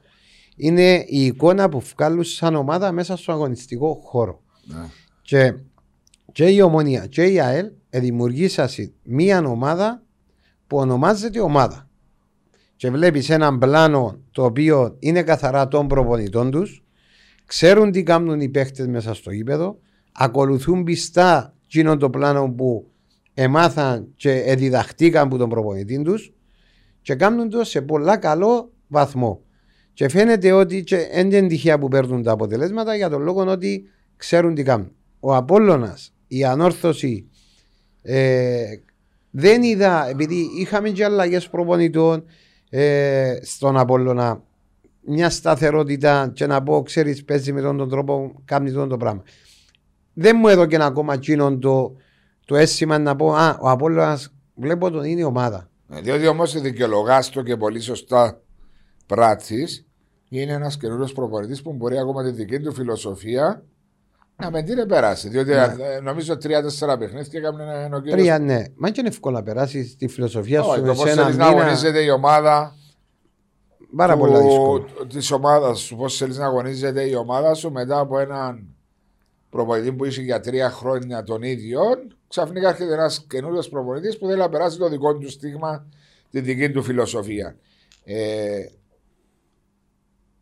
Είναι 0.55 1.05
η 1.07 1.25
εικόνα 1.25 1.69
που 1.69 1.79
βγάλουν 1.79 2.23
σαν 2.23 2.55
ομάδα 2.55 2.91
μέσα 2.91 3.17
στον 3.17 3.35
αγωνιστικό 3.35 4.01
χώρο. 4.03 4.41
Ναι. 4.65 4.85
Και, 5.21 5.53
και 6.31 6.45
η 6.45 6.61
ομόνια 6.61 7.05
και 7.05 7.23
η 7.23 7.39
ΑΕΛ 7.39 7.71
δημιουργήσαν 7.89 8.67
μία 9.03 9.39
ομάδα 9.45 10.03
που 10.67 10.77
ονομάζεται 10.77 11.39
ομάδα. 11.39 11.89
Και 12.75 12.91
βλέπεις 12.91 13.29
έναν 13.29 13.57
πλάνο 13.57 14.19
το 14.31 14.43
οποίο 14.43 14.95
είναι 14.99 15.23
καθαρά 15.23 15.67
των 15.67 15.87
προπονητών 15.87 16.51
τους, 16.51 16.83
ξέρουν 17.45 17.91
τι 17.91 18.03
κάνουν 18.03 18.41
οι 18.41 18.49
παίχτες 18.49 18.87
μέσα 18.87 19.13
στο 19.13 19.31
γήπεδο, 19.31 19.79
ακολουθούν 20.21 20.83
πιστά 20.83 21.53
εκείνο 21.65 21.97
το 21.97 22.09
πλάνο 22.09 22.49
που 22.49 22.91
εμάθαν 23.33 24.07
και 24.15 24.55
διδαχτήκαν 24.57 25.25
από 25.25 25.37
τον 25.37 25.49
προπονητή 25.49 26.01
τους 26.01 26.33
και 27.01 27.15
κάνουν 27.15 27.49
το 27.49 27.63
σε 27.63 27.81
πολλά 27.81 28.17
καλό 28.17 28.71
βαθμό. 28.87 29.41
Και 29.93 30.09
φαίνεται 30.09 30.51
ότι 30.51 30.83
και 30.83 31.09
δεν 31.13 31.31
είναι 31.31 31.47
τυχαία 31.47 31.79
που 31.79 31.87
παίρνουν 31.87 32.23
τα 32.23 32.31
αποτελέσματα 32.31 32.95
για 32.95 33.09
τον 33.09 33.21
λόγο 33.21 33.41
ότι 33.41 33.83
ξέρουν 34.17 34.55
τι 34.55 34.63
κάνουν. 34.63 34.91
Ο 35.19 35.35
Απόλλωνας, 35.35 36.13
η 36.27 36.43
ανόρθωση 36.43 37.29
ε, 38.01 38.63
δεν 39.31 39.63
είδα, 39.63 40.09
επειδή 40.09 40.49
είχαμε 40.59 40.89
και 40.89 41.03
αλλαγές 41.03 41.49
προπονητών 41.49 42.23
ε, 42.69 43.37
στον 43.41 43.77
Απόλλωνα 43.77 44.43
μια 45.01 45.29
σταθερότητα 45.29 46.31
και 46.33 46.45
να 46.45 46.63
πω 46.63 46.81
ξέρεις 46.81 47.23
παίζει 47.23 47.51
με 47.53 47.61
τον, 47.61 47.77
τον 47.77 47.89
τρόπο 47.89 48.41
κάνει 48.45 48.71
τον 48.71 48.89
το 48.89 48.97
πράγμα. 48.97 49.23
Δεν 50.19 50.35
μου 50.39 50.47
έδωκε 50.47 50.83
ακόμα 50.83 51.13
εκείνον 51.13 51.59
το, 51.59 51.95
το 52.45 52.55
αίσθημα 52.55 52.97
να 52.97 53.15
πω 53.15 53.33
α, 53.33 53.57
ο 53.61 53.69
Απόλλωνας 53.69 54.33
βλέπω 54.55 54.91
τον 54.91 55.03
είναι 55.03 55.23
ομάδα. 55.23 55.69
Ναι, 55.87 56.01
Διότι 56.01 56.27
όμως 56.27 56.61
δικαιολογάς 56.61 57.29
το 57.29 57.41
και 57.41 57.57
πολύ 57.57 57.79
σωστά 57.79 58.41
πράττεις, 59.05 59.85
είναι 60.29 60.51
ένας 60.53 60.77
καινούριος 60.77 61.13
προπονητής 61.13 61.61
που 61.61 61.73
μπορεί 61.73 61.97
ακόμα 61.99 62.23
τη 62.23 62.31
δική 62.31 62.59
του 62.59 62.73
φιλοσοφία 62.73 63.63
να 64.35 64.51
με 64.51 64.63
την 64.63 64.87
περάσει. 64.87 65.29
Διότι 65.29 65.49
Ναι. 65.49 65.55
ε, 65.95 65.99
νομίζω 66.03 66.37
τρία-τέσσερα 66.37 66.97
παιχνίδια 66.97 67.27
και 67.31 67.37
έκαμε 67.37 67.63
ένα 67.85 67.97
ο 67.97 67.99
κύριος- 67.99 68.17
Τρία 68.19 68.39
ναι. 68.39 68.63
Μα 68.75 68.89
και 68.89 68.99
είναι 68.99 69.09
εύκολο 69.09 69.35
να 69.37 69.43
περάσεις 69.43 69.95
τη 69.95 70.07
φιλοσοφία 70.07 70.61
σου 70.61 70.69
Όχι, 70.69 70.81
το 70.81 70.93
σε 70.93 71.01
πώς 71.03 71.11
ένα 71.11 71.21
θέλεις 71.23 71.37
να 71.37 71.47
μήνα. 71.49 71.59
αγωνίζεται 71.61 71.99
η 72.03 72.09
ομάδα 72.09 72.73
Πάρα 73.95 74.17
πολλά 74.17 74.41
δύσκολο. 74.41 74.85
της 75.07 75.31
ομάδας 75.31 75.79
σου. 75.79 75.95
Πώς 75.95 76.17
θέλεις 76.17 76.37
να 76.37 76.45
αγωνίζεται 76.45 77.01
η 77.09 77.13
ομάδα 77.15 77.53
σου 77.53 77.71
μετά 77.71 77.99
από 77.99 78.19
έναν 78.19 78.67
προπονητή 79.49 79.91
που 79.91 80.05
είσαι 80.05 80.21
για 80.21 80.39
τρία 80.39 80.69
χρόνια 80.69 81.23
των 81.23 81.41
ίδιων. 81.41 82.15
Ξαφνικά 82.27 82.69
έρχεται 82.69 82.93
ένας 82.93 83.25
καινούριος 83.29 83.69
προπονητής 83.69 84.17
που 84.17 84.27
θέλει 84.27 84.39
να 84.39 84.49
περάσει 84.49 84.77
το 84.77 84.89
δικό 84.89 85.17
του 85.17 85.29
στίγμα, 85.29 85.87
τη 86.31 86.39
δική 86.41 86.71
του 86.71 86.83
φιλοσοφία. 86.83 87.55
Ε, 88.03 88.65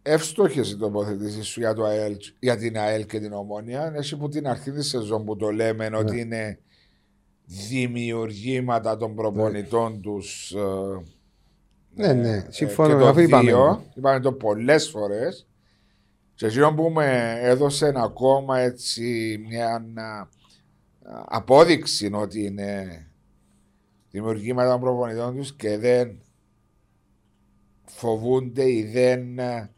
Εύστοχες 0.01 0.71
οι 0.71 0.77
τοποθετήσεις 0.77 1.47
σου 1.47 1.59
για, 1.59 1.73
το 1.73 1.83
ΑΕΛ, 1.83 2.17
για 2.39 2.57
την 2.57 2.77
ΑΕΛ 2.77 3.05
και 3.05 3.19
την 3.19 3.33
Ομόνια. 3.33 3.93
Εσύ 3.95 4.17
που 4.17 4.29
την 4.29 4.47
αρχή 4.47 4.71
της 4.71 4.87
σεζόν 4.87 5.25
που 5.25 5.35
το 5.35 5.49
λέμε 5.49 5.89
ότι 5.93 6.19
είναι 6.19 6.59
δημιουργήματα 7.45 8.97
των 8.97 9.15
προπονητών 9.15 10.01
τους 10.01 10.51
ε, 10.51 11.03
Ναι, 11.93 12.13
ναι, 12.13 12.35
ε, 12.35 12.45
συμφωνώ, 12.49 12.93
και 12.93 12.99
το 12.99 13.07
αφού 13.07 13.19
είπαμε. 13.19 13.49
δύο. 13.49 13.83
Είπαμε 13.95 14.19
το 14.19 14.31
πολλές 14.31 14.89
φορές. 14.89 15.47
Και 16.37 16.45
εκείνο 16.45 16.73
που 16.73 16.89
με 16.89 17.39
έδωσε 17.41 17.93
ακόμα 17.95 18.59
έτσι 18.59 19.37
μια 19.47 19.85
α, 19.95 20.27
απόδειξη 21.25 22.09
ότι 22.13 22.45
είναι 22.45 23.01
δημιουργήματα 24.11 24.71
των 24.71 24.79
προπονητών 24.79 25.35
τους 25.35 25.55
και 25.55 25.77
δεν 25.77 26.21
φοβούνται 27.85 28.71
ή 28.71 28.83
δεν 28.83 29.39
α, 29.39 29.69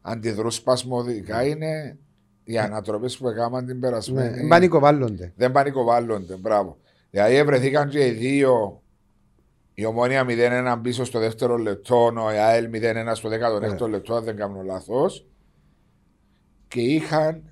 αντιδρούν 0.00 0.50
σπασμωδικά 0.50 1.46
είναι 1.46 1.98
οι 2.44 2.58
ανατροπές 2.58 3.16
που 3.16 3.28
έκαναν 3.28 3.66
την 3.66 3.80
περασμένη. 3.80 4.42
Ναι, 4.42 4.48
πανικοβάλλονται. 4.48 5.32
Δεν 5.36 5.52
πανικοβάλλονται, 5.52 6.36
μπράβο. 6.36 6.76
Δηλαδή 7.10 7.42
βρεθήκαν 7.42 7.88
και 7.88 8.06
οι 8.06 8.10
δύο 8.10 8.82
η 9.74 9.84
ομόνια 9.84 10.24
0-1 10.28 10.78
πίσω 10.82 11.04
στο 11.04 11.18
δεύτερο 11.18 11.56
λεπτό, 11.56 12.12
ο 12.16 12.26
ΑΕΛ 12.26 12.70
0-1 12.72 13.10
στο 13.12 13.28
16ο 13.28 13.88
λεπτό, 13.88 14.14
αν 14.14 14.24
δεν 14.24 14.36
κάνω 14.36 14.62
λάθος. 14.62 15.26
Και 16.68 16.80
είχαν 16.80 17.42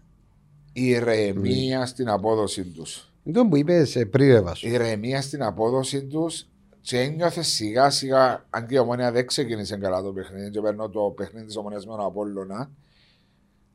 ηρεμία 0.72 1.86
στην 1.86 2.08
απόδοση 2.08 2.64
τους. 2.64 3.12
Το 3.32 3.46
που 3.46 3.56
είπες 3.56 4.06
πριν 4.10 4.30
έβασο. 4.30 4.68
Ηρεμία 4.68 5.22
στην 5.22 5.42
απόδοση 5.42 6.04
τους 6.04 6.46
και 6.80 6.98
ένιωθε 7.00 7.42
σιγά 7.42 7.90
σιγά, 7.90 8.46
αν 8.50 8.66
και 8.66 8.74
η 8.74 8.78
ομόνια 8.78 9.12
δεν 9.12 9.26
ξεκίνησε 9.26 9.76
καλά 9.76 10.02
το 10.02 10.12
παιχνίδι, 10.12 10.50
και 10.50 10.60
παίρνω 10.60 10.88
το 10.88 11.00
παιχνίδι 11.16 11.46
της 11.46 11.56
ομονία 11.56 11.78
με 11.78 11.84
τον 11.84 12.00
Απόλλωνα, 12.00 12.70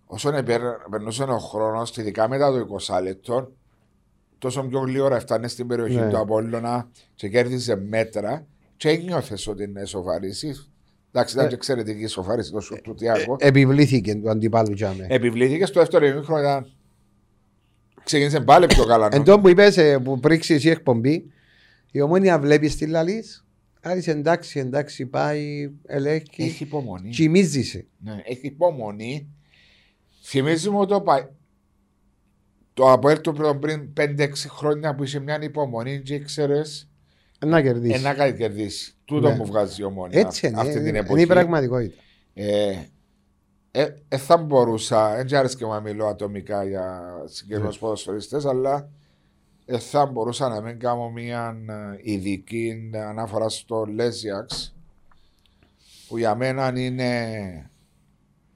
όσο 0.06 0.36
επέρ- 0.36 0.90
περνούσε 0.90 1.24
ο 1.24 1.38
χρόνος, 1.38 1.98
ειδικά 1.98 2.28
μετά 2.30 2.52
το 2.52 2.58
20 2.58 3.02
λεπτό, 3.02 3.52
τόσο 4.38 4.64
πιο 4.64 4.80
γλύωρα 4.80 5.16
έφτανε 5.16 5.48
στην 5.48 5.68
περιοχή 5.68 5.96
Ναι. 5.96 6.10
του 6.10 6.18
Απόλλωνα 6.18 6.90
και 7.16 7.30
κέρδισε 7.30 7.76
μέτρα 7.76 8.46
και 8.78 8.90
ένιωθες 8.90 9.48
ότι 9.48 9.64
είναι 9.64 9.86
σοφαρίσει. 9.86 10.56
Εντάξει, 11.12 11.34
ήταν 11.34 11.46
Ε, 11.46 11.50
και 11.50 11.56
εξαιρετική 11.56 12.08
σοφάριση 12.08 12.52
το 12.52 12.60
σουτ 12.60 12.80
του 12.82 12.94
Τιάκο. 12.94 13.36
Επιβλήθηκε 13.40 14.16
του 14.16 14.30
αντιπάλου 14.30 14.74
τζάμε. 14.74 15.06
Επιβλήθηκε 15.10 15.66
στο 15.66 15.80
δεύτερο 15.80 16.06
ημίχρονο 16.06 16.42
ήταν. 16.42 16.72
Ξεκίνησε 18.04 18.40
πάλι 18.42 18.66
πιο 18.68 18.86
καλά. 18.86 19.08
Εν 19.12 19.24
τω 19.24 19.40
που 19.40 19.50
είπες 19.50 19.78
που 20.04 20.20
πρίξεις 20.20 20.64
η 20.64 20.70
εκπομπή, 20.70 21.32
η 21.92 22.02
ομόνια 22.02 22.40
βλέπεις 22.40 22.76
τη 22.76 22.86
λαλή. 22.88 23.24
Άρης 23.82 24.08
εντάξει, 24.08 24.60
εντάξει, 24.60 25.06
πάει, 25.06 25.72
ελέγχει. 25.86 26.44
Έχει 26.44 26.64
υπομονή. 26.64 27.10
Κοιμίζεσαι. 27.10 27.86
Ναι, 27.98 28.22
έχει 28.26 28.48
υπομονή. 28.48 29.28
Θυμίζουμε 30.24 30.86
το, 30.86 31.02
πα... 31.02 31.32
το 32.74 32.92
Αποέλ 32.92 33.22
του 33.22 33.58
πριν 33.60 33.94
5-6 33.98 34.30
χρόνια 34.48 34.96
που 34.96 35.04
είσαι 35.04 35.20
μια 35.20 35.40
υπομονή 35.42 36.02
και 36.02 36.14
ήξερες 36.14 36.90
Να 37.46 37.62
κερδίσεις. 37.62 38.00
ένα 38.00 38.14
κάτι 38.14 38.38
κερδίσεις. 38.38 38.99
Τούτο 39.10 39.28
Ναι. 39.30 39.36
μου 39.36 39.46
βγάζει 39.46 39.82
η 39.82 39.86
ομόνια 39.86 40.20
Έτσι 40.20 40.48
είναι. 40.48 40.60
αυτή 40.60 40.74
την 40.74 40.86
είναι 40.86 40.98
εποχή. 41.00 41.22
η 41.22 41.26
πραγματικότητα. 41.28 42.02
Ε, 42.34 42.72
ε, 43.72 43.88
ε, 44.08 44.18
θα 44.18 44.38
μπορούσα, 44.38 45.16
δεν 45.16 45.36
άρεσε 45.36 45.58
και 45.58 45.66
να 45.66 45.80
μιλώ 45.80 46.06
ατομικά 46.06 46.64
για 46.64 47.02
συγκεκριμένους 47.26 47.76
Ναι. 47.76 47.82
ποδοσφαιριστές, 47.82 48.46
αλλά 48.46 48.90
ε, 49.66 49.78
θα 49.80 50.06
μπορούσα 50.06 50.48
να 50.50 50.62
μην 50.62 50.80
κάνω 50.80 51.10
μια 51.10 51.58
ε, 51.70 52.00
ειδική 52.12 52.92
αναφορά 53.08 53.50
στο 53.50 53.86
Λέζιαξ, 53.86 54.76
που 56.08 56.18
για 56.18 56.36
μένα 56.36 56.74
είναι. 56.80 57.70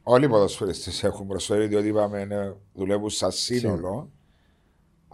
Όλοι 0.04 0.26
οι 0.26 0.30
ποδοσφαιριστές 0.30 1.04
έχουν 1.04 1.28
προσφέρει, 1.28 1.68
διότι 1.68 1.88
είπαμε 1.88 2.22
ε, 2.22 2.54
δουλεύουν 2.74 3.10
σαν 3.10 3.32
σύνολο. 3.32 4.12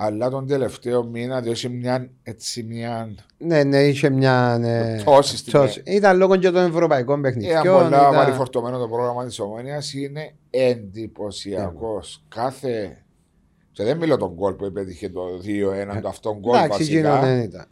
Αλλά 0.01 0.29
τον 0.29 0.47
τελευταίο 0.47 1.03
μήνα 1.03 1.41
διότι 1.41 1.69
μια, 1.69 2.09
έτσι 2.23 2.63
μια 2.63 3.15
Ναι, 3.37 3.63
ναι, 3.63 3.83
είχε 3.83 4.09
μια. 4.09 4.57
Ναι, 4.59 4.97
πτώση 5.01 5.37
στην 5.37 5.51
πτώση. 5.51 5.81
Ήταν 5.85 6.17
λόγω 6.17 6.35
και 6.35 6.49
των 6.49 6.65
ευρωπαϊκών 6.65 7.19
Ήταν 7.19 7.21
παιχνιδιών. 7.21 7.63
πολλά 7.63 7.87
ήταν- 7.87 8.13
βαρυφορτωμένο 8.13 8.77
το 8.77 8.87
πρόγραμμα 8.87 9.25
της 9.25 9.39
Ομόνιας. 9.39 9.93
Είναι 9.93 10.31
εντυπωσιακός. 10.49 12.23
Ναι. 12.23 12.41
Κάθε. 12.41 12.97
Και 13.71 13.83
δεν 13.83 13.97
μιλώ 13.97 14.17
τον 14.17 14.33
γκολ 14.33 14.53
που 14.53 14.65
επέτυχε 14.65 15.09
το 15.09 15.21
2-1, 15.43 16.01
το 16.01 16.07
αυτόν 16.07 16.37
γκολ 16.39 16.55
Ε, 16.55 16.63
Εντάξει, 16.63 16.83
εκείνο 16.83 17.09
βασικά. 17.09 17.27
δεν 17.27 17.39
ήταν. 17.43 17.65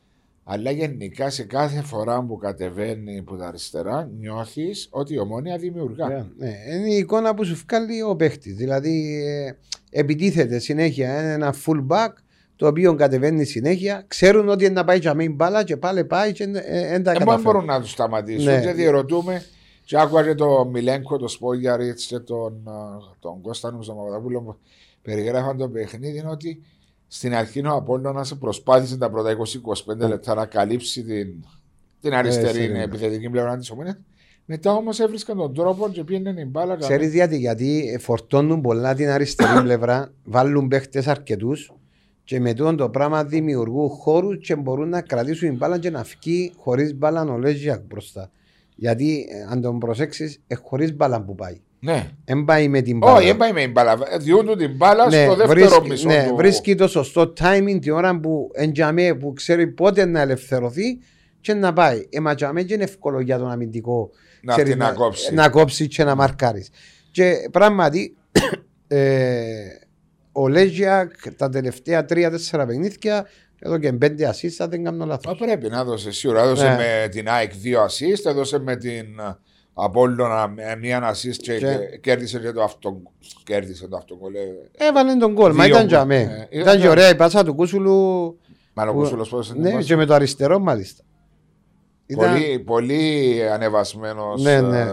Αλλά 0.50 0.72
γενικά 0.72 1.30
σε 1.30 1.44
κάθε 1.44 1.82
φορά 1.82 2.24
που 2.24 2.38
κατεβαίνει 2.38 3.18
από 3.20 3.36
τα 3.36 3.48
αριστερά, 3.48 4.10
νιώθεις 4.20 4.88
ότι 4.92 5.14
η 5.14 5.20
Ομόνια 5.20 5.58
δημιουργά. 5.58 6.08
Ναι, 6.38 6.50
είναι 6.74 6.94
η 6.94 6.98
εικόνα 6.98 7.34
που 7.34 7.44
σου 7.46 7.62
βγάλει 7.68 8.02
ο 8.02 8.16
παίχτη. 8.16 8.52
Δηλαδή 8.52 9.24
ε, 9.28 9.52
επιτίθεται 9.90 10.60
συνέχεια 10.60 11.22
είναι 11.22 11.32
ένα 11.32 11.56
full 11.66 11.88
back 11.88 12.14
το 12.56 12.68
οποίο 12.68 12.96
κατεβαίνει 12.96 13.44
συνέχεια. 13.44 14.04
Ξέρουν 14.08 14.50
ότι 14.50 14.66
είναι 14.66 14.74
να 14.74 14.84
πάει 14.84 15.00
για 15.00 15.14
μην 15.14 15.36
μπάλα 15.36 15.64
και 15.64 15.78
πάλι 15.78 16.06
πάει 16.06 16.32
και 16.32 16.46
δεν 16.46 16.56
ε, 16.66 16.88
δεν 16.88 17.04
τα 17.04 17.12
Δεν 17.12 17.20
καταφέρουν. 17.20 17.42
μπορούν 17.42 17.66
να 17.66 17.82
τους 17.82 17.92
σταματήσουν. 17.92 18.46
Ναι. 18.52 18.62
Και 18.62 18.72
διερωτούμε. 18.72 19.44
Και 19.86 20.00
άκουγα 20.00 20.24
και 20.24 20.36
τον 20.36 20.70
Μιλένκο, 20.70 21.18
τον 21.18 21.28
Σπόγιαριτς 21.28 22.06
και 22.06 22.20
τον, 22.20 22.68
α, 22.68 22.98
τον 23.20 23.42
Κώστα 23.42 23.72
νομίζω, 23.72 23.94
τον 23.94 24.04
Παπαδόπουλο 24.04 24.42
που 24.42 24.56
περιγράφαν 25.02 25.58
το 25.58 25.70
παιχνίδι. 25.70 26.18
Είναι 26.18 26.30
ότι 26.30 26.64
στην 27.08 27.36
αρχή 27.36 27.66
ο 27.66 27.74
Απόλλωνας 27.74 28.38
προσπάθησε 28.38 28.98
τα 28.98 29.10
πρώτα 29.10 29.38
20-25 29.94 29.98
λεπτά 29.98 30.34
να 30.34 30.46
καλύψει 30.46 31.04
την, 31.04 31.46
την 32.02 32.14
αριστερή 32.14 32.68
ναι. 32.68 32.82
επιθετική 32.82 33.30
πλευρά 33.30 33.58
της 33.58 33.70
Ομόνιας. 33.70 33.98
Μετά 34.50 34.74
όμως 34.74 35.00
έβρισκαν 35.00 35.38
τον 35.38 35.54
τρόπο 35.54 35.90
και 35.90 36.04
πήγαινε 36.04 36.42
η 36.42 36.48
μπάλα. 36.50 36.76
Ξέρεις 36.76 37.14
γιατί, 37.14 37.38
γιατί 37.38 37.98
φορτώνουν 38.00 38.62
πολλά 38.62 38.96
την 38.96 39.10
αριστερή 39.10 39.62
πλευρά, 39.68 40.14
βάλουν 40.24 40.68
παίχτες 40.68 41.08
αρκετούς 41.08 41.72
και 42.24 42.40
με 42.40 42.54
τούτο 42.54 42.76
το 42.76 42.90
πράγμα 42.90 43.24
δημιουργούν 43.24 43.90
χώρους 43.90 44.38
και 44.38 44.56
μπορούν 44.56 44.90
να 44.90 45.02
κρατήσουν 45.02 45.48
την 45.50 45.58
μπάλα 45.58 45.80
και 45.80 45.90
να 45.90 46.04
φύγει 46.04 46.54
χωρίς 46.58 46.96
μπάλα 46.96 47.22
ο 47.22 47.38
Λέζιακ 47.38 47.82
μπροστά. 47.88 48.32
Γιατί 48.76 49.28
ε, 49.30 49.52
αν 49.52 49.62
τον 49.62 49.80
προσέξεις, 49.80 50.42
ε, 50.48 50.56
χωρίς 50.56 50.96
μπάλα 50.96 51.22
που 51.22 51.36
πάει. 51.36 51.62
Ναι. 51.80 52.10
Δεν 52.26 52.46
πάει 52.46 52.68
με 52.68 52.82
την 52.82 52.98
μπάλα. 52.98 53.16
Όχι, 53.16 53.26
δεν 53.26 53.38
πάει 53.38 53.52
με 53.52 53.62
την 53.62 53.72
μπάλα. 53.72 53.98
Διούν 54.20 54.46
του 54.46 54.56
την 54.56 54.76
μπάλα 54.76 55.08
Ναι, 55.08 55.24
στο 55.24 55.36
δεύτερο 55.36 55.56
βρίσκει, 55.58 55.88
μισό 55.88 56.08
ναι, 56.08 56.26
του. 56.30 56.36
βρίσκει 56.36 56.76
το 56.76 56.88
σωστό 56.88 57.34
timing 57.40 57.78
την 57.82 57.92
ώρα 57.92 58.20
που 58.20 58.50
εντιαμέ 58.54 59.14
που 59.14 59.34
ξέρει 59.34 59.68
πότε 59.68 60.06
να 60.06 60.22
ελευθερωθεί 60.22 61.00
και 61.42 61.54
να 61.54 61.74
πάει. 61.74 62.08
Ε, 62.10 62.20
μα 62.20 62.36
τζαμέ 62.36 62.64
δεν 62.64 62.76
είναι 62.76 62.84
εύκολο 62.84 63.20
για 63.20 63.38
τον 63.38 63.52
αμυντικό 63.52 64.10
Να 64.42 64.54
ξέρεις, 64.54 64.72
την 64.72 64.80
να 64.82 64.92
κόψει. 64.92 65.34
να 65.34 65.50
κόψει 65.50 65.88
και 65.88 66.04
να 66.04 66.16
μαρκάρεις. 66.16 66.70
Και 67.12 67.50
πράγματι 67.52 68.16
ε, 68.88 69.44
ο 70.32 70.48
Λέζιακ 70.48 71.12
τα 71.38 71.50
τελευταία 71.50 72.06
τρία-τέσσερα 72.06 72.66
παιχνίδια 72.66 73.28
εδώ 73.60 73.78
και 73.78 73.94
πέντε 73.94 74.26
ασίστα 74.28 74.68
δεν 74.68 74.84
κάνω 74.84 75.04
Α, 75.04 75.08
λάθος. 75.08 75.38
πρέπει 75.38 75.70
να 75.70 75.84
δώσει 75.84 76.12
σίγουρα. 76.12 76.42
Έδωσε 76.44 76.68
Ναι. 76.70 76.76
με 76.76 77.08
την 77.12 77.30
ΑΕΚ 77.30 77.54
δύο 77.56 77.84
assist, 77.86 78.26
έδωσε 78.26 78.60
με 78.60 78.76
την 78.76 79.06
Απόλλωνα 79.74 80.54
μία 80.80 81.12
assist 81.12 81.36
και, 81.38 81.58
Και- 81.58 81.58
και 81.58 81.98
κέρδισε 82.02 82.40
και 82.40 82.52
το 82.52 82.64
αυτό. 82.64 83.02
Κέρδισε 83.44 83.88
το 83.88 83.98
αυτό. 83.98 84.18
Έβαλε 84.78 85.16
τον 85.16 85.34
κόλ, 85.34 85.54
μα 85.54 85.64
Δύο 85.64 85.74
ήταν 85.74 85.80
γκολ. 85.80 85.88
τζαμέ. 85.92 86.16
Ε, 86.16 86.60
Ήταν 86.60 86.74
και 86.76 86.78
ήταν- 86.80 86.90
ωραία 86.92 87.10
η 87.10 87.16
πάσα 87.16 87.44
του 87.44 87.56
Κούσουλου. 87.56 87.94
Μάλλον 88.74 88.94
που- 88.94 89.00
ο 89.00 89.04
Κούσουλος 89.04 89.30
πώς 89.30 89.50
είναι. 89.50 89.70
Ναι, 89.70 89.76
πώς- 89.76 89.86
και 89.86 89.96
με 89.96 90.06
το 90.06 90.14
αριστερό 90.14 90.60
μάλιστα. 90.60 91.04
Ήταν- 92.08 92.32
Πολύ, 92.34 92.60
πολύ 92.60 93.40
ανεβασμένος 93.52 94.42
Ναι, 94.44 94.62
ναι. 94.62 94.80
ε, 94.80 94.86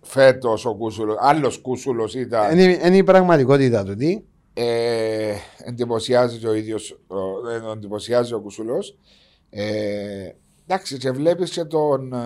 φέτος 0.00 0.64
ο 0.66 0.74
Κούσουλος. 0.74 1.16
Άλλος 1.20 1.58
Κούσουλος 1.58 2.14
ήταν. 2.14 2.58
Είναι, 2.58 2.78
είναι 2.84 2.96
η 2.96 3.02
πραγματικότητα 3.04 3.84
του. 3.84 3.94
Τι; 3.96 4.18
Ε, 4.54 5.32
εντυπωσιάζει 5.64 6.38
και 6.38 6.46
ο 6.48 6.54
ίδιος, 6.54 6.98
ο, 7.06 7.48
ε, 7.68 7.72
εντυπωσιάζει 7.72 8.34
ο 8.34 8.40
Κουσουλός. 8.40 8.98
Ε, 9.50 9.64
εντάξει 10.66 10.96
και 10.98 11.10
βλέπεις 11.10 11.50
και 11.50 11.64
τον 11.64 12.12
ε, 12.12 12.18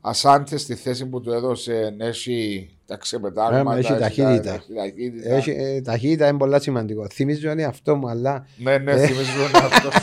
Ασάντε 0.00 0.56
στη 0.56 0.74
θέση 0.74 1.06
που 1.06 1.20
του 1.20 1.32
έδωσε 1.32 1.94
έχει 1.98 2.70
τα 2.86 2.96
ξεπετάγματα. 2.96 3.76
Ε, 3.76 3.78
έχει 3.78 3.88
τα- 3.92 3.98
ταχύτητα. 3.98 4.52
έχει 4.54 4.74
ταχύτητα. 4.74 5.34
Έχει, 5.34 5.50
ε, 5.50 5.80
ταχύτητα 5.80 6.28
είναι 6.28 6.38
πολύ 6.38 6.60
σημαντικό. 6.60 7.06
Θυμίζω 7.12 7.50
είναι 7.50 7.64
αυτό 7.64 7.94
μου, 7.96 8.08
αλλά 8.08 8.46
Ναι, 8.56 8.78
ναι, 8.78 8.96
θυμίζουν 8.96 9.54
αυτός. 9.72 9.94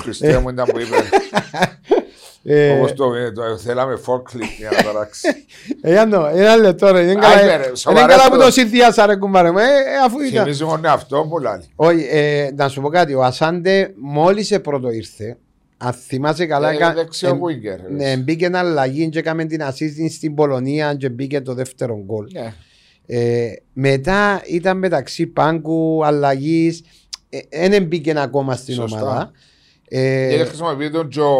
Ω 0.00 0.02
Χριστέ 0.02 0.38
μου 0.38 0.48
ήταν 0.48 0.66
που 0.66 0.78
είπε. 0.80 0.96
ε, 2.42 2.70
Όπως 2.78 2.92
το, 2.94 3.14
ε, 3.14 3.30
το 3.32 3.58
θέλαμε 3.58 3.98
forklift 4.06 4.54
για 4.58 4.70
να 4.70 4.82
ταράξει. 4.82 5.28
ε, 5.82 5.92
Ιάννο, 5.92 6.26
ένα 6.34 6.56
λεπτό 6.56 6.90
ρε. 6.92 7.00
Είναι 7.00 7.26
Άι, 7.26 7.36
καλά, 7.38 7.56
ρε, 7.56 7.66
είναι 7.66 7.76
σοβαρά 7.76 8.06
καλά 8.06 8.30
που 8.30 8.36
το- 8.36 8.44
το 8.44 8.50
συνδυάσα 8.50 9.06
ρε 9.06 9.16
κουμπάρε 9.16 9.50
μου. 9.50 9.58
Ε, 9.58 9.62
ε, 9.62 9.96
αφού 10.04 10.20
ήταν. 10.20 10.42
Θυμίζει 10.44 10.64
μόνο 10.64 10.88
αυτό 10.90 11.26
που 11.30 11.38
λέει. 11.38 11.52
Όχι, 11.74 12.06
ε, 12.10 12.50
να 12.56 12.68
σου 12.68 12.80
πω 12.80 12.88
κάτι. 12.88 13.14
Ο 13.14 13.22
Ασάντε 13.24 13.92
μόλις 13.96 14.60
πρώτο 14.62 14.90
ήρθε, 14.90 15.36
αν 15.76 15.92
θυμάσαι 15.92 16.46
καλά, 16.46 16.72
Είναι 16.72 16.76
εκα- 16.84 16.94
δεξιό 16.94 17.28
εμ- 17.28 17.40
winger. 17.42 17.90
ναι, 17.90 18.16
μπήκε 18.16 18.44
ένα 18.46 18.58
αλλαγή 18.58 19.08
και 19.08 19.18
έκαμε 19.18 19.44
την 19.44 19.60
assist 19.62 20.10
στην 20.10 20.34
Πολωνία 20.34 20.94
και 20.94 21.08
μπήκε 21.08 21.40
το 21.40 21.54
δεύτερο 21.54 22.02
γκολ. 22.06 22.26
Ναι. 22.32 22.54
Ε, 23.06 23.52
μετά 23.72 24.42
ήταν 24.46 24.78
μεταξύ 24.78 25.26
πάγκου, 25.26 26.04
αλλαγής. 26.04 26.82
Δεν 27.70 27.84
μπήκε 27.84 28.14
ακόμα 28.16 28.56
στην 28.56 28.74
Σωστά. 28.74 29.02
ομάδα. 29.02 29.30
Ε, 29.92 30.28
Γιατί 30.28 30.48
χρησιμοποιεί 30.48 30.90
τον 30.90 31.08
και 31.08 31.20
ο, 31.20 31.36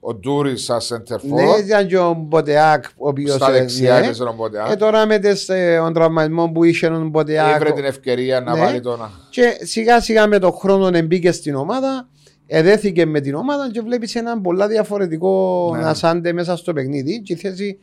ο 0.00 0.14
Ντούρις 0.14 0.64
σαν 0.64 0.80
center 0.80 1.20
ναι, 1.22 1.52
for. 1.54 1.64
ήταν 1.64 1.86
και 1.86 1.98
ο 1.98 2.14
Μποτεάκ, 2.14 2.84
ο 2.96 3.08
οποίος. 3.08 3.34
Στα 3.34 3.50
δεξιά 3.50 3.96
έπαιζε 3.96 4.24
τον 4.24 4.36
Ποντεά. 4.36 4.70
Ε, 4.70 4.76
τώρα 4.76 5.06
με 5.06 5.18
τις, 5.18 5.48
ε, 5.48 5.76
τον 5.82 5.92
τραυματισμό 5.92 6.48
που 6.48 6.64
είχε 6.64 6.86
ο 6.86 7.04
Μποτεάκ. 7.04 7.54
Ήβρε 7.56 7.72
την 7.72 7.84
ευκαιρία 7.84 8.40
να 8.40 8.54
Ναι. 8.54 8.60
βάλει 8.60 8.80
τον. 8.80 9.10
Και 9.30 9.58
σιγά 9.62 10.00
σιγά 10.00 10.26
με 10.26 10.38
τον 10.38 10.52
χρόνο 10.52 11.00
μπήκε 11.02 11.32
στην 11.32 11.54
ομάδα. 11.54 12.08
Εδέθηκε 12.46 13.06
με 13.06 13.20
την 13.20 13.34
ομάδα 13.34 13.70
και 13.72 13.80
βλέπεις 13.80 14.14
έναν 14.14 14.40
πολλά 14.40 14.68
διαφορετικό 14.68 15.70
Ναι. 15.76 15.82
να 15.82 15.94
σάντε 15.94 16.32
μέσα 16.32 16.56
στο 16.56 16.72
παιχνίδι. 16.72 17.20
Και 17.22 17.32
η 17.32 17.36
θέση, 17.36 17.78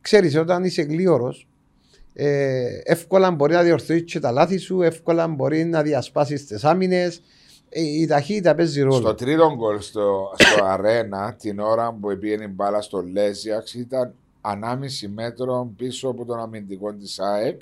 ξέρεις, 0.00 0.36
όταν 0.36 0.64
είσαι 0.64 0.82
γλίωρο, 0.82 1.34
ε, 2.14 2.62
εύκολα 2.84 3.30
μπορεί 3.30 3.52
να 3.52 3.62
διορθώσεις 3.62 4.02
και 4.04 4.20
τα 4.20 4.30
λάθη 4.30 4.58
σου, 4.58 4.82
εύκολα 4.82 5.28
μπορεί 5.28 5.64
να 5.64 5.82
διασπάσεις 5.82 6.46
τις 6.46 6.64
άμυνες. 6.64 7.22
Ε, 7.72 7.80
η 7.80 8.06
ταχύτητα 8.06 8.54
παίζει 8.54 8.80
ρόλο. 8.80 8.94
Στο 8.94 9.14
τρίτο 9.14 9.54
γκολ 9.56 9.80
στο, 9.80 10.32
στο 10.34 10.64
αρένα, 10.64 11.34
την 11.38 11.58
ώρα 11.60 11.92
που 12.00 12.18
πήγαινε 12.18 12.44
η 12.44 12.52
μπάλα 12.54 12.80
στο 12.80 13.02
Λέζιαξ, 13.02 13.74
ήταν 13.74 14.14
ανάμιση 14.40 15.08
μέτρο 15.08 15.72
πίσω 15.76 16.08
από 16.08 16.24
τον 16.24 16.38
αμυντικό 16.40 16.92
της 16.92 17.18
ΑΕΚ. 17.20 17.60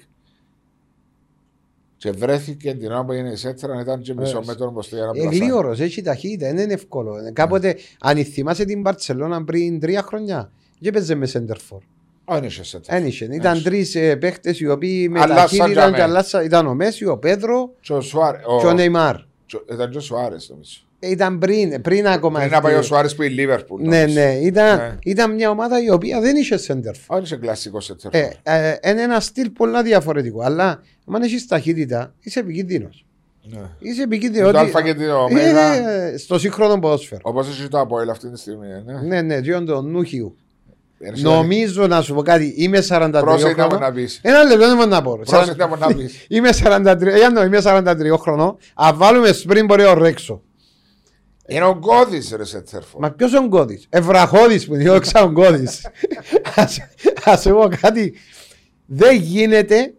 Και 1.97 2.11
βρέθηκε 2.11 2.75
την 2.75 2.91
ώρα 2.91 3.05
που 3.05 3.13
έγινε 3.13 3.29
η 3.31 3.37
σέντρα, 3.37 3.81
ήταν 3.81 4.01
και 4.01 4.15
μισό 4.15 4.25
Βέβαια. 4.33 4.47
μέτρο 4.47 4.71
μπροστά 4.71 4.97
για 4.97 5.05
να 5.05 5.11
Ε, 5.11 5.13
πλασάρει. 5.21 5.37
γλίωρο, 5.39 5.71
έχει 5.71 6.03
ταχύτητα, 6.03 6.47
δεν 6.47 6.59
είναι 6.65 6.73
εύκολο. 6.73 7.17
Ε, 7.17 7.31
Κάποτε, 7.31 7.77
αν 8.01 8.25
θυμάσαι 8.25 8.65
την 8.65 8.83
Παρσελόνα 8.83 9.45
πριν 9.45 9.81
τρία 9.81 10.03
χρόνια, 10.03 10.51
και 10.81 10.91
παίζε 10.91 11.15
με 11.15 11.29
center 11.33 11.57
for. 11.71 11.79
Όχι, 12.25 12.47
είχε 12.47 12.65
σέντρα. 12.65 12.95
Ένιξε. 12.95 13.29
Ήταν 13.33 13.63
τρεις 13.63 13.97
παίχτες 14.19 14.61
οι 14.61 14.69
οποίοι 14.69 15.09
με 15.11 15.21
Αλλάσαν 15.21 15.43
ταχύτητα 15.43 15.67
για 15.69 15.85
και 15.85 15.91
μένα. 15.91 16.03
αλλάσαν. 16.05 16.45
Ήταν 16.45 16.67
ο 16.67 16.75
Μέση, 16.75 17.05
ο 17.07 17.19
Πέδρο 17.19 17.75
Και 17.81 17.93
ο 17.93 18.01
Σουάρε. 18.01 18.39
ο- 18.47 18.61
και 18.61 18.67
ο 18.67 18.73
Νεϊμάρ. 18.73 19.17
Και- 19.49 19.73
Ήταν 19.75 19.91
και 19.91 19.97
ο 19.97 20.01
Σουάρες 20.01 20.49
νομίζω. 20.49 20.79
Ε, 21.01 21.11
Ήταν 21.11 21.39
πριν, 21.39 21.81
πριν 21.81 22.07
ακόμα. 22.09 22.39
Πριν 22.39 22.51
να 22.51 22.61
πάει 22.61 22.75
ο 22.75 22.83
Σουάρες 22.83 23.15
που 23.15 23.23
η 23.23 23.29
Λίβερπουλ. 23.29 23.83
Ναι, 23.83 23.99
νομίζω. 24.01 24.19
ναι. 24.21 24.33
Ήταν, 24.33 24.77
Ναι. 24.77 24.97
ήταν 25.05 25.35
μια 25.35 25.51
ομάδα 25.51 25.83
η 25.83 25.91
οποία 25.91 26.21
δεν 26.21 26.37
είχε 26.37 26.59
center. 26.67 26.91
for. 26.93 27.07
Όχι, 27.07 27.23
είχε 27.23 27.37
κλασικό 27.37 27.81
σέντρα. 27.81 28.11
Ε, 28.19 28.31
ε, 28.43 28.91
είναι 28.91 29.03
ένα 29.03 29.21
στυλ 29.21 29.51
πολλά 29.51 29.83
διαφορετικό. 29.83 30.43
Αλλά 30.43 30.83
αν 31.13 31.23
έχεις 31.23 31.47
ταχύτητα, 31.47 32.15
είσαι 32.21 32.41
επικίνδυνος. 32.41 33.05
Ναι. 33.43 33.61
Είσαι 33.79 34.03
επικίνδυνο. 34.03 34.51
Το 34.51 34.59
Α 34.59 34.83
και 34.85 34.95
το 34.95 35.23
Ω. 35.23 35.29
Ε, 35.39 36.17
στο 36.17 36.39
σύγχρονο 36.39 36.79
ποδόσφαιρο. 36.79 37.21
Όπως 37.25 37.49
έχει 37.49 37.69
το 37.69 37.81
Αποέλ 37.81 38.11
αυτή 38.11 38.31
τη 38.31 38.39
στιγμή. 38.39 38.67
ε, 38.71 38.83
Ναι. 38.93 39.01
Ναι, 39.01 39.23
ναι, 39.23 39.41
διόν 39.41 39.67
το 39.67 39.83
νούχιου. 39.83 40.37
Έρχεται- 41.01 41.29
Νομίζω 41.31 41.87
να 41.87 42.03
σου 42.03 42.15
πω 42.15 42.23
κάτι, 42.23 42.55
είμαι 42.57 42.81
43 42.89 43.21
Πρόσεχε 43.21 43.55
να 43.55 43.63
μου 43.63 43.69
χρόνο. 43.71 43.87
να 43.87 43.93
πεις. 43.93 44.19
Ένα 44.23 44.43
λεπτό 44.45 44.67
δεν 44.67 44.77
μπορώ 44.77 44.89
να 44.89 45.03
πω. 45.03 45.19
Πρόσεχε 45.25 45.55
να 45.57 45.67
μου 45.69 45.77
να 45.79 45.87
πεις. 45.95 46.25
Είμαι 46.29 46.51
43, 46.53 47.03
ε, 47.07 47.21
εννοώ, 47.25 47.45
είμαι 47.45 47.59
43 47.65 48.17
χρονών. 48.19 48.57
Αν 48.75 48.97
βάλουμε 48.97 49.33
σπριν 49.33 49.65
μπορεί 49.65 49.85
ο 49.85 49.95
Ρέξο. 49.95 50.43
Είναι 51.47 51.65
ο 51.65 51.79
Γκώδης 51.79 52.33
ρε 52.37 52.45
σέντερφο. 52.45 52.99
Μα 53.01 53.11
ποιος 53.11 53.31
είναι 53.31 53.39
ο 53.41 53.47
Γκώδης; 53.47 53.87
Ευραχώδης 53.89 54.67
που 54.67 54.75
διώξα 54.75 55.23
ο 55.23 55.31
Γκώδης. 55.31 55.87
Ας- 56.57 56.79
Ας 57.25 57.41
σου 57.41 57.51
πω 57.51 57.69
κάτι. 57.81 58.15
Δεν 58.87 59.17
γίνεται 59.17 59.95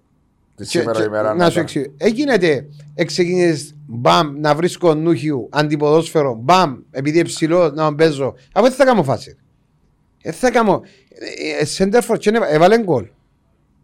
Τη 0.55 0.63
και- 0.63 0.79
σήμερα 0.79 0.99
και- 0.99 1.05
ημέρα. 1.05 1.33
να 1.33 1.49
σου 1.49 1.59
εξηγήσω. 1.59 1.91
Δεν 1.97 2.13
γίνεται 2.13 2.65
εξεκίνησες 2.95 3.75
μπαμ 3.87 4.39
να 4.39 4.55
βρίσκω 4.55 4.93
νούχιου 4.93 5.49
αντιποδόσφαιρο 5.51 6.37
μπαμ 6.41 6.75
επειδή 6.91 7.21
ψηλό 7.23 7.69
να 7.69 7.95
παίζω. 7.95 8.33
Από 8.51 8.65
δεν 8.67 8.75
θα 8.75 8.85
κάνω 8.85 9.03
φάση. 9.03 9.37
Δεν 10.21 10.33
θα 10.33 10.51
κάνω. 10.51 10.81
Σέντερφορ 11.63 12.17
και 12.17 12.31
έβαλε 12.49 12.77
γκολ. 12.79 13.07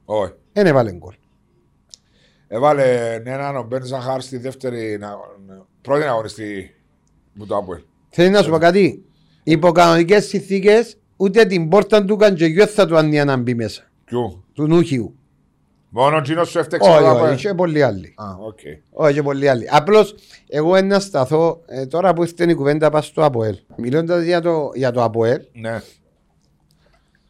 Όχι. 0.05 0.31
Δεν 0.53 0.65
έβαλε 0.65 0.91
γκολ. 0.91 1.13
Έβαλε 2.47 3.13
έναν 3.25 3.55
ο 3.57 3.63
Μπεν 3.63 3.83
Ζαχάρ 3.83 4.21
στη 4.21 4.37
δεύτερη. 4.37 4.97
να- 4.99 5.17
πρώτη 5.81 6.03
αγωνιστή 6.03 6.75
που 7.37 7.45
το 7.45 7.57
Αποέλ. 7.57 7.81
Θέλει 8.09 8.29
να 8.29 8.41
σου 8.43 8.49
πω 8.49 8.57
κάτι. 8.57 9.03
Υπό 9.43 9.71
κανονικέ 9.71 10.19
συνθήκες 10.19 10.97
ούτε 11.17 11.45
την 11.45 11.69
πόρτα 11.69 12.05
του 12.05 12.15
καν 12.15 12.35
και 12.35 12.45
γιου 12.45 12.67
θα 12.67 12.87
του 12.87 12.97
ανία 12.97 13.25
να 13.25 13.37
μπει 13.37 13.53
μέσα. 13.55 13.83
Ποιου; 14.05 14.43
Του 14.53 14.67
νούχιου. 14.67 15.15
Μόνο 15.89 16.17
ο 16.17 16.21
Τζίνο 16.21 16.43
σου 16.43 16.59
έφταιξε 16.59 16.89
Όχι, 16.89 16.99
το 16.99 17.05
όχι, 17.09 17.17
ΑΠΟΕΛ. 17.17 17.35
και 17.35 17.53
πολλοί 17.53 17.83
άλλοι. 17.83 18.13
Α, 18.17 18.25
οκ. 18.39 18.59
Όχι, 18.91 19.13
και 19.13 19.21
πολλοί 19.23 19.49
άλλοι. 19.49 19.67
Απλώς 19.71 20.15
εγώ 20.47 20.75
ένα 20.75 20.99
σταθώ 20.99 21.61
ε, 21.65 21.85
τώρα 21.85 22.13
που 22.13 22.23
ήρθε 22.23 22.49
η 22.49 22.53
κουβέντα 22.53 22.89
πας 22.89 23.05
στο 23.05 23.23
ΑΠΟΕΛ. 23.23 23.57
Μιλώντας 23.77 24.23
για 24.23 24.41
το, 24.41 24.71
για 24.73 24.91
το 24.91 25.03
ΑΠΟΕΛ 25.03 25.41
Ναι. 25.53 25.81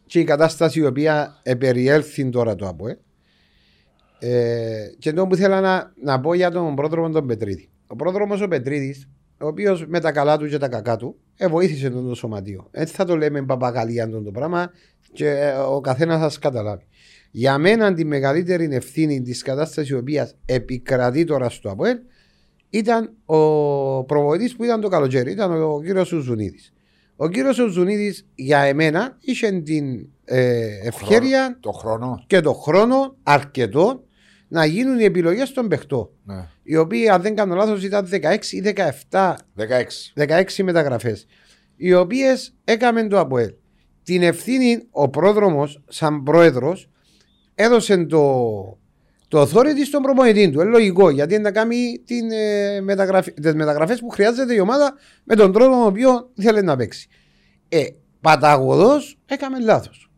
Και 0.06 0.20
η 0.20 0.24
κατάσταση 0.24 0.80
η 0.80 0.86
οποία 0.86 1.40
επεριήλθε 1.44 2.30
τώρα 2.30 2.56
το 2.56 2.68
ΑΠΟΕΛ. 2.68 2.98
Ε, 4.20 4.88
και 5.00 5.14
το 5.14 5.28
που 5.28 5.36
ήθελα 5.36 5.62
να, 5.62 5.94
να 6.04 6.20
πω 6.20 6.34
για 6.34 6.52
τον 6.52 6.76
Πρόδρομο 6.76 7.10
τον 7.10 7.28
Πετρίδη. 7.28 7.70
Ο 7.88 7.96
Πρόδρομος 7.96 8.42
ο 8.42 8.48
Πετρίδης, 8.48 9.10
ο 9.42 9.48
οποίος 9.48 9.86
με 9.88 10.00
τα 10.00 10.12
καλά 10.12 10.38
του 10.38 10.48
και 10.48 10.58
τα 10.58 10.68
κακά 10.68 10.96
του, 10.96 11.16
ε, 11.38 11.48
βοήθησε 11.48 11.90
τον 11.90 12.08
το 12.08 12.16
σωματείο. 12.16 12.68
Έτσι 12.72 12.94
θα 12.94 13.06
το 13.06 13.18
λέμε 13.18 13.46
παπαγαλία 13.46 14.10
τον 14.10 14.24
το 14.24 14.32
πράγμα 14.32 14.72
και 15.14 15.30
ε, 15.30 15.52
ο 15.52 15.82
καθένας 15.82 16.34
θα 16.34 16.40
καταλάβει. 16.40 16.86
Για 17.32 17.58
μένα 17.58 17.94
τη 17.94 18.06
μεγαλύτερη 18.06 18.70
ευθύνη 18.72 19.22
της 19.22 19.42
κατάστασης 19.42 19.90
η 19.90 19.96
οποία 19.96 20.32
επικρατεί 20.46 21.24
τώρα 21.24 21.50
στο 21.50 21.70
ΑΠΟΕΛ 21.70 21.98
ήταν 22.70 23.14
ο 23.26 24.04
προβοητής 24.04 24.56
που 24.56 24.64
ήταν 24.64 24.82
το 24.82 24.88
καλοκαίρι, 24.88 25.32
ήταν 25.32 25.62
ο 25.62 25.82
κύριος 25.82 26.12
Ουζουνίδη. 26.12 26.60
Ο 27.16 27.28
κύριος 27.30 27.60
Ουζουνίδης 27.60 28.28
για 28.36 28.60
εμένα 28.60 29.18
είχε 29.20 29.52
την 29.62 30.08
ε, 30.26 30.88
ευχαίρεια 30.88 31.58
Το 31.60 31.72
χρόνο. 31.72 32.24
και 32.28 32.40
το 32.42 32.54
χρόνο 32.54 33.16
αρκετό 33.24 34.04
να 34.48 34.66
γίνουν 34.66 35.00
οι 35.00 35.04
επιλογές 35.04 35.52
των 35.52 35.68
παιχτών. 35.68 36.10
Ναι. 36.24 36.48
Οι 36.64 36.76
οποίοι, 36.76 37.10
αν 37.10 37.22
δεν 37.22 37.36
κάνω 37.36 37.56
λάθος, 37.56 37.84
ήταν 37.84 38.10
16 38.12 38.52
ή 38.52 38.62
17 39.10 39.36
16. 39.58 39.64
16 40.16 40.64
μεταγραφές, 40.64 41.26
οι 41.76 41.94
οποίες 41.94 42.56
έκαμε 42.64 43.08
το 43.08 43.20
ΑΠΟΕΛ. 43.20 43.54
Την 44.04 44.24
ευθύνη 44.24 44.84
ο 44.92 45.10
πρόδρομος, 45.10 45.84
σαν 45.88 46.24
πρόεδρος, 46.24 46.90
έδωσε 47.56 48.06
το, 48.06 48.22
το 49.28 49.42
authority 49.42 49.86
στον 49.86 50.02
προπονητή 50.02 50.50
του. 50.50 50.62
Είναι 50.62 50.70
λογικό 50.70 51.10
γιατί 51.10 51.34
είναι 51.34 51.44
να 51.44 51.52
κάνει 51.52 52.02
την, 52.06 52.32
ε, 52.32 52.82
μεταγραφή, 52.82 53.34
τις 53.34 53.54
μεταγραφές 53.54 54.00
που 54.00 54.10
χρειάζεται 54.10 54.54
η 54.54 54.60
ομάδα 54.60 54.94
με 55.24 55.36
τον 55.36 55.52
τρόπο 55.52 55.72
τον 55.72 55.86
οποίο 55.86 56.32
θέλει 56.36 56.62
να 56.62 56.76
παίξει. 56.76 57.08
Ε, 57.70 57.84
παταγωδός 58.22 59.18
έκαμε 59.26 59.60
λάθος. 59.60 60.12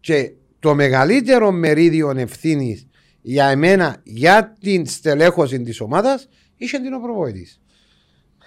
Και 0.00 0.32
το 0.58 0.74
μεγαλύτερο 0.74 1.50
μερίδιο 1.50 2.10
ευθύνης 2.16 2.86
για 3.20 3.46
εμένα 3.46 3.96
για 4.04 4.54
την 4.60 4.86
στελέχωση 4.86 5.62
της 5.62 5.80
ομάδας 5.80 6.28
είχε 6.56 6.78
την 6.78 6.94
ο 6.94 7.00
προπονητής. 7.00 7.60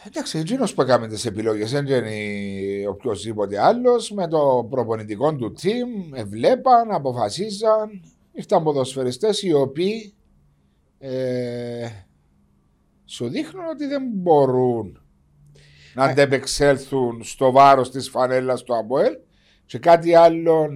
Εντάξει, 0.07 0.38
εκείνος 0.38 0.74
που 0.74 0.82
έκαμε 0.82 1.07
τις 1.07 1.26
επιλογές 1.26 1.72
δεν 1.72 1.86
είναι 1.86 2.88
οποιοδήποτε 2.88 3.60
άλλος. 3.62 4.12
Με 4.12 4.28
το 4.28 4.68
προπονητικό 4.70 5.36
του 5.36 5.53
team 5.62 6.24
βλέπαν, 6.28 6.91
αποφασίζαν. 6.91 8.01
Ήρθαν 8.40 8.64
ποδοσφαιριστές 8.64 9.42
οι 9.42 9.54
οποίοι 9.54 10.14
ε, 11.00 11.90
σου 13.06 13.30
δείχνουν 13.30 13.66
ότι 13.66 13.86
δεν 13.86 14.04
μπορούν 14.14 15.02
να 15.96 16.06
Ε. 16.06 16.12
αντεπεξέλθουν 16.12 17.24
στο 17.24 17.52
βάρος 17.52 17.92
της 17.92 18.10
φανέλας 18.10 18.64
του 18.64 18.76
ΑΜΠΟΕΛ. 18.76 19.18
Και 19.66 19.78
κάτι 19.78 20.16
άλλο 20.16 20.70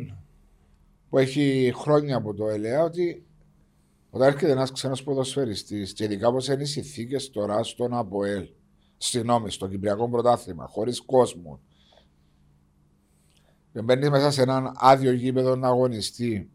που 1.09 1.18
έχει 1.18 1.74
χρόνια 1.76 2.16
από 2.16 2.34
το 2.34 2.47
ΕΛΕΑ 2.47 2.84
ότι 2.84 3.26
όταν 4.09 4.28
έρχεται 4.28 4.51
ένας 4.51 4.72
ξένος 4.72 5.03
ποδοσφαιριστής 5.03 5.93
και 5.93 6.03
ειδικά 6.03 6.28
όπως 6.28 6.47
είναι 6.47 6.61
οι 6.61 6.66
συνθήκες 6.66 7.30
τώρα 7.30 7.64
στον 7.64 7.93
ΑΠΟΕΛ, 7.93 8.47
συγγνώμη, 8.97 9.51
στο 9.51 9.68
Κυπριακό 9.68 10.09
Πρωτάθλημα, 10.09 10.68
χωρίς 10.68 11.01
κόσμο, 11.01 11.59
και 13.74 13.82
μπαίνεις 13.82 14.09
μέσα 14.09 14.32
σε 14.32 14.41
έναν 14.41 14.72
άδειο 14.76 15.11
γήπεδο 15.11 15.55
να 15.55 15.68
αγωνιστεί, 15.68 16.49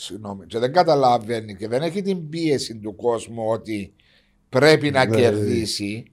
συγγνώμη, 0.00 0.46
και 0.46 0.58
δεν 0.58 0.72
καταλαβαίνει 0.72 1.56
και 1.56 1.68
δεν 1.68 1.82
έχει 1.82 2.02
την 2.02 2.28
πίεση 2.28 2.78
του 2.78 2.96
κόσμου 2.96 3.44
ότι 3.48 3.94
πρέπει 4.48 4.90
να 4.90 5.04
Ναι. 5.04 5.16
κερδίσει. 5.16 6.04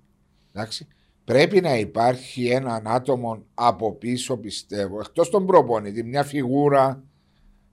Εντάξει, 0.54 0.88
πρέπει 1.24 1.62
να 1.62 1.78
υπάρχει 1.78 2.48
έναν 2.48 2.88
άτομο 2.88 3.46
από 3.54 3.94
πίσω, 3.94 4.38
πιστεύω, 4.38 5.00
εκτός 5.00 5.30
τον 5.30 5.46
προπονητή, 5.46 6.04
μια 6.04 6.24
φιγούρα 6.24 7.04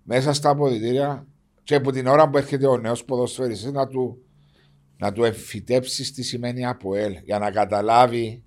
μέσα 0.02 0.32
στα 0.32 0.50
αποδητήρια 0.50 1.26
και 1.62 1.74
από 1.74 1.92
την 1.92 2.06
ώρα 2.06 2.28
που 2.30 2.36
έρχεται 2.38 2.66
ο 2.66 2.76
νέος 2.78 3.04
ποδοσφαιριστής 3.04 3.72
να 3.72 3.86
του, 3.88 4.22
να 4.98 5.12
του 5.12 5.24
εμφυτέψει 5.24 6.12
τι 6.12 6.22
σημαίνει 6.22 6.66
ΑΠΟΕΛ 6.66 7.16
για 7.24 7.38
να 7.38 7.50
καταλάβει 7.50 8.42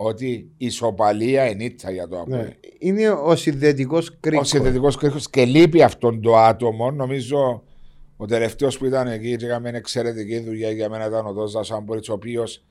ότι 0.00 0.30
η 0.56 0.66
ισοπαλία 0.66 1.50
είναι 1.50 1.64
ήττα 1.64 1.90
για 1.90 2.08
το 2.08 2.20
ΑΠΟΕΛ. 2.20 2.42
Ναι. 2.42 2.54
Είναι 2.78 3.10
ο 3.10 3.36
συνδετικός 3.36 4.16
κρίκος. 4.20 4.40
Ο 4.46 4.48
συνδετικός 4.56 4.96
κρίκος 4.96 5.30
και 5.30 5.44
λείπει 5.44 5.82
αυτόν 5.82 6.20
το 6.22 6.36
άτομο. 6.36 6.90
Νομίζω 6.90 7.62
ο 8.16 8.26
τελευταίος 8.26 8.78
που 8.78 8.84
ήταν 8.86 9.06
εκεί 9.06 9.36
και 9.36 9.44
έκαμε 9.46 9.68
εξαιρετική 9.68 10.38
δουλειά 10.38 10.70
για 10.70 10.88
μένα 10.88 11.06
ήταν 11.06 11.26
ο 11.26 11.32
Δόζας 11.32 11.66
Σάμποριτ, 11.66 12.08
ο 12.08 12.12
οποίος 12.12 12.64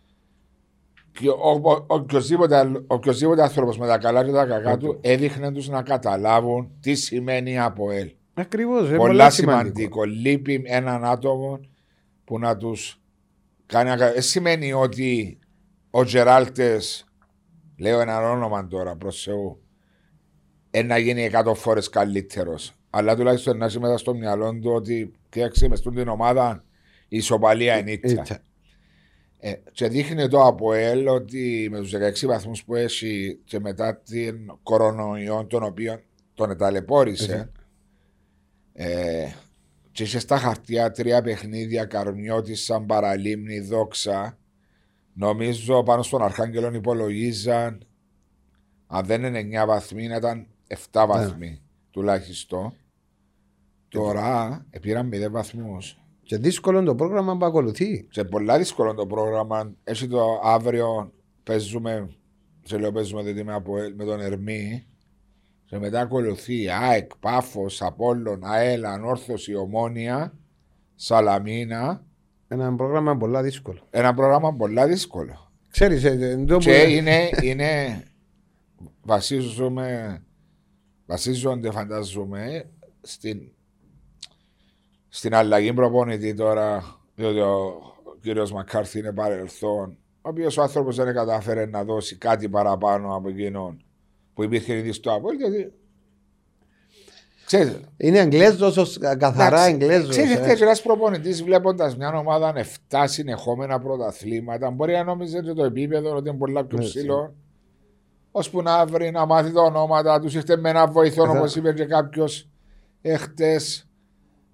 οποιοδήποτε, 1.87 2.71
οποιοδήποτε 2.87 3.41
άνθρωπος 3.41 3.77
με 3.77 3.87
τα 3.87 3.97
καλά 3.97 4.25
και 4.25 4.31
τα 4.31 4.45
κακά 4.45 4.77
του 4.77 4.97
έδειχνε 5.01 5.51
τους 5.51 5.67
να 5.69 5.81
καταλάβουν 5.81 6.71
τι 6.79 6.95
σημαίνει 6.95 7.59
ΑΠΟΕΛ. 7.59 8.11
Ακριβώς. 8.33 8.89
Πολλά 8.95 9.29
σημαντικό. 9.29 10.03
Λείπει 10.03 10.61
έναν 10.65 11.05
άτομο 11.05 11.59
που 12.23 12.39
να 12.39 12.57
τους 12.57 13.01
κάνει. 13.65 13.89
ακα- 13.89 14.11
Δεν 14.13 14.21
σημαίνει 14.21 14.73
ότι 14.73 15.39
ο 15.89 16.03
Τζεράλτε, 16.03 16.79
λέω 17.77 17.99
ένα 17.99 18.31
όνομα 18.31 18.67
τώρα 18.67 18.95
προς 18.95 19.23
Θεού, 19.23 19.61
ε, 20.71 20.81
να 20.81 20.97
γίνει 20.97 21.29
100 21.33 21.53
φορές 21.55 21.89
καλύτερος. 21.89 22.73
Αλλά 22.89 23.15
τουλάχιστον 23.15 23.57
να 23.57 23.65
έχει 23.65 23.79
μέσα 23.79 23.97
στο 23.97 24.13
μυαλό 24.13 24.59
του 24.59 24.71
ότι 24.71 25.11
κοίταξε 25.29 25.67
μες 25.67 25.79
στην 25.79 25.95
την 25.95 26.07
ομάδα 26.07 26.63
η 27.07 27.17
ισοπαλία 27.17 27.77
είναι 27.77 27.91
ήττα. 27.91 28.25
Ε, 29.39 29.53
και 29.71 29.87
δείχνει 29.87 30.27
το 30.27 30.41
ΑΠΟΕΛ 30.41 31.07
ότι 31.07 31.67
με 31.71 31.79
τους 31.79 31.93
16 32.23 32.27
βαθμούς 32.27 32.63
που 32.63 32.75
έχει 32.75 33.39
και 33.43 33.59
μετά 33.59 33.97
την 33.97 34.51
κορονοϊό 34.63 35.45
τον 35.45 35.63
οποίο 35.63 36.01
τον 36.33 36.51
εταλαιπώρησε 36.51 37.51
ε, 38.73 39.27
και 39.91 40.03
είχε 40.03 40.19
στα 40.19 40.37
χαρτιά 40.37 40.91
τρία 40.91 41.21
παιχνίδια 41.21 41.85
Καρμιώτη 41.85 42.55
σαν 42.55 42.85
παραλίμνη 42.85 43.59
δόξα 43.59 44.37
νομίζω 45.17 45.83
πάνω 45.83 46.03
στον 46.03 46.21
Αρχάγγελο 46.21 46.73
υπολογίζαν 46.73 47.85
αν 48.87 49.05
δεν 49.05 49.23
είναι 49.23 49.63
9 49.63 49.67
βαθμοί 49.67 50.07
να 50.07 50.15
ήταν 50.15 50.47
7 50.91 51.05
βαθμοί 51.07 51.61
τουλάχιστον 51.91 52.73
τώρα 53.89 54.65
ε, 54.69 54.79
πήραν 54.79 55.09
0 55.13 55.29
βαθμούς 55.31 55.97
Και 56.23 56.37
δύσκολο 56.37 56.83
το 56.83 56.95
πρόγραμμα 56.95 57.37
που 57.37 57.45
ακολουθεί. 57.45 58.07
σε 58.09 58.23
πολλά 58.23 58.57
δύσκολο 58.57 58.93
το 58.93 59.05
πρόγραμμα. 59.05 59.73
Έχει 59.83 60.07
το 60.07 60.41
αύριο 60.43 61.11
παίζουμε, 61.43 62.09
σε 62.63 62.77
λέω 62.77 62.91
παίζουμε 62.91 63.21
δηλαδή 63.21 63.43
με, 63.43 63.53
από, 63.53 63.73
με 63.95 64.05
τον 64.05 64.19
Ερμή. 64.19 64.87
Και 65.65 65.77
μετά 65.77 65.99
ακολουθεί 65.99 66.69
ΑΕΚ, 66.69 67.11
Πάφος, 67.19 67.81
Απόλλων, 67.81 68.39
ΑΕΛ, 68.43 68.85
Ανόρθωση, 68.85 69.55
Ομόνια, 69.55 70.33
Σαλαμίνα. 70.95 72.05
Ένα 72.47 72.75
πρόγραμμα 72.75 73.17
πολύ 73.17 73.41
δύσκολο. 73.41 73.79
Ένα 73.89 74.13
πρόγραμμα 74.13 74.53
πολλά 74.53 74.87
δύσκολο. 74.87 75.51
Ξέρεις, 75.69 76.03
ε, 76.03 76.09
ε, 76.09 76.45
το 76.45 76.55
που- 76.57 76.63
Και 76.63 76.71
είναι, 76.81 77.29
είναι 77.41 78.03
βασίζομαι, 79.01 80.21
βασίζονται 81.05 81.71
φαντάζομαι 81.71 82.69
στην, 83.01 83.51
στην 85.09 85.35
αλλαγή 85.35 85.73
προπονητή 85.73 86.33
τώρα, 86.33 86.83
διότι 87.15 87.39
ο 87.39 87.81
κύριος 88.21 88.51
Μακάρθη 88.51 88.99
είναι 88.99 89.13
παρελθόν, 89.13 89.97
ο 90.21 90.29
οποίος 90.29 90.57
ο 90.57 90.61
άνθρωπος 90.61 90.95
δεν 90.95 91.13
κατάφερε 91.13 91.65
να 91.65 91.83
δώσει 91.83 92.15
κάτι 92.17 92.49
παραπάνω 92.49 93.15
από 93.15 93.29
εκείνον 93.29 93.81
που 94.33 94.43
υπήρχε 94.43 94.77
ήδη 94.77 94.91
στο 94.91 95.13
Απόλυτο, 95.13 95.47
γιατί 95.49 95.73
Ξέρετε, 97.47 97.79
Είναι 97.97 98.19
Αγγλέζος, 98.19 98.77
ως- 98.77 98.97
καθαρά 99.17 99.45
εντάξει, 99.65 99.71
Αγγλέζος. 99.73 100.09
Ξέρετε, 100.09 100.51
ε. 100.51 100.55
και 100.55 100.63
ένας 100.63 100.81
προπονητής 100.81 101.43
βλέποντας 101.43 101.97
μια 101.97 102.13
ομάδα 102.17 102.53
με 102.53 102.59
7 102.59 103.07
συνεχόμενα 103.07 103.79
πρωταθλήματα, 103.79 104.69
μπορεί 104.69 104.93
να 104.93 105.03
νόμιζε 105.03 105.39
και 105.41 105.53
το 105.53 105.63
επίπεδο 105.63 106.15
ότι 106.15 106.29
είναι 106.29 106.37
πολύ 106.37 106.53
πιο 106.67 106.77
Ναι, 106.77 106.83
ψηλό. 106.83 107.33
ώσπου 108.31 108.61
να 108.61 108.85
βρει 108.85 109.11
να 109.11 109.25
μάθει 109.25 109.51
τα 109.51 109.61
ονόματα 109.61 110.19
τους, 110.19 110.35
ήρθε 110.35 110.57
με 110.57 110.69
ένα 110.69 110.87
βοηθό, 110.87 111.23
Καθα- 111.23 111.39
όπω 111.39 111.51
είπε 111.55 111.73
και 111.73 111.85
κάποιος 111.85 112.49
εχθές. 113.01 113.87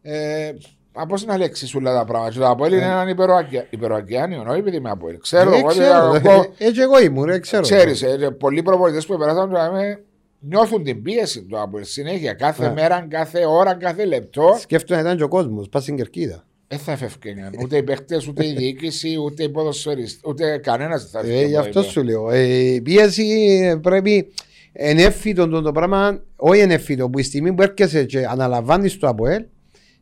Ε, 0.02 0.52
Πώς 1.08 1.26
να 1.26 1.38
λέξει 1.38 1.68
σου 1.68 1.78
όλα 1.82 1.94
τα 1.94 2.06
πράγματα. 2.06 2.40
Το 2.40 2.48
Αποέλ 2.50 2.74
είναι 2.74 2.86
έναν 2.86 3.08
υπεροακια- 3.08 3.68
υπεροακιάνιο, 3.70 4.44
όχι 4.48 4.60
επειδή 4.60 4.76
είμαι 4.78 4.90
Αποέλ. 4.90 5.18
Ξέρω 5.20 5.52
Ε, 5.54 5.58
εγώ, 5.58 5.68
ξέρω, 5.68 6.10
ότι 6.10 6.28
ε, 6.28 6.32
εγώ- 6.32 6.54
Έτσι 6.58 6.82
εγώ 6.82 7.00
ήμουν, 7.02 7.30
ε, 7.30 7.40
ξέρω. 7.40 7.62
Ξέρεις, 7.62 8.02
ε, 8.02 8.30
πολλοί 8.40 8.62
προπονητές 8.62 9.06
που 9.06 9.18
περάσαν 9.18 9.50
το 9.52 9.58
λέμε, 9.58 10.04
νιώθουν 10.48 10.84
την 10.84 11.02
πίεση 11.02 11.44
του 11.44 11.62
από 11.62 11.78
συνέχεια. 11.84 12.34
Κάθε 12.34 12.68
Ναι. 12.68 12.74
μέρα, 12.74 13.06
κάθε 13.10 13.46
ώρα, 13.46 13.74
κάθε 13.74 14.06
λεπτό. 14.06 14.58
Σκέφτομαι 14.60 15.02
να 15.02 15.06
ήταν 15.06 15.18
και 15.18 15.24
ο 15.24 15.28
κόσμος, 15.28 15.70
πας 15.70 15.82
στην 15.84 15.96
Κερκίδα. 15.96 16.46
Δεν 16.68 16.80
θα 16.80 16.92
έφευγαν. 16.92 17.54
Ούτε 17.62 17.78
οι 17.78 17.84
παίχτες, 17.84 18.28
ούτε 18.28 18.48
η 18.48 18.54
διοίκηση, 18.54 19.18
ούτε 19.18 19.44
οι 19.44 19.50
ποδοσφαιριστές, 19.50 20.20
ούτε 20.26 20.58
κανένας 20.58 21.10
δεν 21.10 21.22
θα 21.22 21.28
Ε, 21.28 21.32
έφευγε. 21.32 21.48
γι' 21.48 21.56
από 21.58 21.68
αυτό 21.68 21.80
εδώ. 21.80 21.90
σου 21.90 22.04
λέω. 22.04 22.30
Ε, 22.30 22.44
η 22.74 22.82
πίεση 22.82 23.24
ε, 23.64 23.76
πρέπει 23.76 24.32
ενέφυτο 24.74 25.48
το, 25.48 25.62
το 25.62 25.72
πράγμα, 25.72 26.24
όχι 26.36 26.60
ενέφυτο, 26.62 27.10
που 27.10 27.20
η 27.20 27.24
στιγμή 27.24 27.54
που 27.54 27.62
έρχεσαι 27.62 28.04
και 28.04 28.26
αναλαμβάνεις 28.26 28.98
το 28.98 29.08
ΑΠΟΕΛ, 29.08 29.44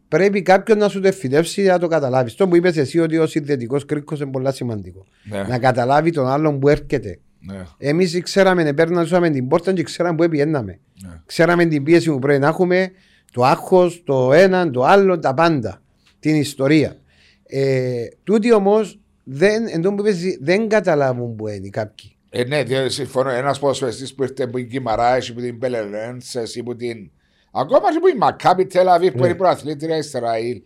πρέπει 0.08 0.42
κάποιον 0.42 0.78
να 0.78 0.90
σου 0.90 1.00
το 1.02 1.08
εφητεύσει 1.08 1.62
για 1.62 1.72
να 1.72 1.80
το 1.80 1.88
καταλάβεις. 1.88 2.36
Το 2.36 2.48
που 2.48 2.56
είπες 2.56 2.78
εσύ 2.78 3.00
ότι 3.00 3.18
ο 3.18 3.28
συνδετικός 3.28 3.86
κρίκος 3.86 4.20
είναι 4.20 4.32
πολύ 4.32 4.54
σημαντικό. 4.54 5.06
Ναι, 5.24 5.44
Να 5.44 5.60
καταλάβει 5.60 6.12
τον 6.12 6.28
άλλον 6.28 6.60
που 6.60 6.68
έρχεται. 6.70 7.20
Ναι, 7.42 7.64
Εμείς 7.78 8.22
ξέραμε, 8.24 8.74
παίρναμε 8.74 9.30
την 9.30 9.48
πόρτα 9.48 9.74
και 9.74 9.84
ξέραμε 9.84 10.16
που 10.16 10.24
επιέναμε. 10.24 10.80
ναι. 11.04 11.22
Ξέραμε 11.26 11.66
την 11.66 11.84
πίεση 11.84 12.10
που 12.12 12.20
πρέπει 12.20 12.40
να 12.40 12.48
έχουμε, 12.48 12.92
το 13.32 13.44
άγχος, 13.44 14.02
το 14.06 14.34
έναν, 14.34 14.72
το 14.72 14.84
άλλο, 14.84 15.20
τα 15.20 15.34
πάντα. 15.34 15.82
Την 16.20 16.36
ιστορία. 16.36 16.96
Ε, 17.46 18.06
τούτοι 18.24 18.54
όμως 18.54 19.00
δεν, 19.24 19.68
εν 19.68 19.82
τω 19.82 19.94
που 19.94 20.02
είπες 20.02 20.16
εσύ, 20.16 20.38
δεν 20.42 20.68
καταλάβουν 20.70 21.36
που 21.36 21.48
είναι 21.48 21.70
κάποιοι. 21.70 22.16
Ε, 22.30 22.44
ναι, 22.44 22.64
διότι 22.64 22.90
συμφωνώ. 22.94 23.30
Ένας 23.30 23.60
ποδοσφαιριστής 23.60 24.16
που 24.16 24.24
ήρθε 24.24 24.44
από 24.44 24.58
την 24.58 24.70
Κιμαράη, 24.70 25.34
που 25.34 25.40
την 25.42 25.60
Πελερένσες, 25.60 26.56
ή 26.56 26.64
που 26.64 26.76
την. 26.76 27.12
Ακόμα 27.52 27.94
και 27.94 28.00
που 28.00 28.08
η 28.08 28.18
Μακάπη 28.18 28.66
Τελαβή 28.66 29.12
που 29.12 29.20
Ναι. 29.20 29.26
είναι 29.28 29.36
προαθλήτρια 29.36 29.98
Ισραήλ 29.98 30.62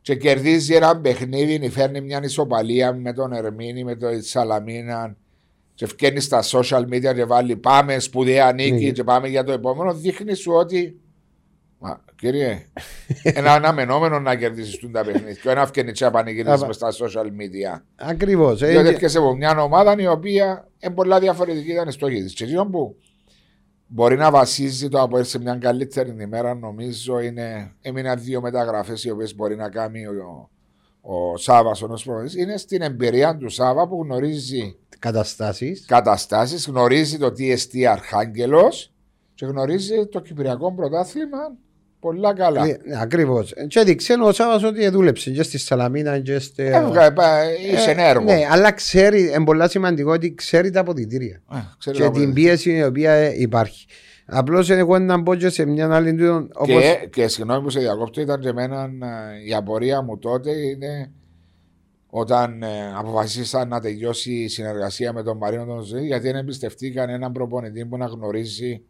και 0.00 0.14
κερδίζει 0.14 0.74
ένα 0.74 0.96
παιχνίδι, 1.00 1.68
φέρνει 1.68 2.00
μια 2.00 2.20
ισοπαλία 2.24 2.92
με 2.94 3.12
τον 3.12 3.32
Ερμήνη, 3.32 3.84
με 3.84 3.96
τον 3.96 4.22
Σαλαμίνα 4.22 5.16
και 5.76 5.86
βγαίνει 5.86 6.20
στα 6.20 6.42
social 6.42 6.82
media 6.82 7.14
και 7.14 7.24
βάλει 7.24 7.56
πάμε 7.56 7.98
σπουδαία 7.98 8.52
νίκη 8.52 8.84
Ναι. 8.84 8.90
και 8.90 9.04
πάμε 9.04 9.28
για 9.28 9.44
το 9.44 9.52
επόμενο, 9.52 9.94
δείχνει 9.94 10.34
σου 10.34 10.52
ότι. 10.52 11.00
Μα, 11.78 12.00
κύριε, 12.16 12.66
ένα 13.22 13.52
αναμενόμενο 13.52 14.20
να 14.20 14.36
κερδίσεις 14.36 14.80
τα 14.92 15.04
παιχνίδια 15.04 15.32
και 15.42 15.50
ένας 15.50 15.70
βγαίνει 15.70 15.92
και 15.92 16.04
να 16.04 16.10
πανηγυρίζει 16.10 16.50
Αβα- 16.54 16.66
μες 16.66 16.76
στα 16.76 16.88
social 16.92 17.26
media. 17.26 17.80
Ακριβώς. 17.96 18.58
Διότι 18.58 18.88
έρχεσαι 18.88 19.18
από 19.18 19.34
μια 19.36 19.62
ομάδα 19.62 19.94
η 19.98 20.06
οποία 20.06 20.68
είναι 20.78 20.94
πολλά 20.94 21.18
διαφορετική 21.20 21.70
ήταν 21.72 21.88
η 21.88 21.92
στόχη 21.92 22.22
τη. 22.24 22.32
Και 22.32 22.44
εκείνο 22.44 22.66
που 22.66 22.96
μπορεί 23.86 24.16
να 24.16 24.30
βασίζει 24.30 24.88
το 24.88 25.00
από 25.00 25.22
σε 25.22 25.38
μια 25.38 25.54
καλύτερη 25.56 26.16
ημέρα, 26.20 26.54
νομίζω 26.54 27.20
είναι. 27.20 27.72
Έμειναν 27.80 28.20
δύο 28.20 28.40
μεταγραφές 28.40 29.04
οι 29.04 29.10
οποίες 29.10 29.34
μπορεί 29.34 29.56
να 29.56 29.68
κάνει 29.68 30.06
ο, 30.06 30.50
ο 31.00 31.36
Σάβας 31.36 31.82
ω 31.82 31.86
προπονητής. 32.04 32.36
Είναι 32.36 32.56
στην 32.56 32.82
εμπειρία 32.82 33.36
του 33.36 33.48
Σάβα 33.48 33.88
που 33.88 34.02
γνωρίζει 34.02 34.76
Καταστάσεις. 34.98 35.84
καταστάσεις, 35.86 36.66
γνωρίζει 36.66 37.18
το 37.18 37.32
τι 37.32 37.50
εστί 37.50 37.86
Αρχάγγελος 37.86 38.92
και 39.34 39.46
γνωρίζει 39.46 40.06
το 40.06 40.20
Κυπριακό 40.20 40.72
πρωτάθλημα 40.74 41.38
πολλά 42.00 42.34
καλά. 42.34 42.66
Ναι, 42.66 42.74
Ακριβώς. 43.00 43.54
Και 43.68 43.80
έδειξε 43.80 44.14
ο 44.22 44.32
Σάβα 44.32 44.68
ότι 44.68 44.88
δούλεψε 44.88 45.30
και 45.30 45.42
στη 45.42 45.58
Σαλαμίνα 45.58 46.18
και 46.18 46.38
στη. 46.38 46.62
Έβγα, 46.62 47.12
πα- 47.12 47.44
είσαι 47.72 47.90
Ε, 47.90 48.08
έργο. 48.08 48.24
Ναι, 48.24 48.46
αλλά 48.50 48.72
ξέρει, 48.72 49.22
είναι 49.22 49.44
πολύ 49.44 49.68
σημαντικό 49.68 50.12
ότι 50.12 50.34
ξέρει 50.34 50.70
τα 50.70 50.80
αποδητήρια. 50.80 51.42
Ε, 51.52 51.56
ξέρω 51.78 51.96
και 51.96 52.02
να 52.02 52.10
την 52.10 52.26
πω. 52.26 52.32
πίεση 52.34 52.70
η 52.76 52.82
οποία 52.82 53.12
ε, 53.12 53.34
υπάρχει. 53.36 53.86
Απλώς 54.26 54.70
εγώ 54.70 54.98
να 54.98 55.16
μπω 55.18 55.34
και 55.34 55.48
σε 55.48 55.64
μια 55.64 55.94
άλλη 55.94 56.14
του. 56.14 56.48
Όπως... 56.54 56.82
Και, 56.82 57.08
και 57.12 57.28
συγγνώμη 57.28 57.62
που 57.62 57.70
σε 57.70 57.80
διακόπτω, 57.80 58.20
ήταν 58.20 58.40
και 58.40 58.48
εμένα 58.48 58.82
ε, 58.82 59.48
η 59.48 59.54
απορία 59.54 60.02
μου 60.02 60.18
τότε 60.18 60.50
είναι 60.50 61.12
όταν 62.18 62.62
ε, 62.62 62.92
αποφασίσαν 62.96 63.68
να 63.68 63.80
τελειώσει 63.80 64.32
η 64.32 64.48
συνεργασία 64.48 65.12
με 65.12 65.22
τον 65.22 65.36
Μαρίνο 65.36 65.64
τον 65.64 65.82
Ζωή, 65.82 66.06
γιατί 66.06 66.22
δεν 66.22 66.36
εμπιστευτήκαν 66.36 67.08
έναν 67.08 67.32
προπονητή 67.32 67.84
που 67.86 67.96
να 67.96 68.06
γνωρίζει 68.06 68.82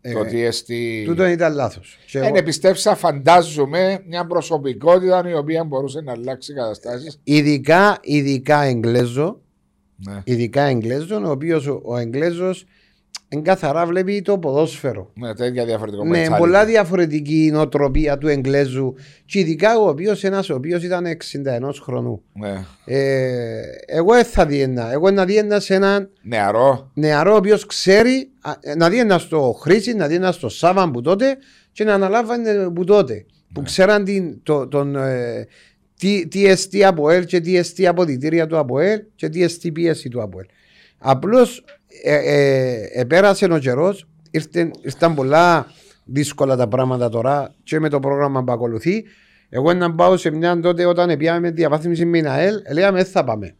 Ε, 0.00 0.12
το 0.12 0.24
τι 0.24 0.40
εστί. 0.42 1.02
Τούτο 1.06 1.26
ήταν 1.26 1.54
λάθος. 1.54 1.98
Δεν 2.12 2.34
επιστέψα, 2.34 2.94
φαντάζομαι, 2.94 4.02
μια 4.06 4.26
προσωπικότητα 4.26 5.28
η 5.28 5.34
οποία 5.34 5.64
μπορούσε 5.64 6.00
να 6.00 6.12
αλλάξει 6.12 6.52
καταστάσεις. 6.52 7.20
Ειδικά, 7.24 7.98
ειδικά 8.02 8.62
Εγγλέζο, 8.62 9.40
Ναι. 9.96 10.22
ειδικά 10.24 10.62
Εγγλέζο, 10.62 11.16
ο 11.26 11.30
οποίος 11.30 11.66
ο, 11.66 11.80
ο 11.84 11.96
Εγγλέζος 11.96 12.64
καθαρά 13.42 13.86
βλέπει 13.86 14.22
το 14.22 14.38
ποδόσφαιρο. 14.38 15.10
Με 15.14 15.34
τέτοια 15.34 15.64
διαφορετικό 15.64 16.04
Ναι, 16.04 16.26
mentality. 16.26 16.38
πολλά 16.38 16.64
διαφορετική 16.64 17.44
η 17.44 17.50
νοοτροπία 17.50 18.18
του 18.18 18.28
Εγγλέζου. 18.28 18.94
Και 19.24 19.38
ειδικά 19.38 19.78
ο 19.78 19.88
οποίος 19.88 20.24
ένας 20.24 20.50
ο 20.50 20.54
οποίος 20.54 20.82
ήταν 20.82 21.06
61 21.06 21.70
χρονού. 21.82 22.22
Ναι. 22.32 22.64
Ε, 22.84 23.60
εγώ 23.86 24.14
δεν 24.14 24.24
θα 24.24 24.46
διένα. 24.46 24.92
Εγώ 24.92 25.10
να 25.10 25.24
διένα 25.24 25.60
σε 25.60 25.74
έναν 25.74 26.10
Νεαρό. 26.22 26.90
νεαρό 26.94 27.32
ο 27.32 27.36
οποίος 27.36 27.66
ξέρει 27.66 28.30
α, 28.40 28.52
να 28.76 28.88
διένα 28.88 29.18
στο 29.18 29.58
Χρήση, 29.60 29.94
να 29.94 30.06
διένα 30.06 30.32
στο 30.32 30.48
Σάβαν 30.48 30.90
που 30.90 31.00
τότε 31.00 31.36
και 31.72 31.84
να 31.84 31.94
αναλάβανε 31.94 32.70
που 32.70 32.84
τότε. 32.84 33.26
Που 33.52 33.62
ξέραν 33.62 34.04
την, 34.04 34.42
το, 34.42 34.68
τον, 34.68 34.96
ε, 34.96 35.46
τι, 35.98 36.28
τι 36.28 36.46
εστί 36.46 36.84
από 36.84 37.10
ελ 37.10 37.24
και 37.24 37.40
τι 37.40 37.56
εστί 37.56 37.86
αποδητήρια 37.86 38.46
του 38.46 38.58
από 38.58 38.80
ελ 38.80 39.02
και 39.14 39.28
τι 39.28 39.42
εστί 39.42 39.72
πίεση 39.72 40.08
του 40.08 40.22
από 40.22 40.38
ελ. 40.38 40.46
Απλώς 40.98 41.58
ε, 41.58 41.62
ε, 41.72 41.77
επέρασε 42.94 43.44
ο 43.44 43.58
καιρός, 43.58 44.06
ήρθαν 44.82 45.14
πολλά 45.14 45.66
δύσκολα 46.04 46.56
τα 46.56 46.68
πράγματα 46.68 47.08
τώρα 47.08 47.54
και 47.62 47.80
με 47.80 47.88
το 47.88 48.00
πρόγραμμα 48.00 48.44
που 48.44 48.52
ακολουθεί. 48.52 49.04
Εγώ 49.48 49.72
να 49.72 49.94
πάω 49.94 50.16
σε 50.16 50.30
μια 50.30 50.60
τότε 50.60 50.84
όταν 50.86 51.16
πιάμε 51.16 51.50
διαβάθμιση 51.50 52.04
με 52.04 52.18
την 52.18 52.28
ΑΕΛ, 52.28 52.54
λέγαμε 52.72 52.96
δεν 53.02 53.06
θα 53.10 53.24
πάμε. 53.24 53.54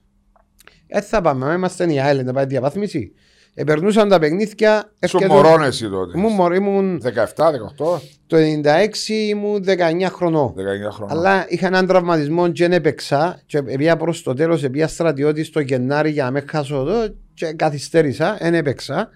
Δεν 0.89 1.03
θα 1.03 1.21
πάμε, 1.21 1.45
άμα 1.45 1.55
είμαστε 1.55 1.93
η 1.93 2.01
ΑΕΛ 2.01 2.25
να 2.25 2.33
πάει 2.33 2.45
διαβάθμιση. 2.47 3.13
Επερνούσαν 3.55 4.09
τα 4.09 4.19
παιχνίδια. 4.19 4.81
Σου 5.07 5.17
έρχεται- 5.17 5.29
μωρόν 5.29 5.63
εσύ 5.63 5.89
τότε. 5.89 6.19
Ήμουν 6.19 6.33
μωρό, 6.33 6.55
ήμουν 6.55 7.01
17, 7.03 7.51
18, 7.51 8.01
το 8.27 8.37
96 8.37 9.29
ήμουν 9.29 9.63
19 9.65 10.09
χρονών. 10.11 10.55
19 10.57 10.91
χρόνια. 10.91 11.15
Αλλά 11.17 11.47
είχα 11.49 11.67
έναν 11.67 11.87
τραυματισμό 11.87 12.49
και 12.53 12.63
δεν 12.63 12.73
έπαιξα 12.73 13.43
και 13.47 13.63
πήγα 13.63 13.97
προς 13.97 14.23
το 14.23 14.35
τέλος, 14.35 14.61
πήγα 14.71 14.89
στρατιώτη 14.89 15.45
στο 15.45 15.61
Γενάρη 15.61 16.11
για 16.11 16.25
να 16.25 16.31
με 16.31 16.45
χάσω 16.51 16.77
εδώ 16.77 17.15
και 17.39 17.53
καθυστέρησα, 17.53 18.37
δεν 18.41 18.55
έπαιξα. 18.55 19.09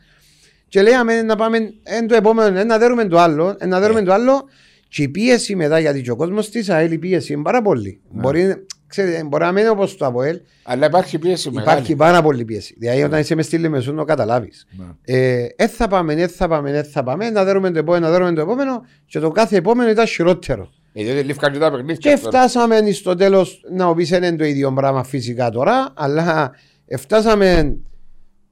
Και 0.69 0.83
λέγαμε 0.83 1.23
να 1.23 1.37
πάμε 1.37 1.59
εν 1.83 2.07
το 2.07 2.15
επόμενο, 2.15 2.59
εν 2.59 2.67
να 2.67 2.79
δέρουμε 2.79 3.05
το 3.05 3.19
άλλο, 3.19 3.57
εν 3.59 3.69
να 3.69 3.81
δέρουμε 3.81 4.03
το 4.03 4.13
άλλο 4.13 4.49
και 4.89 5.03
η 5.03 5.09
πίεση 5.09 5.57
μετά, 5.57 5.79
γιατί 5.79 6.03
και 6.03 6.11
ο 6.11 6.17
κόσμος 6.17 6.51
της 6.51 6.71
ΑΕΛ 6.71 6.93
η 6.93 6.99
πίεση 6.99 7.33
είναι 7.33 7.43
πάρα 7.43 7.63
πολύ. 7.63 8.01
Μπορεί, 8.11 8.67
ξέρετε, 8.87 9.25
μπορεί 9.25 9.45
να 9.45 9.53
μένει 9.53 9.69
όπως 9.69 9.97
το 9.97 10.07
ΑΠΟΕΛ, 10.07 10.41
Αλλά 10.63 10.87
υπάρχει 10.87 11.19
πίεση 11.19 11.51
μεγάλη. 11.51 11.71
υπάρχει 11.71 11.97
πάρα 11.97 12.23
πολύ 12.23 12.45
πίεση. 12.45 12.75
Δηλαδή 12.79 13.03
όταν 13.03 13.21
είσαι 13.21 13.35
μες 13.35 13.47
στη 13.47 13.59
Λεμεσό 13.59 13.93
το 13.93 14.05
καταλάβεις. 14.05 14.67
Ναι. 14.71 14.85
Ε, 15.17 15.47
δεν 15.57 15.69
θα 15.69 15.89
πάμε, 15.89 16.15
δεν 16.15 16.29
θα 16.29 16.49
πάμε, 16.49 16.73
δεν 16.73 16.85
θα 16.85 17.03
πάμε, 17.03 17.31
να 17.31 17.45
δέρουμε 17.45 17.71
το 17.71 17.79
επόμενο, 17.79 18.07
να 18.07 18.13
δέρουμε 18.13 18.33
το 18.33 18.41
επόμενο 18.41 18.87
και 19.07 19.19
το 19.19 19.31
κάθε 19.31 19.57
επόμενο 19.57 19.91
ήταν 19.91 20.07
χειρότερο. 20.07 20.71
Ε, 20.93 21.05
διότι 21.05 21.23
λήφκαν 21.23 21.53
και 21.53 21.59
τα 21.59 21.71
παιχνίδια. 21.71 21.95
Και 21.95 22.21
τώρα. 22.23 22.29
φτάσαμε 22.29 22.91
στο 22.91 23.15
τέλος 23.15 23.61
να 23.73 23.95
πεις 23.95 24.11
είναι 24.11 24.37
το 24.37 24.45
ίδιο 24.45 24.73
πράγμα 24.73 25.05
φυσικά 25.05 25.51
τώρα, 25.51 25.93
αλλά 25.95 26.53
φτάσαμε 26.99 27.77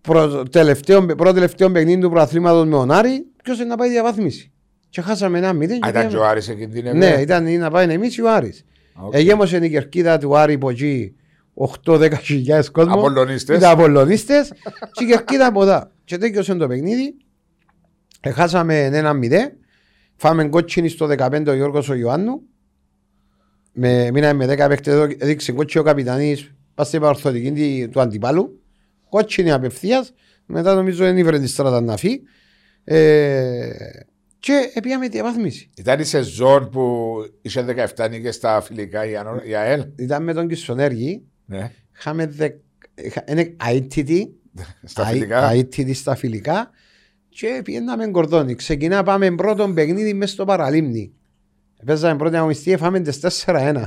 προτελευταίο, 0.00 1.06
πρώτο 1.06 1.32
τελευταίο 1.32 1.70
παιχνίδι 1.70 2.00
του 2.00 2.10
πρωταθλήματος 2.10 2.64
με 2.64 2.70
τον 2.70 2.90
Άρη, 2.90 3.26
ποιος 3.42 3.56
είναι 3.58 3.66
να 3.68 3.76
πάει 3.76 3.88
διαβάθμιση. 3.90 4.52
Και 4.88 5.00
χάσαμε 5.00 5.38
ένα 5.38 5.52
μηδέν. 5.52 5.76
Α, 5.76 5.80
και 5.80 5.88
ήταν 5.88 6.02
και 6.02 6.08
πήγαμε- 6.08 6.26
ο 6.26 6.30
Άρης 6.30 6.48
εκείνη 6.48 6.72
την 6.72 6.82
Ναι, 6.82 6.88
ημέρα. 6.90 7.20
ήταν 7.20 7.46
ή 7.46 7.56
να 7.58 7.70
πάει 7.70 7.88
εμεί 7.92 8.08
ή 8.16 8.22
ο 8.22 8.32
Άρης. 8.32 8.64
Οκ. 8.94 9.14
Εγέμωσε 9.14 9.56
η 9.56 9.70
κερκίδα 9.70 10.18
του 10.18 10.36
Άρη 10.36 10.54
από 10.54 10.70
εκεί 10.70 11.14
8-10 11.54 12.14
χιλιάδες 12.16 12.70
κόσμος. 12.70 12.94
Απολλωνίστες. 12.96 13.56
Ήταν 13.56 13.70
Απολλωνίστες 13.70 14.52
και 14.92 15.04
η 15.04 15.06
κερκίδα 15.06 15.46
από 15.46 15.62
εδώ. 15.62 15.90
Και 16.04 16.16
τέτοιος 16.18 16.46
το 16.46 16.66
παιχνίδι. 16.66 17.14
Ε, 18.20 18.30
Χάσαμε 18.30 18.84
ένα 18.84 19.12
μηδέ. 19.12 19.56
Φάμε 20.16 20.48
κότσινη 20.48 20.88
στο 20.88 21.06
15 21.06 21.50
ο 21.50 21.54
Γιώργος 21.54 21.88
ο 21.88 21.94
Ιωάννου. 21.94 22.40
Με, 23.72 24.10
μείναμε 24.12 24.46
με 24.46 24.54
10 24.54 24.68
παίκτες 24.68 24.94
εδώ, 24.94 25.02
έδειξε 25.18 25.52
κότσινο 25.52 25.82
ο 25.82 25.86
καπιτανής 25.86 26.54
πας 26.74 26.86
στην 26.86 27.00
παρορθωτική 27.00 27.52
τη- 27.52 27.88
του 27.88 28.00
αντιπάλου. 28.00 28.59
Κότσινη 29.10 29.50
απευθείας. 29.52 30.12
Μετά 30.46 30.74
νομίζω 30.74 31.04
δεν 31.04 31.16
ήβρε 31.16 31.38
τη 31.38 31.46
στράτα 31.46 31.80
να 31.80 31.96
φύγει. 31.96 32.22
Ε, 32.84 33.70
και 34.38 34.70
πήγαμε 34.82 35.08
διαβάθμιση. 35.08 35.70
Ήταν 35.76 36.00
η 36.00 36.04
σεζόν 36.04 36.68
που 36.70 37.14
είχε 37.42 37.64
17 37.96 38.08
νίκες 38.10 38.34
στα 38.34 38.60
φιλικά 38.60 39.04
η 39.06 39.16
Ανο- 39.16 39.42
η 39.44 39.54
ΑΕΛ. 39.54 39.84
Ήταν 39.96 40.22
με 40.22 40.32
τον 40.32 40.48
Κισονέργη. 40.48 41.22
Ναι. 41.46 41.70
Είχαμε 41.98 42.26
δε... 42.26 42.48
είχα- 42.94 43.24
είναι 43.28 43.56
αίτητη, 43.68 44.34
Στα 44.84 45.04
φιλικά. 45.04 45.50
αίτητη 45.50 45.94
στα 45.94 46.14
φιλικά 46.14 46.70
και 47.28 47.60
πήγαμε 47.64 48.06
κορδόνι. 48.06 48.54
Ξεκινά 48.54 49.02
πάμε 49.02 49.30
πρώτο 49.30 49.68
παιχνίδι 49.74 50.14
μέσα 50.14 50.32
στο 50.32 50.44
παραλίμνη. 50.44 51.12
Παίζαμε 51.86 52.16
πρώτη 52.16 52.36
αγωνιστή, 52.36 52.76
φάμε 52.76 53.00
τις 53.00 53.44
4-1. 53.44 53.82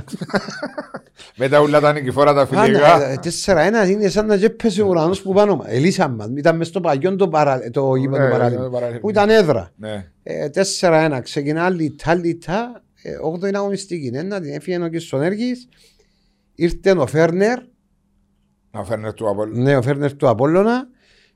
Μετά 1.36 1.60
όλα 1.60 1.80
τα 1.80 1.92
νικηφόρα 1.92 2.34
τα 2.34 2.46
φιλικά. 2.46 2.94
Άνα, 2.94 3.04
ε, 3.04 3.18
4-1 3.84 3.88
είναι 3.90 4.08
σαν 4.08 4.26
να 4.26 4.34
έπεσε 4.34 4.82
ο 4.82 4.86
ουρανός 4.86 5.22
που 5.22 5.32
πάνω 5.32 5.56
μας. 5.56 5.66
Ελίσαν 5.70 6.14
μας. 6.14 6.28
Ήταν 6.36 6.56
μέσα 6.56 6.70
στο 6.70 6.80
παγιόν 6.80 7.16
το, 7.16 7.28
παρα... 7.28 7.70
το 7.70 7.94
γήπεδο 7.94 8.22
Ναι, 8.22 8.28
του 8.28 8.32
παραλίμνη. 8.32 8.64
το 8.64 8.70
παραλίμνη. 8.70 9.00
Που 9.00 9.10
ήταν 9.10 9.30
έδρα. 9.30 9.70
Ναι. 9.76 10.06
Ε, 10.22 10.48
4-1. 10.80 11.18
Ξεκινά 11.22 11.70
λιτά 11.70 12.14
λιτά. 12.14 12.82
Ε, 13.02 13.10
8 13.42 13.46
είναι 13.48 13.58
αγωνιστική. 13.58 14.10
Ναι, 14.10 14.22
να 14.22 14.40
την 14.40 14.52
έφυγε 14.52 14.84
ο 14.84 14.88
Κισονέργης. 14.88 15.68
Ήρθε 16.54 16.90
ο 16.90 17.06
Φέρνερ. 17.06 17.58
Να 18.70 18.84
φέρνε 18.84 19.12
του 19.12 19.28
από... 19.28 19.44
Ναι, 19.44 19.76
ο 19.76 19.82
Φέρνερ 19.82 20.14
του 20.16 20.28
Απόλλωνα. 20.28 20.86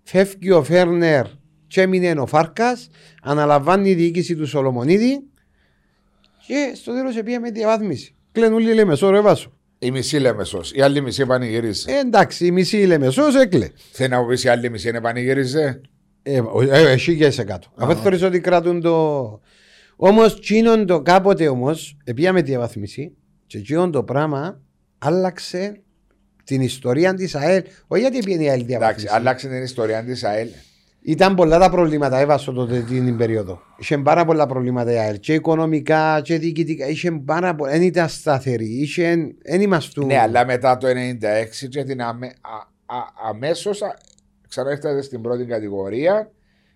Φεύγει 0.03 0.51
ο 0.51 0.63
Φέρνερ 0.63 1.27
και 1.67 1.81
έμεινε 1.81 2.11
ο 2.21 2.27
Φάρκας. 2.27 2.89
Αναλαμβάνει 3.23 3.91
η 3.91 3.95
διοίκηση 3.95 4.37
του 4.37 4.47
Σολομονίδη. 4.47 5.23
Και 6.49 6.73
στο 6.75 6.93
τέλος 6.93 7.21
πήγαμε 7.25 7.51
διαβάθμιση. 7.51 8.15
Κλενούλη 8.33 8.75
λέμε, 8.75 8.97
ρε 9.11 9.21
βάσο. 9.21 9.53
Η 9.79 9.91
μισή 9.91 10.19
Λέμεσος. 10.19 10.73
Η 10.75 10.81
άλλη 10.83 11.01
μισή 11.01 11.27
πανηγύρισε. 11.27 11.91
Ε, 11.91 11.99
εντάξει, 11.99 12.47
η 12.47 12.51
μισή 12.51 12.77
λέμε, 12.87 13.13
έκλε. 13.43 13.69
Θέλει 13.93 14.09
να 14.09 14.21
μου 14.21 14.27
πεις 14.27 14.45
η 14.45 14.49
άλλη 14.49 14.71
μισή 14.71 14.89
είναι 14.89 15.01
πανηγύρισε. 15.01 15.81
Ε, 16.23 16.41
ο- 16.41 16.63
ε, 16.63 16.91
εσύ 16.91 17.17
και 17.17 17.31
σε 17.31 17.45
κάτω. 17.45 17.69
Αφού 17.77 17.95
θεωρείς 18.03 18.23
ότι 18.23 18.41
κρατούν 18.41 18.81
το... 18.81 19.41
Όμως, 19.97 20.41
τσίνον 20.41 20.87
το 20.87 21.03
κάποτε 21.03 21.49
όμως, 21.49 21.97
πήγαμε 22.15 22.43
διαβάθμιση 22.43 23.17
και 23.47 23.61
τσίνον 23.61 23.91
το 23.91 24.03
πράγμα 24.03 24.61
άλλαξε 24.99 25.81
την 26.45 26.61
ιστορία 26.61 27.15
της 27.15 27.35
ΑΕΛ. 27.35 27.63
Όχι 27.87 28.01
γιατί 28.01 28.19
πήγαινε 28.19 28.43
η 28.43 28.49
ΑΕΛ 28.49 28.61
Εντάξει, 28.61 28.77
διαβάθμιση. 28.79 29.09
άλλαξε 29.11 29.49
την 29.49 29.63
ιστορία 29.63 30.05
της 30.05 30.25
ΑΕΛ. 30.25 30.49
Ήταν 31.03 31.35
πολλά 31.35 31.59
τα 31.59 31.71
προβλήματα, 31.71 32.19
έβασο 32.19 32.53
τότε 32.53 32.81
την 32.81 33.17
περίοδο. 33.17 33.61
Είχε 33.77 33.99
πάρα 33.99 34.25
πολλά 34.25 34.47
προβλήματα 34.47 34.93
η 34.93 34.97
ΑΕΛ. 34.99 35.19
Και 35.21 35.35
οικονομικά 35.35 36.21
και 36.21 36.39
διοικητικά. 36.39 36.87
Είχε 36.89 37.11
πάρα 37.13 37.55
πολλά. 37.55 37.71
Δεν 37.73 37.83
ήταν 37.83 38.09
σταθερή. 38.09 38.67
Είχε. 38.81 39.17
Δεν 39.45 39.61
ήμασταν. 39.61 40.07
Ναι, 40.07 40.19
αλλά 40.19 40.45
μετά 40.47 40.77
το 40.77 40.87
96 40.89 41.69
και 41.69 41.85
την 41.85 42.03
αμε, 42.03 42.27
α, 42.27 42.97
α, 42.97 43.03
αμέσως 43.29 43.83
α, 43.83 43.97
ξαναήρθατε 44.49 45.03
στην 45.03 45.21
πρώτη 45.23 45.45
κατηγορία 45.45 46.31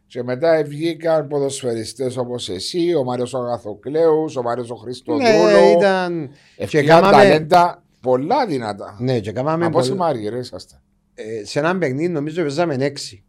και 0.07 0.23
μετά 0.23 0.63
βγήκαν 0.67 1.29
ποδοσφαιριστές 1.29 2.17
όπως 2.17 2.49
εσύ, 2.49 2.95
ο 2.95 3.05
Μάριος 3.05 3.35
ο 3.35 3.39
Αγαθοκλέους, 3.39 4.37
ο 4.37 4.43
Μάριος 4.43 4.71
ο 4.71 4.75
Χριστοδούλου. 4.75 5.23
Ναι, 5.27 5.71
ήταν. 5.79 6.31
Και 6.57 6.63
Ευκαιρία 6.63 6.95
κάναμε. 6.95 7.13
ταλέντα 7.13 7.83
πολλά 8.01 8.47
δυνατά. 8.47 8.97
Ναι, 9.01 9.21
και 9.21 9.33
κάναμε. 9.33 9.65
Από 9.65 9.77
πόσοι 9.77 9.91
πολλά- 9.91 10.05
Μάριοι 10.05 10.29
ρε 10.29 10.39
είσαστε. 10.39 10.81
ε, 11.15 11.45
σε 11.45 11.59
έναν 11.59 11.79
παιχνίδι 11.79 12.09
νομίζω 12.09 12.43
παίζαμε 12.43 12.75
έξι. 12.79 13.25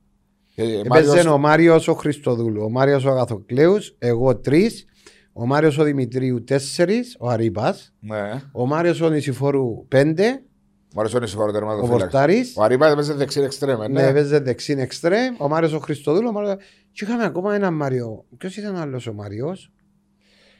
Ε, 0.56 0.64
Έπαιζε 0.64 0.84
Μάριος- 0.88 1.26
ο 1.26 1.38
Μάριος 1.38 1.88
ο 1.88 1.94
Χριστοδούλου, 1.94 2.64
ο 2.64 2.70
Μάριος 2.70 3.06
ο 3.06 3.10
Αγαθοκλέους, 3.10 3.96
εγώ 4.00 4.36
τρεις, 4.38 4.86
ο 5.34 5.46
Μάριος 5.46 5.78
ο 5.78 5.84
Δημητρίου 5.84 6.44
τέσσερις, 6.44 7.16
ο 7.20 7.30
Αρήπα, 7.30 7.76
Ναι, 8.00 8.42
ο 8.52 8.66
Μάριος 8.66 9.02
ο 9.02 9.10
Νησιφόρου 9.10 9.88
πέντε, 9.88 10.26
ο 10.26 10.96
Μάριος 10.96 11.14
ο 11.14 11.20
Νησιφόρο 11.20 11.50
ο 11.50 11.52
τερματοφύλακας. 11.52 12.00
Βορτάρη. 12.02 12.44
Ο 12.56 12.64
Αρήπας 12.64 12.92
έπαιζε 12.92 13.14
δεξί 13.14 13.40
εξτρέμε, 13.42 13.88
Ναι, 13.88 14.02
ναι. 14.02 14.08
έπαιζε 14.08 14.40
δεξίν 14.40 14.80
εξτρέμ, 14.80 15.36
ο 15.38 15.48
Μάριος 15.48 15.74
ο 15.74 15.80
Χριστοδούλου. 15.80 16.28
Ο 16.28 16.32
Μάριος... 16.32 16.56
Και 16.92 17.06
είχαμε 17.06 17.26
ακόμα 17.26 17.56
έναν 17.56 17.74
Μάριο. 17.74 18.26
Ποιος 18.38 18.58
ήταν 18.58 18.76
άλλος 18.76 19.08
ο 19.08 19.14
Μάριος; 19.14 19.72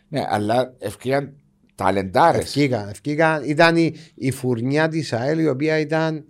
Ναι, 0.08 0.24
αλλά 0.30 0.74
ευκαιρία 0.80 1.34
ταλεντάρες. 1.76 2.42
Ευκήγα, 2.42 2.90
ευκήγα. 2.90 3.44
Ήταν 3.46 3.76
η, 3.78 3.94
η 4.16 4.32
φουρνιά 4.32 4.88
της 4.88 5.14
ΑΕΛ 5.14 5.40
η 5.40 5.48
οποία 5.48 5.80
ήταν 5.80 6.26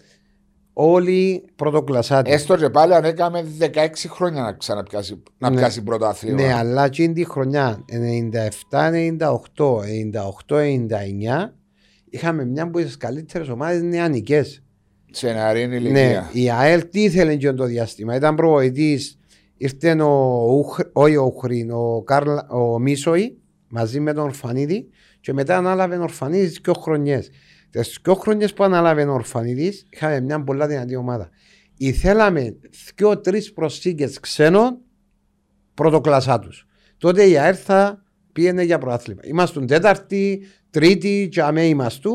όλοι 0.74 1.46
πρωτοκλασάτε. 1.56 2.32
Έστω 2.34 2.58
και 2.58 2.70
πάλι 2.70 2.94
αν 2.96 3.04
έκαμε 3.04 3.46
16 3.60 3.70
χρόνια 4.10 4.42
να 4.42 4.54
ξαναπιάσει 4.54 5.24
να 5.38 5.50
Ναι. 5.50 5.56
πιάσει 5.56 5.84
πρωτάθλημα. 5.84 6.42
Ναι, 6.42 6.54
αλλά 6.54 6.86
εκείνη 6.86 7.14
τη 7.14 7.26
χρονιά 7.26 7.86
97-98, 7.90 9.84
98-99 9.84 11.54
είχαμε 12.10 12.46
μια 12.46 12.64
από 12.64 12.80
τις 12.80 12.98
καλύτερες 12.98 13.50
ομάδες 13.50 13.82
νεανικές. 13.82 14.64
Σε 15.12 15.32
νεαρή 15.32 15.68
Ναι, 15.68 15.76
ηλικία. 15.76 16.30
η 16.34 16.50
ΑΕΛ 16.52 16.90
τι 16.90 17.04
ήθελε 17.04 17.36
και 17.36 17.52
το 17.52 17.64
διάστημα. 17.66 18.16
Ήταν 18.16 18.36
προβοητή, 18.36 19.00
ήρθε 19.58 20.02
ο, 20.02 20.46
Ουχ, 20.58 20.80
όχι 20.94 21.16
ο 21.16 21.24
Ουχρίν, 21.24 21.72
ο, 21.72 22.02
Καρλ, 22.06 22.30
ο 22.50 22.80
Μίσοη 22.80 23.38
μαζί 23.68 24.00
με 24.00 24.14
τον 24.14 24.24
Ορφανίδη 24.24 24.88
και 25.20 25.34
μετά 25.34 25.58
ανάλαβε 25.58 25.96
ο 25.96 26.02
Ορφανίδης 26.02 26.60
δύο 26.64 26.74
χρονιές. 26.74 27.30
Τι 27.82 27.82
δύο 28.04 28.14
χρονιέ 28.14 28.48
που 28.48 28.64
ανάλαβε 28.64 29.04
ο 29.04 29.14
Ορφανίδη 29.14 29.74
είχαμε 29.90 30.20
μια 30.20 30.44
πολλά 30.44 30.68
δυνατή 30.68 30.96
ομάδα. 30.96 31.30
Ήθελαμε 31.78 32.56
δύο-τρει 32.96 33.52
προσθήκε 33.52 34.10
ξένων 34.22 34.78
πρωτοκλασσά 35.74 36.40
τους. 36.40 36.68
Τότε 36.98 37.24
η 37.30 37.38
ΑΕΛ 37.38 37.56
θα 37.64 38.04
πήγαινε 38.34 38.64
για 38.64 38.78
προάθλημα. 38.78 39.22
Ήμασταν 39.24 39.68
τέταρτη, 39.68 40.42
τρίτη, 40.70 41.28
και 41.32 41.42
αμέ 41.42 41.66
είμαστε. 41.66 42.10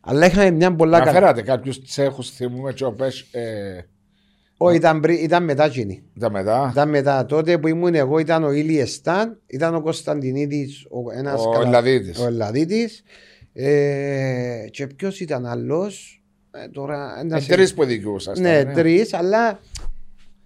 Αλλά 0.00 0.26
είχαμε 0.26 0.50
μια 0.50 0.74
πολλά 0.74 0.98
καλή. 0.98 1.08
Αναφέρατε 1.10 1.42
κάποιους 1.42 1.82
τσέχους, 1.82 2.30
θυμούμε, 2.30 2.72
και 2.72 2.84
ο 2.84 2.92
Πες, 2.92 3.20
ε, 3.30 3.80
Όχι, 4.56 4.76
ήταν, 4.76 5.00
πριν- 5.00 5.22
ήταν 5.22 5.44
μετά 5.44 5.64
εκείνη. 5.64 6.02
τα 6.20 6.30
μετά. 6.30 6.68
Ήταν 6.72 6.88
μετά. 6.88 7.26
Τότε 7.26 7.58
που 7.58 7.68
ήμουν 7.68 7.94
εγώ 7.94 8.18
ήταν 8.18 8.44
ο 8.44 8.50
Ήλι 8.52 8.78
Εστάν, 8.80 9.40
ήταν 9.46 9.74
ο 9.74 9.80
Κωνσταντινίδης, 9.82 10.86
ο, 10.90 11.12
ένας 11.18 11.44
Ο 11.44 11.50
κατα- 11.50 11.66
Ελλαδίτης. 11.66 12.18
ο 12.18 12.26
Ελλαδίτης. 12.26 13.02
Ε, 13.56 14.64
και 14.70 14.86
ποιος 14.86 15.20
ήταν 15.20 15.46
άλλος; 15.46 16.18
Ε, 16.50 16.68
τώρα, 16.68 17.14
Ε, 17.18 17.20
ένας- 17.20 17.46
τρεις 17.46 17.74
που 17.74 17.84
δικαιούσασταν. 17.84 18.42
Ναι, 18.42 18.64
τρεις, 18.64 19.12
αλλά. 19.14 19.60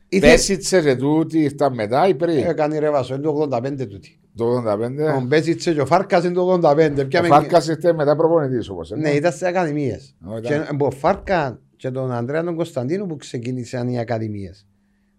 ήθελε- 0.08 0.32
Πέσιτσε 0.32 0.80
και 0.82 0.96
τούτη 0.96 1.38
ήρθαν 1.38 1.74
μετά 1.74 2.08
ή 2.08 2.14
πριν; 2.14 2.38
Έκανε 2.38 2.78
ρεβασό, 2.78 3.14
είναι 3.14 3.22
το 3.22 3.30
85 3.30 3.86
τούτη. 3.86 4.18
Το 4.36 4.44
85. 4.44 5.14
Ο 5.16 5.20
Μπέσιτσε 5.20 5.72
και 5.74 5.80
ο 5.80 5.86
Φάρκας 5.86 6.24
είναι 6.24 6.32
το 6.34 6.40
85. 6.52 7.02
Ο 7.02 7.06
Πιάμε- 7.06 7.30
Φάρκας 7.30 7.68
ήρθε 7.68 7.92
μετά 7.92 8.16
προπονητής 8.16 8.68
όπως. 8.68 8.90
ε, 8.92 8.96
Ναι, 8.96 9.10
ήταν 9.10 9.32
στις 9.32 9.42
ακαδημίες. 9.48 10.14
Ω, 10.26 10.40
Και 10.40 10.54
ήταν. 10.54 10.66
από 10.70 10.86
ο 10.86 10.90
Φάρκα 10.90 11.60
και 11.76 11.90
τον 11.90 12.12
Ανδρέα 12.12 12.44
τον 12.44 12.56
Κωνσταντίνου 12.56 13.06
που 13.06 13.16
ξεκίνησαν 13.16 13.88
οι 13.88 13.98
ακαδημίες. 13.98 14.66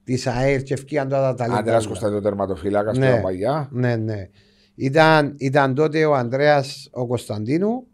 Της 0.03 0.27
ΑΕΛ 0.27 0.63
και 0.63 0.73
ευκήγαν 0.73 1.09
τώρα 1.09 1.21
τα 1.21 1.33
ταλέντα. 1.35 1.59
Άντρας 1.59 1.77
όλα. 1.77 1.87
Κωνσταντίνο 1.87 2.21
τερματοφύλακας 2.21 2.97
Ναι. 2.97 3.11
πιο 3.11 3.21
παλιά. 3.21 3.69
Ναι, 3.71 3.95
ναι. 3.95 4.29
Ήταν, 4.81 5.35
ήταν 5.37 5.73
τότε 5.75 6.05
ο 6.05 6.15
Ανδρέας 6.15 6.89
ο 6.91 7.07
Κωνσταντίνου 7.07 7.87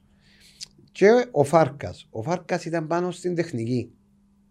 και 0.91 1.07
ο 1.31 1.43
Φάρκας. 1.43 2.07
Ο 2.09 2.21
Φάρκας 2.21 2.65
ήταν 2.65 2.87
πάνω 2.87 3.11
στην 3.11 3.35
τεχνική. 3.35 3.91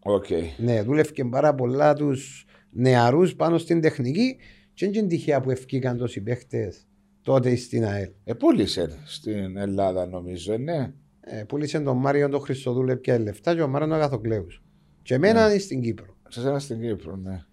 Οκ. 0.02 0.26
Ναι, 0.56 0.82
δούλευε 0.82 1.24
πάρα 1.30 1.54
πολλά 1.54 1.94
τους 1.94 2.44
νεαρούς 2.70 3.34
πάνω 3.34 3.58
στην 3.58 3.80
τεχνική 3.80 4.36
και 4.74 4.86
δεν 4.86 4.94
είναι 4.94 5.08
τυχαία 5.08 5.40
που 5.40 5.50
ευκήκαν 5.50 5.96
τόσοι 5.96 6.20
παίχτες 6.20 6.86
τότε 7.22 7.56
στην 7.56 7.84
ΑΕΛ. 7.84 8.10
Ε, 8.24 8.34
πούλησε 8.34 8.98
στην 9.04 9.56
Ελλάδα 9.56 10.06
νομίζω, 10.06 10.52
ε, 10.52 10.56
ναι. 10.56 10.92
Ε, 11.20 11.44
πούλησε 11.44 11.80
τον 11.80 11.96
Μάριο 11.96 12.28
τον 12.28 12.40
Χριστοδούλε 12.40 12.96
πια 12.96 13.18
λεφτά 13.18 13.54
και 13.54 13.62
ο 13.62 13.68
Μάριο 13.68 13.88
τον 13.88 13.96
Αγαθοκλέους. 13.96 14.62
Και 15.02 15.14
εμένα 15.14 15.50
είναι 15.50 15.58
στην 15.58 15.80
Κύπρο. 15.80 16.16
Σε 16.28 16.40
σένα 16.40 16.58
στην 16.58 16.80
Κύπρο, 16.80 17.16
ναι. 17.16 17.44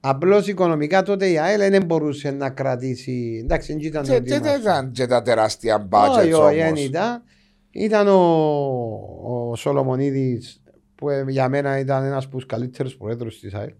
Απλώς 0.00 0.46
οικονομικά 0.46 1.02
τότε 1.02 1.30
η 1.30 1.38
ΑΕΛ 1.38 1.70
δεν 1.70 1.84
μπορούσε 1.84 2.30
να 2.30 2.50
κρατήσει. 2.50 3.40
Εντάξει, 3.42 3.72
δεν 3.72 3.82
ήταν 3.82 4.02
Και 4.04 4.12
ότι 4.14 4.22
και 4.22 4.28
δεν 4.30 4.40
είμαστε. 4.40 4.60
ήταν 4.70 4.90
και 4.92 5.06
τα 5.06 5.22
τεράστια 5.22 5.74
Όχι, 5.76 5.84
μπάτζετ 5.88 6.34
όχι, 6.34 6.56
δεν 6.56 6.66
όμως. 6.66 6.84
ήταν. 6.84 7.22
Ήταν 7.70 8.08
ο, 8.08 8.20
ο 9.50 9.54
Σολομονίδης 9.56 10.62
που 10.94 11.10
ε, 11.10 11.24
για 11.28 11.48
μένα 11.48 11.78
ήταν 11.78 12.04
ένας 12.04 12.24
από 12.24 12.34
τους 12.36 12.46
καλύτερους 12.46 12.96
προέδρους 12.96 13.40
της 13.40 13.54
ΑΕΛ. 13.54 13.72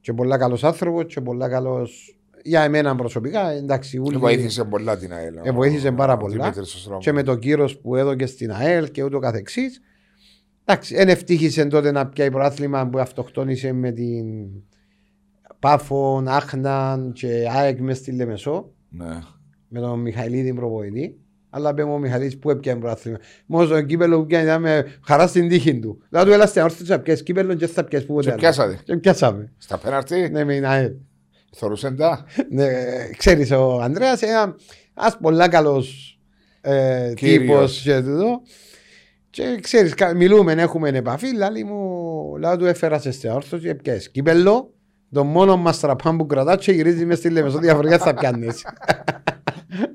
Και 0.00 0.12
πολλά 0.12 0.38
καλός 0.38 0.64
άνθρωπος 0.64 1.04
και 1.14 1.20
πολλά 1.20 1.48
καλός 1.48 2.18
για 2.42 2.62
εμένα 2.62 2.96
προσωπικά. 2.96 3.50
Εντάξει, 3.50 3.98
όλοι- 3.98 4.16
Βοήθησε 4.16 4.64
πολλά 4.64 4.96
την 4.96 5.12
ΑΕΛ. 5.12 5.34
Ε, 5.42 5.50
βοήθησε 5.52 5.92
πάρα 5.92 6.12
ο 6.12 6.16
πολλά. 6.16 6.36
Δημήτρης 6.42 6.74
ο 6.74 6.78
Στρόμος. 6.78 7.04
και 7.04 7.12
με 7.12 7.22
το 7.22 7.36
κύρος 7.36 7.78
που 7.78 7.96
έδωκε 7.96 8.26
στην 8.26 8.52
ΑΕΛ 8.52 8.90
και 8.90 9.02
ούτω 9.02 9.18
καθεξής. 9.18 9.80
Εντάξει, 10.64 10.94
δεν 10.94 11.08
ευτύχησε 11.08 11.64
τότε 11.64 11.90
να 11.90 12.06
πιάει 12.06 12.30
προάθλημα 12.30 12.88
που 12.88 12.98
αυτοκτόνησε 12.98 13.72
με 13.72 13.90
την 13.92 14.24
Πάφων, 15.58 16.28
Άχναν 16.28 17.12
και 17.12 17.46
ΑΕΚ 17.56 17.80
μες 17.80 17.96
στη 17.96 18.12
Λεμεσό 18.12 18.70
Ναι. 18.88 19.18
με 19.68 19.80
τον 19.80 20.00
Μιχαηλίδη 20.00 20.54
προβοητή. 20.54 21.16
Αλλά 21.50 21.74
πέμε 21.74 21.90
ο 21.92 21.98
Μιχαηλίδης 21.98 22.38
που 22.38 22.50
έπιανε 22.50 22.80
προάθλημα. 22.80 23.18
Μόνος 23.46 23.68
το 23.68 23.82
κύπελο 23.82 24.18
που 24.20 24.26
πιάνε 24.26 24.44
ήταν 24.44 24.60
με 24.60 24.84
χαρά 25.06 25.26
στην 25.26 25.48
τύχη 25.48 25.78
του. 25.78 26.02
Δηλαδή 26.08 26.28
του 26.28 26.34
έλα 26.34 26.46
στην 26.46 26.60
αόρθωση 26.60 26.90
να 26.90 27.00
πιάσεις 27.00 27.22
κύπελο 27.22 27.54
και 27.54 27.66
θα 27.66 27.84
πιάσεις 27.84 28.06
που 28.08 28.18
Και 28.20 28.32
πιάσατε. 28.32 28.78
Και 28.84 28.96
πιάσαμε. 28.96 29.52
Στα 29.58 29.78
πέναρτη, 29.78 30.28
Ναι, 30.30 30.44
με 30.44 30.54
την 30.54 30.66
ΑΕΛ. 30.66 30.92
θωρούσαν 31.52 31.96
τα; 31.96 32.24
Ναι, 32.50 32.66
ξέρεις 33.16 33.50
ο 33.50 33.80
Ανδρέας 33.80 34.20
είναι 34.22 34.30
ένας 34.98 35.18
πολλά 35.20 35.48
καλός 35.48 36.18
ε, 36.60 37.12
Κύριος. 37.16 37.40
τύπος 37.40 37.80
και 37.82 38.00
τούτο. 38.00 38.40
Και 39.30 39.58
ξέρεις, 39.62 39.94
κα- 39.94 40.14
μιλούμε, 40.14 40.52
έχουμε 40.52 40.88
επαφή, 40.88 41.34
λάλη 41.36 41.64
μου, 41.64 42.36
λάλη 42.38 42.58
του 42.58 42.66
έφερα 42.66 42.98
σε 42.98 43.10
στην 43.10 43.30
όρθωση, 43.30 43.68
έπιες 43.68 44.10
κύπελο, 44.10 44.74
το 45.16 45.24
μόνο 45.24 45.56
μας 45.56 45.80
τραπάν 45.80 46.16
που 46.16 46.26
κρατάς 46.26 46.64
και 46.64 46.72
γυρίζει 46.72 47.04
μες 47.06 47.18
στη 47.18 47.30
Λεμεσό, 47.30 47.58
διαφορετικά 47.58 48.04
θα 48.04 48.14
πιάνεις. 48.14 48.64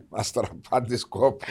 Μας 0.10 0.32
τραπάντη 0.32 0.98
σκόπ. 0.98 1.42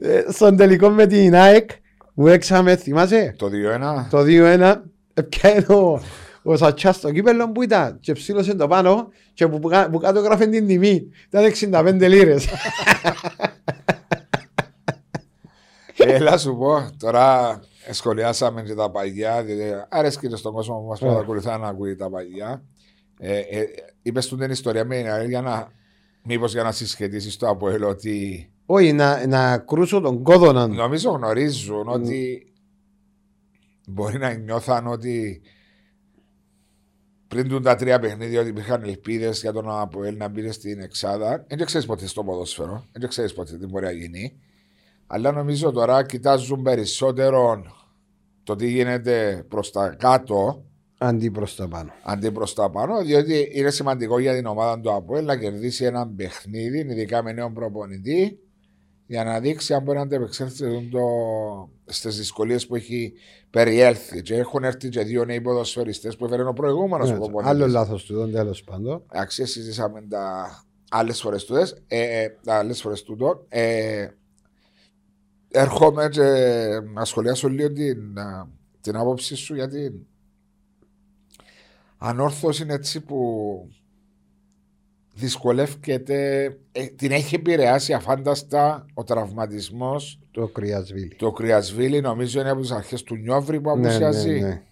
Ε, 0.00 0.24
Στον 0.32 0.56
τελικό 0.56 0.88
με 0.88 1.06
την 1.06 1.34
ΑΕΚ, 1.34 1.70
που 2.14 2.28
έξαμε, 2.28 2.76
θυμάσαι, 2.76 3.34
Το 3.38 3.46
2-1. 3.46 4.06
το 4.10 4.18
2-1, 4.26 4.74
έπιανε 5.14 5.66
ο, 5.68 6.00
ο 6.42 6.56
Σατσάς 6.56 6.96
στο 6.96 7.12
κύπελο 7.12 7.50
που 7.52 7.62
ήταν 7.62 7.98
και 8.00 8.12
ψήλωσε 8.12 8.54
το 8.54 8.66
πάνω 8.68 9.08
και 9.34 9.46
που, 9.48 9.58
που, 9.58 9.68
κα- 9.68 9.88
που 9.90 9.98
κάτω 9.98 10.20
γράφει 10.20 10.48
την 10.48 10.66
τιμή. 10.66 11.06
Ήταν 11.32 11.74
65 12.00 12.08
λίρες. 12.08 12.48
Έλα 15.96 16.38
σου 16.38 16.56
πω, 16.56 16.90
τώρα 16.98 17.60
σχολιάσαμε 17.90 18.62
και 18.62 18.74
τα 18.74 18.90
παγιά, 18.90 19.42
διότι 19.42 19.84
αρέσκει 19.88 20.28
και 20.28 20.36
στον 20.36 20.52
κόσμο 20.52 20.80
που 20.80 20.86
μας 20.86 21.02
Ε. 21.02 21.06
παρακολουθά 21.06 21.58
να 21.58 21.68
ακούει 21.68 21.94
τα 21.96 22.10
παγιά. 22.10 22.64
Ε, 23.18 23.38
ε, 23.38 23.64
είπες 24.02 24.26
του 24.26 24.36
την 24.36 24.50
ιστορία 24.50 24.84
με 24.84 24.96
την 24.96 25.10
ΑΕΛ 25.10 25.28
για 25.28 25.40
να, 25.40 25.72
μήπως 26.22 26.52
για 26.52 26.62
να 26.62 26.72
συσχετήσεις 26.72 27.36
το 27.36 27.48
Αποέλ 27.48 27.82
ότι 27.82 28.50
Όχι, 28.66 28.92
να, 28.92 29.26
να 29.26 29.58
κρούσω 29.58 30.00
τον 30.00 30.22
κόδωνα. 30.22 30.66
νομίζω 30.66 31.10
γνωρίζουν 31.10 31.88
ότι 31.88 32.44
μπορεί 33.86 34.18
να 34.18 34.32
νιώθαν 34.32 34.86
ότι 34.86 35.42
πριν 37.28 37.48
τούν 37.48 37.62
τα 37.62 37.76
τρία 37.76 37.98
παιχνίδια 37.98 38.40
ότι 38.40 38.48
υπήρχαν 38.48 38.82
ελπίδες 38.82 39.40
για 39.40 39.52
τον 39.52 39.70
Αποέλ 39.70 40.16
να 40.16 40.28
μπει 40.28 40.50
στην 40.50 40.80
Εξάδα. 40.80 41.44
Δεν 41.48 41.64
ξέρεις 41.64 41.86
ποτέ 41.86 42.06
στο 42.06 42.24
ποδόσφαιρο, 42.24 42.84
δεν 42.92 43.08
ξέρεις 43.08 43.32
ποτέ 43.32 43.58
τι 43.58 43.66
μπορεί 43.66 43.84
να 43.84 43.90
γίνει. 43.90 44.40
Αλλά 45.12 45.32
νομίζω 45.32 45.72
τώρα 45.72 46.04
κοιτάζουν 46.04 46.62
περισσότερο 46.62 47.62
το 48.42 48.56
τι 48.56 48.70
γίνεται 48.70 49.44
προς 49.48 49.70
τα 49.70 49.88
κάτω 49.98 50.64
Αντί 50.98 51.30
προς 51.30 51.56
τα 51.56 51.68
πάνω. 51.68 51.92
αντί 52.02 52.30
προς 52.30 52.54
τα 52.54 52.70
πάνω, 52.70 53.02
διότι 53.02 53.50
είναι 53.52 53.70
σημαντικό 53.70 54.18
για 54.18 54.34
την 54.34 54.46
ομάδα 54.46 54.80
του 54.80 54.92
Αποέλ 54.94 55.24
να 55.24 55.36
κερδίσει 55.36 55.84
ένα 55.84 56.08
παιχνίδι, 56.08 56.78
ειδικά 56.78 57.22
με 57.22 57.32
νέον 57.32 57.54
προπονητή, 57.54 58.38
για 59.06 59.24
να 59.24 59.40
δείξει 59.40 59.74
αν 59.74 59.82
μπορεί 59.82 59.96
να 59.96 60.02
αντεπεξέλθει 60.02 60.88
το... 60.90 61.00
στις 61.84 62.16
δυσκολίες 62.16 62.66
που 62.66 62.74
έχει 62.74 63.12
περιέλθει. 63.50 64.22
Και 64.22 64.34
έχουν 64.36 64.64
έρθει 64.64 64.88
και 64.88 65.02
δύο 65.02 65.24
νέοι 65.24 65.40
ποδοσφαιριστές 65.40 66.16
που 66.16 66.24
έφερε 66.24 66.42
ο 66.44 66.52
προηγούμενος 66.52 67.10
Ναι, 67.10 67.16
προπονητής. 67.16 67.50
Άλλο 67.50 67.66
λάθος 67.66 68.04
του, 68.04 68.14
τον 68.14 68.32
τέλος 68.32 68.64
πάντων. 68.64 69.02
Αξίε 69.06 69.44
συζήσαμε 69.44 70.02
τα 70.08 70.50
άλλες 70.90 71.20
φορές 71.20 71.44
τούτες. 71.44 71.82
Ε, 71.86 72.22
ε, 72.22 72.36
τα 72.44 72.54
άλλες 72.54 72.80
φορές 72.80 73.02
τούτο. 73.02 73.44
Ε, 73.48 74.06
έρχομαι 75.50 76.08
και 76.08 76.22
να 76.94 77.04
σχολιάσω 77.04 77.48
λίγο 77.48 77.72
την, 77.72 78.18
α, 78.18 78.48
την 78.80 78.96
άποψη 78.96 79.34
σου 79.34 79.54
για 79.54 79.68
την 79.68 79.92
ανόρθωση 81.98 82.62
είναι 82.62 82.72
έτσι 82.74 83.00
που 83.00 83.20
δυσκολεύεται, 85.14 86.44
ε, 86.72 86.86
την 86.86 87.10
έχει 87.10 87.34
επηρεάσει 87.34 87.92
αφάνταστα 87.92 88.86
ο 88.94 89.04
τραυματισμός 89.04 90.20
Το 90.30 90.48
κρυασβίλι. 90.48 91.14
του 91.14 91.32
Κρυασβίλη 91.32 92.00
νομίζω 92.00 92.40
είναι 92.40 92.50
από 92.50 92.60
τις 92.60 92.70
αρχές 92.70 93.02
του 93.02 93.16
Νιόβρη 93.16 93.60
που 93.60 93.68
Ναι, 93.70 93.80
ναι, 93.80 93.86
απουσιάζει 93.88 94.40
ναι. 94.40 94.62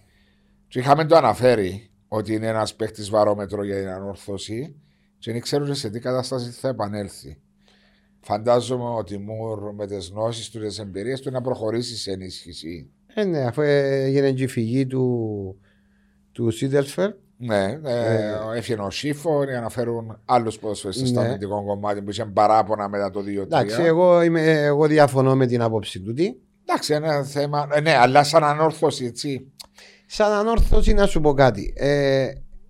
και 0.67 0.79
είχαμε 0.79 1.05
το 1.05 1.15
αναφέρει 1.15 1.89
ότι 2.07 2.33
είναι 2.33 2.47
ένας 2.47 2.75
παίχτη 2.75 3.01
βαρόμετρο 3.03 3.63
για 3.63 3.75
την 3.79 3.87
ανόρθωση 3.87 4.75
και 5.19 5.31
δεν 5.31 5.41
ξέρουν 5.41 5.75
σε 5.75 5.89
τι 5.89 5.99
κατάσταση 5.99 6.49
θα 6.49 6.67
επανέλθει. 6.67 7.37
Φαντάζομαι 8.21 8.83
ότι 8.89 9.17
Μουρ 9.17 9.73
με 9.73 9.87
τις 9.87 10.09
γνώσεις 10.15 10.49
του, 10.49 10.59
τις 10.59 10.79
εμπειρίες 10.79 11.21
του 11.21 11.31
να 11.31 11.41
προχωρήσει 11.41 11.97
σε 11.97 12.11
ενίσχυση. 12.11 12.89
Ε, 13.13 13.23
ναι, 13.23 13.39
αφού 13.45 13.61
έγινε 13.61 14.31
και 14.31 14.43
η 14.43 14.47
φυγή 14.47 14.85
του, 14.87 15.59
του 16.31 16.51
Σίδελφερ. 16.51 17.11
Ναι, 17.41 17.79
ε, 17.83 18.33
έφυγε 18.55 18.81
ο 18.81 18.89
Σίφο 18.89 19.43
για 19.43 19.61
να 19.61 19.69
φέρουν 19.69 20.19
άλλους 20.25 20.59
ποδοσφαιριστέ 20.59 21.05
στο 21.05 21.19
Ναι. 21.21 21.27
αμυντικό 21.27 21.63
κομμάτι 21.65 22.01
που 22.01 22.09
είχαν 22.09 22.33
παράπονα 22.33 22.89
μετά 22.89 23.09
το 23.11 23.19
2-3. 23.19 23.41
Εντάξει, 23.43 23.81
εγώ, 23.81 24.21
είμαι, 24.21 24.51
εγώ 24.51 24.87
διαφωνώ 24.87 25.35
με 25.35 25.45
την 25.47 25.61
άποψη 25.61 25.99
του. 25.99 26.13
Τι. 26.13 26.33
Εντάξει, 26.65 26.93
ένα 26.93 27.23
θέμα. 27.23 27.67
ε, 27.73 27.79
ναι, 27.81 27.95
αλλά 27.95 28.23
σαν 28.23 28.43
ανόρθωση 28.43 29.05
έτσι. 29.05 29.51
Σαν 30.05 30.31
ανόρθωση 30.31 30.93
να 30.93 31.05
σου 31.05 31.21
πω 31.21 31.33
κάτι. 31.33 31.73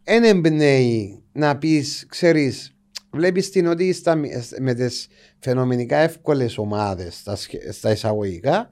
Εν 0.03 0.23
εμπνέει 0.23 1.23
να 1.31 1.57
πεις, 1.57 2.05
ξέρεις, 2.09 2.75
βλέπεις 3.11 3.49
την 3.49 3.67
ότι 3.67 3.93
στα, 3.93 4.15
με 4.59 4.73
τις 4.73 5.07
φαινομενικά 5.39 5.97
εύκολες 5.97 6.57
ομάδες 6.57 7.15
στα, 7.15 7.35
σχε- 7.35 7.71
στα 7.71 7.91
εισαγωγικά 7.91 8.69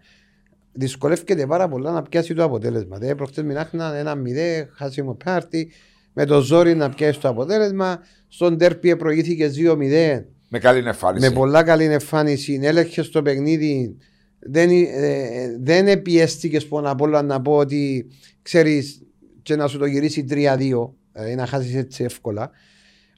δυσκολεύεται 0.72 1.46
πάρα 1.46 1.68
πολλά 1.68 1.92
να 1.92 2.02
πιάσει 2.02 2.34
το 2.34 2.44
αποτέλεσμα. 2.44 2.98
Δηλαδή, 2.98 3.16
προχτές 3.16 3.44
μιλάχνα 3.44 3.96
ένα 3.96 4.16
μηδέ, 4.16 4.70
χάσιμο 4.74 5.14
πάρτι, 5.24 5.72
με 6.14 6.26
το 6.26 6.42
ζόρι 6.42 6.76
να 6.76 6.90
πιάσει 6.90 7.20
το 7.20 7.28
αποτέλεσμα. 7.30 8.00
Στον 8.28 8.58
τέρπι 8.58 8.96
προηγήθηκε 8.96 9.52
2-0 9.56 10.26
Με 10.50 10.60
καλή 10.60 10.88
εμφάνιση. 10.88 11.30
με 11.30 11.36
πολλά 11.36 11.64
καλή 11.64 11.84
εμφάνιση, 11.84 12.60
έλεγχε 12.64 13.02
στο 13.02 13.22
παιχνίδι. 13.22 13.98
Δεν, 14.40 14.70
ε, 14.70 15.58
δεν 15.60 15.88
επιέστηκες 15.88 16.68
πάνω 16.68 16.92
απ' 16.92 17.02
όλα 17.02 17.22
να 17.22 17.42
πω 17.42 17.56
ότι 17.56 18.08
ξέρεις 18.42 19.02
και 19.42 19.56
να 19.56 19.68
σου 19.68 19.78
το 19.78 19.86
γυρίσει 19.86 20.26
3-2, 20.30 20.94
δηλαδή 21.12 21.36
να 21.36 21.46
χάσεις 21.46 21.76
έτσι 21.76 22.04
εύκολα. 22.04 22.52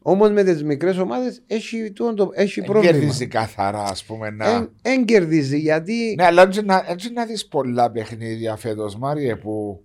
Όμως 0.02 0.32
με 0.32 0.44
τις 0.44 0.64
μικρές 0.64 0.98
ομάδες 0.98 1.42
έχει, 1.48 1.92
τούτο 1.92 2.14
το- 2.14 2.30
έχει 2.34 2.60
Δεν 2.62 2.70
πρόβλημα. 2.70 2.94
κερδίζει 2.98 3.28
καθαρά, 3.28 3.84
ας 3.84 4.04
πούμε. 4.04 4.30
Να... 4.30 4.46
Εν, 4.50 4.72
εν 4.82 5.06
κερδίζει 5.06 5.58
γιατί. 5.60 6.14
Ναι, 6.18 6.26
αλλά 6.26 6.42
έτσι 6.42 6.62
να, 6.62 6.84
έτσι 6.88 7.12
να 7.12 7.26
δεις 7.26 7.48
πολλά 7.48 7.92
παιχνίδια 7.92 8.56
φέτος, 8.56 8.98
Μάριε, 8.98 9.36
που 9.36 9.84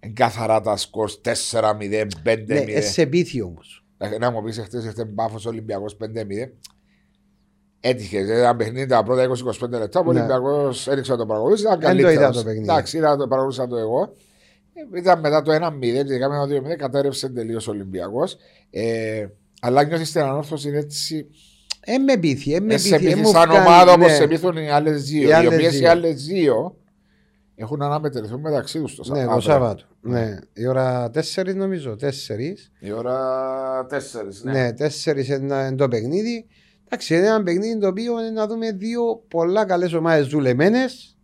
είναι 0.00 0.12
καθαρά 0.12 0.60
τα 0.60 0.76
σκορ 0.76 1.10
4-0, 1.24 2.06
5-0. 2.24 2.44
Ναι, 2.46 2.56
ε, 2.56 2.80
σε 2.80 3.06
πίθη 3.06 3.42
όμως. 3.42 3.84
Δηλαδή, 3.98 4.18
Να 4.18 4.30
μου 4.30 4.42
πεις 4.42 4.58
εχθές 4.58 4.86
εχθές 4.86 5.06
μπάφος 5.08 5.46
Ολυμπιακός 5.46 5.96
5-0. 5.96 6.52
Έτυχε, 7.80 8.18
ε, 8.18 8.38
ένα 8.38 8.56
παιχνίδι 8.56 8.86
τα 8.86 9.02
πρώτα 9.02 9.22
20-25 9.22 9.78
λεπτά 9.78 10.02
που 10.02 10.08
ο 10.08 10.12
Ναι. 10.12 10.18
Ολυμπιακός 10.18 10.88
έριξε 10.88 11.10
να 11.12 11.18
το 11.18 11.26
παρακολουθήσει, 11.26 11.62
ήταν 11.66 11.80
Δεν 11.80 11.90
το 11.90 11.96
είδα 11.98 12.06
καλύτερος. 12.08 12.36
το 12.36 12.42
παιχνίδι. 12.44 12.64
Εντάξει, 12.64 12.96
είδα 12.96 13.16
το 13.16 13.28
παρακολούθησα 13.28 13.66
το 13.66 13.76
εγώ. 13.76 14.12
Ε, 14.94 14.98
Ήταν 14.98 15.20
μετά 15.20 15.42
το 15.42 15.52
1-0 15.52 16.04
και 16.06 16.18
κάμενα 16.18 16.46
το 16.46 16.54
2-0, 16.54 16.76
κατέρευσε 16.76 17.28
τελείως 17.28 17.68
ο 17.68 17.70
Ολυμπιακός. 17.70 18.36
Ε, 18.70 19.26
αλλά 19.60 19.84
νιώθεις 19.84 20.12
την 20.12 20.20
ανόρθωση 20.20 20.68
έτσι 20.74 21.26
Ε, 21.80 21.98
με 21.98 22.16
πίθη. 22.16 22.54
Ε, 22.54 22.60
με 22.60 22.74
ε, 22.74 22.78
σε 22.78 22.96
πίθη. 22.96 23.06
ε, 23.06 23.08
πείθει 23.08 23.20
μου 23.20 23.28
σαν 23.30 23.48
βγάλει, 23.48 23.66
ομάδα 23.66 23.92
όπως 23.92 24.06
ναι. 24.06 24.14
σε 24.14 24.26
πείθουν 24.26 24.56
οι 24.56 24.70
άλλες 24.70 25.02
δύο. 25.04 25.22
Οι 25.22 25.28
Οι, 25.28 25.32
άλλες 25.32 25.52
οποίες 25.54 25.74
οι 25.74 25.78
δύο. 25.78 25.90
άλλες 25.90 26.24
δύο 26.24 26.76
έχουν 27.54 27.82
αναμετρηθούν 27.82 28.40
μεταξύ 28.40 28.80
τους 28.80 28.94
το 28.94 29.02
Ναι, 29.12 29.18
Σαββάτο. 29.18 29.34
το 29.34 29.40
Σάββατο. 29.40 29.84
Ναι, 30.00 30.38
η 30.52 30.66
ώρα 30.66 31.10
4 31.14 31.54
νομίζω. 31.54 31.96
4. 32.00 32.70
Η 32.80 32.92
ώρα 32.92 33.16
4. 33.86 34.42
Ναι. 34.42 34.52
Ναι, 34.52 34.72
4 35.04 35.38
είναι 35.40 35.74
το 35.74 35.88
παιχνίδι. 35.88 36.46
Εντάξει, 36.84 37.16
είναι 37.16 37.26
ένα 37.26 37.42
παιχνίδι 37.42 37.78
το 37.78 37.86
οποίο 37.86 38.20
είναι 38.20 38.30
να 38.30 38.46
δούμε 38.46 38.72
δύο 38.72 39.02
πολλά 39.28 39.64
καλές 39.64 39.92
ομάδες 39.92 40.26
δουλεμένες. 40.26 41.16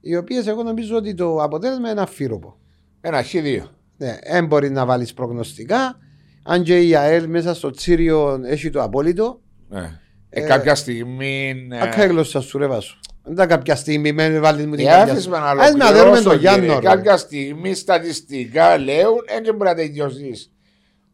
Οι 0.00 0.16
οποίες 0.16 0.46
εγώ 0.46 0.62
νομίζω 0.62 0.96
ότι 0.96 1.14
το 1.14 1.42
αποτέλεσμα 1.42 1.90
είναι 1.90 2.00
αφύροπο. 2.00 2.58
Ένα 3.00 3.22
χ2. 3.24 3.62
Ναι, 3.96 4.18
δεν 4.30 4.46
μπορεί 4.46 4.70
να 4.70 4.86
βάλεις 4.86 5.14
προγνωστικά. 5.14 5.98
Αν 6.42 6.62
και 6.62 6.80
η 6.80 6.96
ΑΕΛ 6.96 7.26
μέσα 7.28 7.54
στο 7.54 7.70
Τσίριο 7.70 8.40
έχει 8.44 8.70
το 8.70 8.82
απόλυτο. 8.82 9.40
Ναι. 9.68 9.98
Ε, 10.30 10.40
Ε, 10.42 10.46
κάποια 10.46 10.74
στιγμή. 10.74 11.64
Ναι. 11.68 11.82
Ακά 11.82 12.04
η 12.04 12.08
γλώσσα 12.08 12.40
σου 12.40 12.58
ρε 12.58 12.66
βάσο. 12.66 12.96
Δεν 13.24 13.34
τα 13.34 13.46
κάποια 13.46 13.76
στιγμή 13.76 14.12
με 14.12 14.38
βάλει 14.40 14.66
μου 14.66 14.74
την 14.76 14.86
Ε, 14.86 14.88
καρδιά 14.90 15.02
άφησε 15.12 15.20
σου. 15.20 15.30
με 15.30 15.38
να 15.38 15.44
Ας 15.50 15.72
να 15.74 15.92
δέρουμε 15.92 16.00
ολοκληρώσω, 16.00 16.28
τον 16.28 16.38
Γιάννο. 16.38 16.60
κύριε. 16.74 16.78
ρε. 16.78 16.86
Κάποια 16.96 17.16
στιγμή 17.16 17.74
στατιστικά 17.74 18.78
λέουν 18.78 19.24
έτσι 19.38 19.52
μπορεί 19.52 19.68
να 19.70 19.74
τελειώσεις. 19.74 20.50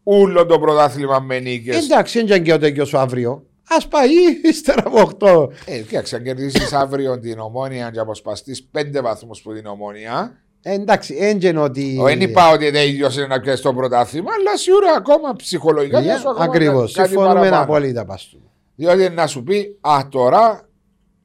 Ούλο 0.03 0.47
το 0.47 0.59
πρωτάθλημα 0.59 1.21
με 1.21 1.39
νίκες. 1.41 1.85
Εντάξει, 1.85 2.25
δεν 2.25 2.43
και 2.43 2.53
ο 2.53 2.59
τέτοιος 2.59 2.95
αύριο. 2.95 3.47
Α 3.83 3.89
πάει 3.89 4.09
ύστερα 4.43 4.83
από 4.87 4.99
8. 5.19 5.49
Ε, 5.67 5.79
κοίταξε, 5.79 6.17
αν 6.17 6.23
κερδίσεις 6.23 6.73
αύριο 6.73 7.19
την 7.19 7.39
ομόνια 7.39 7.91
και 7.91 7.99
αποσπαστείς 7.99 8.69
5 8.73 9.01
βαθμούς 9.03 9.43
που 9.43 9.53
την 9.55 9.67
ομόνια. 9.67 10.43
Ε, 10.63 10.73
εντάξει, 10.75 11.17
έντζεν 11.21 11.57
ότι. 11.59 11.99
Δεν 12.03 12.21
είπα 12.21 12.51
ότι 12.51 12.71
δεν 12.71 12.89
είναι 12.89 13.27
να 13.29 13.41
πιάσει 13.41 13.63
το 13.63 13.75
πρωτάθλημα, 13.75 14.31
αλλά 14.39 14.57
σίγουρα 14.57 14.93
ακόμα 14.97 15.37
ψυχολογικά 15.37 16.03
θα 16.03 16.17
σου 16.19 16.29
ακόμα 16.29 16.45
Ακριβώς. 16.45 16.83
κάτι- 16.83 16.93
κάτι 16.93 17.09
Συμφωνούμε 17.09 17.35
παραπάνω. 17.35 17.63
απόλυτα 17.63 18.05
παστού. 18.05 18.41
Διότι 18.75 19.09
να 19.09 19.27
σου 19.27 19.43
πει, 19.43 19.77
Α, 19.81 19.99
τώρα 20.09 20.69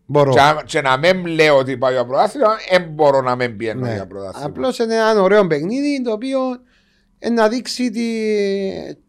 Μπορώ. 0.06 0.32
και, 0.34 0.40
α- 0.40 0.64
και 0.66 0.82
να 0.82 0.98
μην 0.98 1.26
λέω 1.26 1.58
ότι 1.58 1.78
πάω 1.78 1.92
για 1.92 2.06
πρωτάθλημα, 2.06 2.48
δεν 2.72 2.84
μπορώ 2.90 3.22
να 3.22 3.36
μην 3.36 3.58
πιένω 3.58 3.82
Ναι. 3.88 3.94
για 3.94 4.08
πρωτάθλημα. 4.08 4.46
Απλώς 4.46 4.80
είναι 4.80 4.94
ένα 4.96 5.22
ωραίο 5.22 5.48
παιχνίδι 5.48 6.02
το 6.02 6.12
οποίο 6.12 6.40
ε, 7.20 7.30
να 7.30 7.48
δείξει 7.48 7.90
τη... 7.90 8.02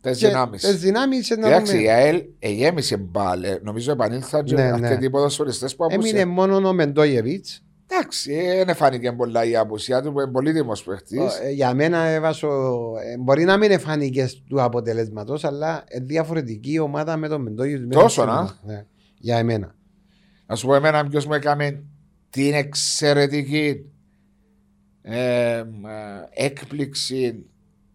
Τις 0.01 0.18
και- 0.18 0.27
δυνάμεις. 0.29 0.62
τις 0.62 0.77
δυνάμεις, 0.81 1.31
ε, 1.31 1.37
να 1.37 1.47
Εντάξει, 1.49 1.75
η 1.77 1.79
δούμε. 1.79 1.93
ΑΕΛ 1.93 2.22
εγέμισε 2.39 2.97
μπάλε. 2.97 3.59
Νομίζω 3.62 3.93
επανήλθαν 3.93 4.45
και 4.45 4.55
Ναι, 4.55 4.62
ναι. 4.62 4.68
αρκετοί 4.87 5.11
ποδοσφαιριστές 5.11 5.77
που 5.77 5.85
Έμεινε 5.85 5.99
απουσιάζουν. 6.09 6.33
μόνο 6.33 6.68
ο 6.68 6.72
Μεντόγεβιτς. 6.72 7.62
Εντάξει, 7.99 8.62
δεν 8.64 8.74
φάνηκε 8.74 9.12
πολλά 9.12 9.45
η 9.45 9.57
απουσία 9.57 10.03
του 10.03 10.12
που 10.12 10.20
είναι 10.20 10.30
πολύτιμος 10.30 10.82
παίχτης. 10.82 11.40
Για 11.55 11.74
μένα 11.74 11.99
ε, 11.99 12.20
βάσω, 12.20 12.49
ε, 13.05 13.18
μπορεί 13.18 13.45
να 13.45 13.57
μην 13.57 13.70
είναι 13.70 13.78
φάνηκε 13.78 14.28
του 14.49 14.62
αποτελέσματος, 14.62 15.45
αλλά 15.45 15.84
ε, 15.86 16.01
διαφορετική 16.01 16.78
ομάδα 16.78 17.16
με 17.16 17.28
τον 17.28 17.42
Μεντόγεβιτ. 17.42 17.92
Τόσο, 17.92 18.24
να. 18.24 18.59
Ναι, 18.62 18.84
για 19.18 19.38
εμένα. 19.38 19.74
Να 20.47 20.55
σου 20.55 20.66
πω 20.66 20.74
εμένα 20.74 21.09
ποιος 21.09 21.26
μου 21.26 21.34
έκανε 21.34 21.84
την 22.30 22.55
εξαιρετική 22.55 23.92
ε, 25.03 25.57
ε, 25.57 25.64
έκπληξη 26.30 27.47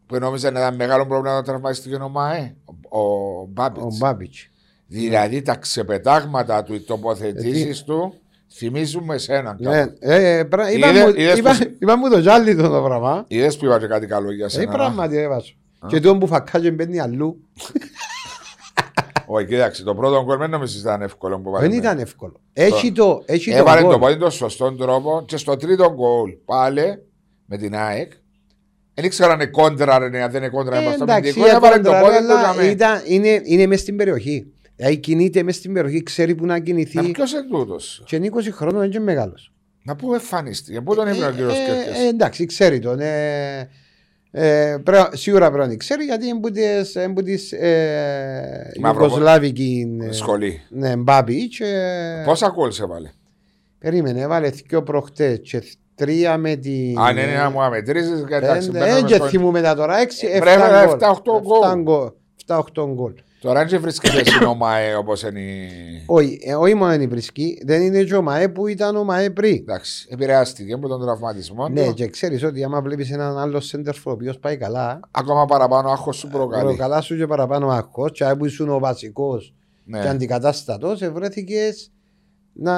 που 0.06 0.18
νόμιζα 0.18 0.52
να 0.52 0.60
ήταν 0.60 0.76
μεγάλο 0.76 1.08
πρόβλημα 1.08 1.36
να 1.36 1.44
τραυματιστεί 1.44 1.96
ο 1.96 2.10
ΜΑΕ, 2.10 2.56
ο, 2.90 3.00
ο 3.00 3.46
Μπάμπιτς. 3.46 3.84
Ο 3.84 3.98
Μπάμπιτς. 3.98 4.50
Δηλαδή 4.88 5.42
τα 5.42 5.56
ξεπετάγματα 5.56 6.64
του, 6.64 6.74
οι 6.74 6.82
τοποθετήσεις 6.82 7.84
του 7.84 8.14
θυμίζουν 8.54 9.04
με 9.04 9.18
σένα. 9.18 9.56
Ναι, 9.60 9.86
ε, 10.00 10.44
πρα- 10.44 10.72
είπα 10.72 10.90
Είδε- 10.90 11.04
μου- 11.08 11.14
είδες 11.16 11.38
είπα- 11.38 11.50
πως- 11.50 11.68
είπα 11.80 11.98
μου 11.98 12.10
το 12.10 12.20
τζάλι 12.20 12.56
το 12.56 12.70
το 12.70 12.82
πράγμα. 12.82 13.26
Είδες 13.28 13.58
που 13.58 13.66
είπα 13.66 13.80
και 13.80 13.88
κάτι 13.88 14.06
καλό 14.06 14.32
για 14.32 14.46
Ε, 14.46 14.50
σένα. 14.50 14.72
πράγματι 14.72 15.18
ε, 15.18 15.28
βάσω. 15.28 15.54
Και 15.88 16.00
το 16.00 16.18
που 16.18 16.28
φακάζει 16.28 16.72
μπαίνει 16.72 17.00
αλλού. 17.00 17.48
Όχι, 19.26 19.46
κοίταξε, 19.46 19.84
το 19.84 19.96
πρώτο 19.96 20.24
γκολ 20.24 20.38
δεν 20.38 20.50
νομίζω 20.50 20.80
ήταν 20.80 21.02
εύκολο 21.02 21.40
που 21.40 21.52
Δεν 21.52 21.62
βάλε. 21.62 21.76
ήταν 21.76 22.00
εύκολο. 22.00 22.40
Έχει 22.54 22.92
το, 22.92 23.24
έχει 23.26 23.52
το 23.52 23.58
Έβαλε 23.58 23.82
γκολ. 23.82 23.92
το 23.92 24.00
πόδι 24.00 24.18
τον 24.18 24.32
σωστό 24.32 24.72
τρόπο 24.76 25.24
και 25.28 25.38
στο 25.38 25.56
τρίτο 25.56 25.94
γκολ 25.94 26.32
πάλι 26.46 27.04
με 27.46 27.58
την 27.58 27.76
ΑΕΚ. 27.76 28.12
Δεν 28.94 29.06
ήξερα 29.06 29.34
αν 29.34 29.40
είναι 29.40 29.50
κόντρα, 29.50 29.98
ρε, 30.00 30.22
αν 30.22 30.32
δεν 30.32 30.42
είναι 30.42 30.52
κόντρα, 30.52 30.78
Ε, 30.78 30.82
είμαστε 30.82 31.04
εντάξει, 31.04 31.30
αμυντικό, 31.30 31.56
έβαλε 31.56 31.76
το 31.82 31.90
κόντρα, 31.92 32.02
πόδι 32.02 32.18
του 32.28 32.34
αλλά 32.34 32.52
για 32.54 32.62
μέ. 32.64 32.68
ήταν- 32.70 33.02
είναι, 33.06 33.42
είναι 33.44 33.66
μέσα 33.66 33.82
στην 33.82 33.96
περιοχή. 33.96 34.54
Δηλαδή 34.80 34.98
κινείται 34.98 35.44
μέσα 35.44 35.58
στην 35.60 35.74
περιοχή, 35.74 36.04
ξέρει 36.04 36.36
που 36.36 36.46
να 36.46 36.60
κινηθεί. 36.60 37.12
Ποιος 37.12 37.32
είναι 37.32 37.42
τούτος. 37.50 38.04
Και 38.06 38.16
είναι 38.16 38.30
20 38.36 38.52
χρόνων, 38.52 38.82
είναι 38.84 38.92
και 38.92 39.00
μεγάλος. 39.00 39.52
Να 39.84 39.96
πού 39.96 40.14
εμφανίστηκε, 40.14 40.82
πού 40.82 40.96
τον 40.96 41.08
έβαλε 41.08 41.26
ο 41.26 41.32
κύριος 41.32 41.54
Κέρκες. 41.54 42.00
εντάξει, 42.10 42.46
ξέρει 42.46 42.80
τον. 42.80 43.00
Ε, 43.00 43.70
ε, 44.32 44.78
πρέ- 44.84 45.16
σίγουρα 45.16 45.52
πρέπει 45.52 45.70
να 45.70 45.76
ξέρει 45.76 46.04
γιατί 46.04 46.28
είναι 46.28 46.40
που 46.40 46.52
της- 46.52 46.96
είναι 46.96 47.14
που 47.14 47.22
της 47.24 47.52
ε, 47.52 48.72
Μαύρο- 48.80 49.04
Ιουγκοσλάβικη 49.04 49.98
ε, 50.02 50.12
Σχολή. 50.12 50.62
ναι, 50.70 50.96
Μπάμπη 50.96 51.48
και 51.48 51.66
Πόσα 52.26 52.52
γκολ 52.56 52.72
σε 52.72 52.86
βάλε; 52.86 53.10
περίμενε, 53.80 54.22
έβαλε 54.22 54.50
δυο 54.50 54.84
προχτές 54.84 55.40
και 55.44 55.64
τρία 55.96 56.38
με 56.38 56.56
την... 56.56 57.00
Αν 57.00 57.18
είναι 57.18 57.36
να 57.36 57.50
μου 57.50 57.62
αμετρήσεις, 57.62 58.24
εντάξει, 58.30 58.70
Δεν 58.72 58.82
μπαίνουμε 58.82 59.08
και 59.08 59.14
στο- 59.16 59.28
θυμούμε 59.28 59.62
τα 59.62 59.76
τώρα, 59.76 59.98
έξι, 60.00 60.28
Ε, 60.28 60.30
εφτά 60.30 60.40
πρέπει, 60.44 60.62
γκολ. 60.72 60.94
εφτά, 60.94 62.58
οχτώ 62.58 62.92
γκολ. 62.94 63.14
Εφτά 63.42 63.52
γκολ. 63.54 63.56
Εφτά, 63.56 63.56
οχτώ 63.56 63.56
γκολ. 63.56 63.56
Τώρα 63.56 63.66
δεν 63.66 63.82
βρίσκεται 63.82 64.24
στην 64.26 64.48
ΟΜΑΕ 64.48 64.96
όπως 64.96 65.22
είναι 65.24 65.40
η... 65.40 66.04
Όχι, 66.06 66.40
ε, 66.44 66.54
όχι 66.56 66.74
μόνο 66.74 66.94
είναι 66.94 67.04
η 67.04 67.08
Βρισκή, 67.08 67.62
δεν 67.66 67.82
είναι 67.82 68.04
και 68.04 68.16
ο 68.16 68.22
ΜΑΕ 68.22 68.48
που 68.48 68.68
ήταν 68.68 68.96
ο 68.96 69.04
ΜΑΕ 69.04 69.30
πριν. 69.30 69.56
Εντάξει, 69.56 70.08
επηρεάστηκε 70.12 70.74
από 70.74 70.88
τον 70.88 71.02
τραυματισμό 71.02 71.68
Ναι, 71.70 71.86
του. 71.86 71.94
και 71.94 72.08
ξέρεις 72.08 72.44
ότι 72.44 72.64
άμα 72.64 72.82
βλέπεις 72.82 73.12
έναν 73.12 73.38
άλλο 73.38 73.60
σέντερφο 73.60 74.10
ο 74.10 74.14
οποίος 74.14 74.40
πάει 74.40 74.58
καλά, 74.58 75.00
Ακόμα 75.12 75.46
παραπάνω 75.46 75.90
άγχος 75.90 76.18
σου 76.18 76.28
προκαλεί. 76.28 76.76
καλά 76.76 77.02
σου 77.02 77.18
και 77.18 77.28
παραπάνω 77.28 77.70
άγχος, 77.70 78.12
και 78.12 78.26
που 78.38 78.46
ήσουν 78.46 78.70
ο 78.70 78.80
βασικός 78.80 79.54
Ναι. 79.86 80.00
και 80.02 80.08
αντικατάστατος, 80.08 81.12
βρέθηκε 81.12 81.60
να 82.54 82.76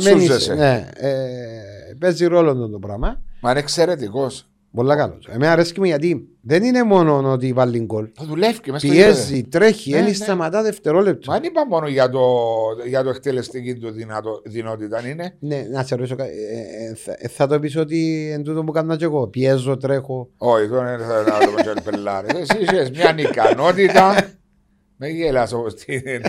Σούζεσαι. 0.00 0.54
μένεις. 0.54 0.62
Ναι, 0.70 0.88
ε, 1.08 1.94
παίζει 1.98 2.26
ρόλο 2.26 2.54
το, 2.54 2.68
το 2.68 2.78
πράγμα. 2.78 3.20
Μα 3.40 3.50
είναι 3.50 3.58
εξαιρετικός. 3.58 4.48
Πολλά 4.74 4.96
καλό. 4.96 5.18
Εμένα 5.28 5.52
αρέσει 5.52 5.74
μου 5.78 5.84
γιατί 5.84 6.28
δεν 6.40 6.62
είναι 6.64 6.82
μόνο 6.82 7.30
ότι 7.32 7.52
βάλει 7.52 7.80
γκολ. 7.80 8.10
Θα 8.14 8.24
δουλεύει 8.24 8.60
και 8.60 8.72
μέσα 8.72 8.86
στο 8.86 8.94
γήπεδο. 8.96 9.12
Πιέζει, 9.14 9.42
τρέχει, 9.44 9.90
Ναι, 9.90 9.96
δεν 9.96 10.06
ναι. 10.06 10.12
σταματά 10.12 10.62
δευτερόλεπτο. 10.62 11.30
Μα 11.32 11.38
δεν 11.38 11.48
είπα 11.50 11.66
μόνο 11.66 11.88
για 11.88 12.08
το, 12.08 12.20
για 12.86 13.02
το 13.02 13.08
εκτελεστική 13.10 13.74
του 13.74 13.90
δυνατο, 13.90 14.40
δυνότητα 14.44 15.08
είναι. 15.08 15.36
Ναι, 15.38 15.66
να 15.70 15.82
σε 15.84 15.94
ρωτήσω, 15.94 16.16
κάτι. 16.16 16.30
ε, 16.30 16.90
ε, 16.90 16.94
θα, 16.94 17.14
ε, 17.18 17.28
θα 17.28 17.46
το 17.46 17.58
πεις 17.60 17.76
ότι 17.76 18.30
εν 18.32 18.42
τούτο 18.42 18.64
που 18.64 18.72
κάνω 18.72 18.96
και 18.96 19.04
εγώ. 19.04 19.26
Πιέζω, 19.28 19.76
τρέχω. 19.76 20.30
Όχι, 20.36 20.66
δεν 20.66 20.78
είναι 20.80 20.96
θα 21.04 21.22
να 21.22 21.38
το 21.64 21.72
πω 21.74 21.82
πελάρε. 21.90 22.26
Εσύ 22.38 22.58
είχες 22.62 22.90
μια 22.90 23.14
ικανότητα. 23.18 24.14
Με 24.96 25.08
γέλας 25.08 25.52
όπως 25.52 25.74
τι 25.74 25.94
είναι. 25.94 26.20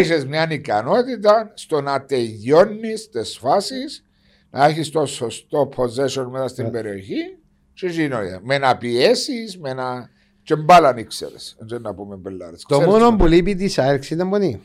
Είχες 0.00 0.26
μια 0.26 0.46
ικανότητα 0.50 1.50
στο 1.54 1.80
να 1.80 2.04
τελειώνεις 2.04 3.08
τις 3.08 3.38
φάσεις, 3.38 4.04
να 4.50 4.64
έχεις 4.64 4.90
το 4.90 5.06
σωστό 5.06 5.68
possession 5.76 6.26
μέσα 6.30 6.48
στην 6.48 6.64
Ναι. 6.64 6.70
περιοχή 6.70 7.36
και 7.74 7.86
γίνονται. 7.86 8.40
Με 8.42 8.58
να 8.58 8.76
πιέσεις, 8.76 9.58
με 9.58 9.72
να... 9.74 10.08
Και 10.42 10.56
μπάλαν 10.56 10.96
ήξερες. 10.96 11.56
Δεν 11.58 11.80
να 11.80 11.94
πούμε 11.94 12.16
πελάρες. 12.16 12.64
Το 12.68 12.78
Ξέρεις 12.78 12.92
μόνο 12.94 13.10
τι- 13.10 13.16
που 13.16 13.26
λείπει 13.26 13.54
της 13.54 13.78
ΑΕΡΞ 13.78 14.10
ήταν 14.10 14.30
πονή. 14.30 14.60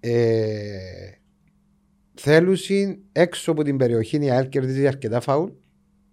Ε, 0.00 0.66
θέλουσιν 2.14 2.98
έξω 3.12 3.50
από 3.50 3.62
την 3.62 3.76
περιοχή 3.76 4.16
η 4.24 4.30
ΑΕΛ 4.30 4.48
κερδίζει 4.48 4.86
αρκετά 4.86 5.20
φάουλ 5.20 5.50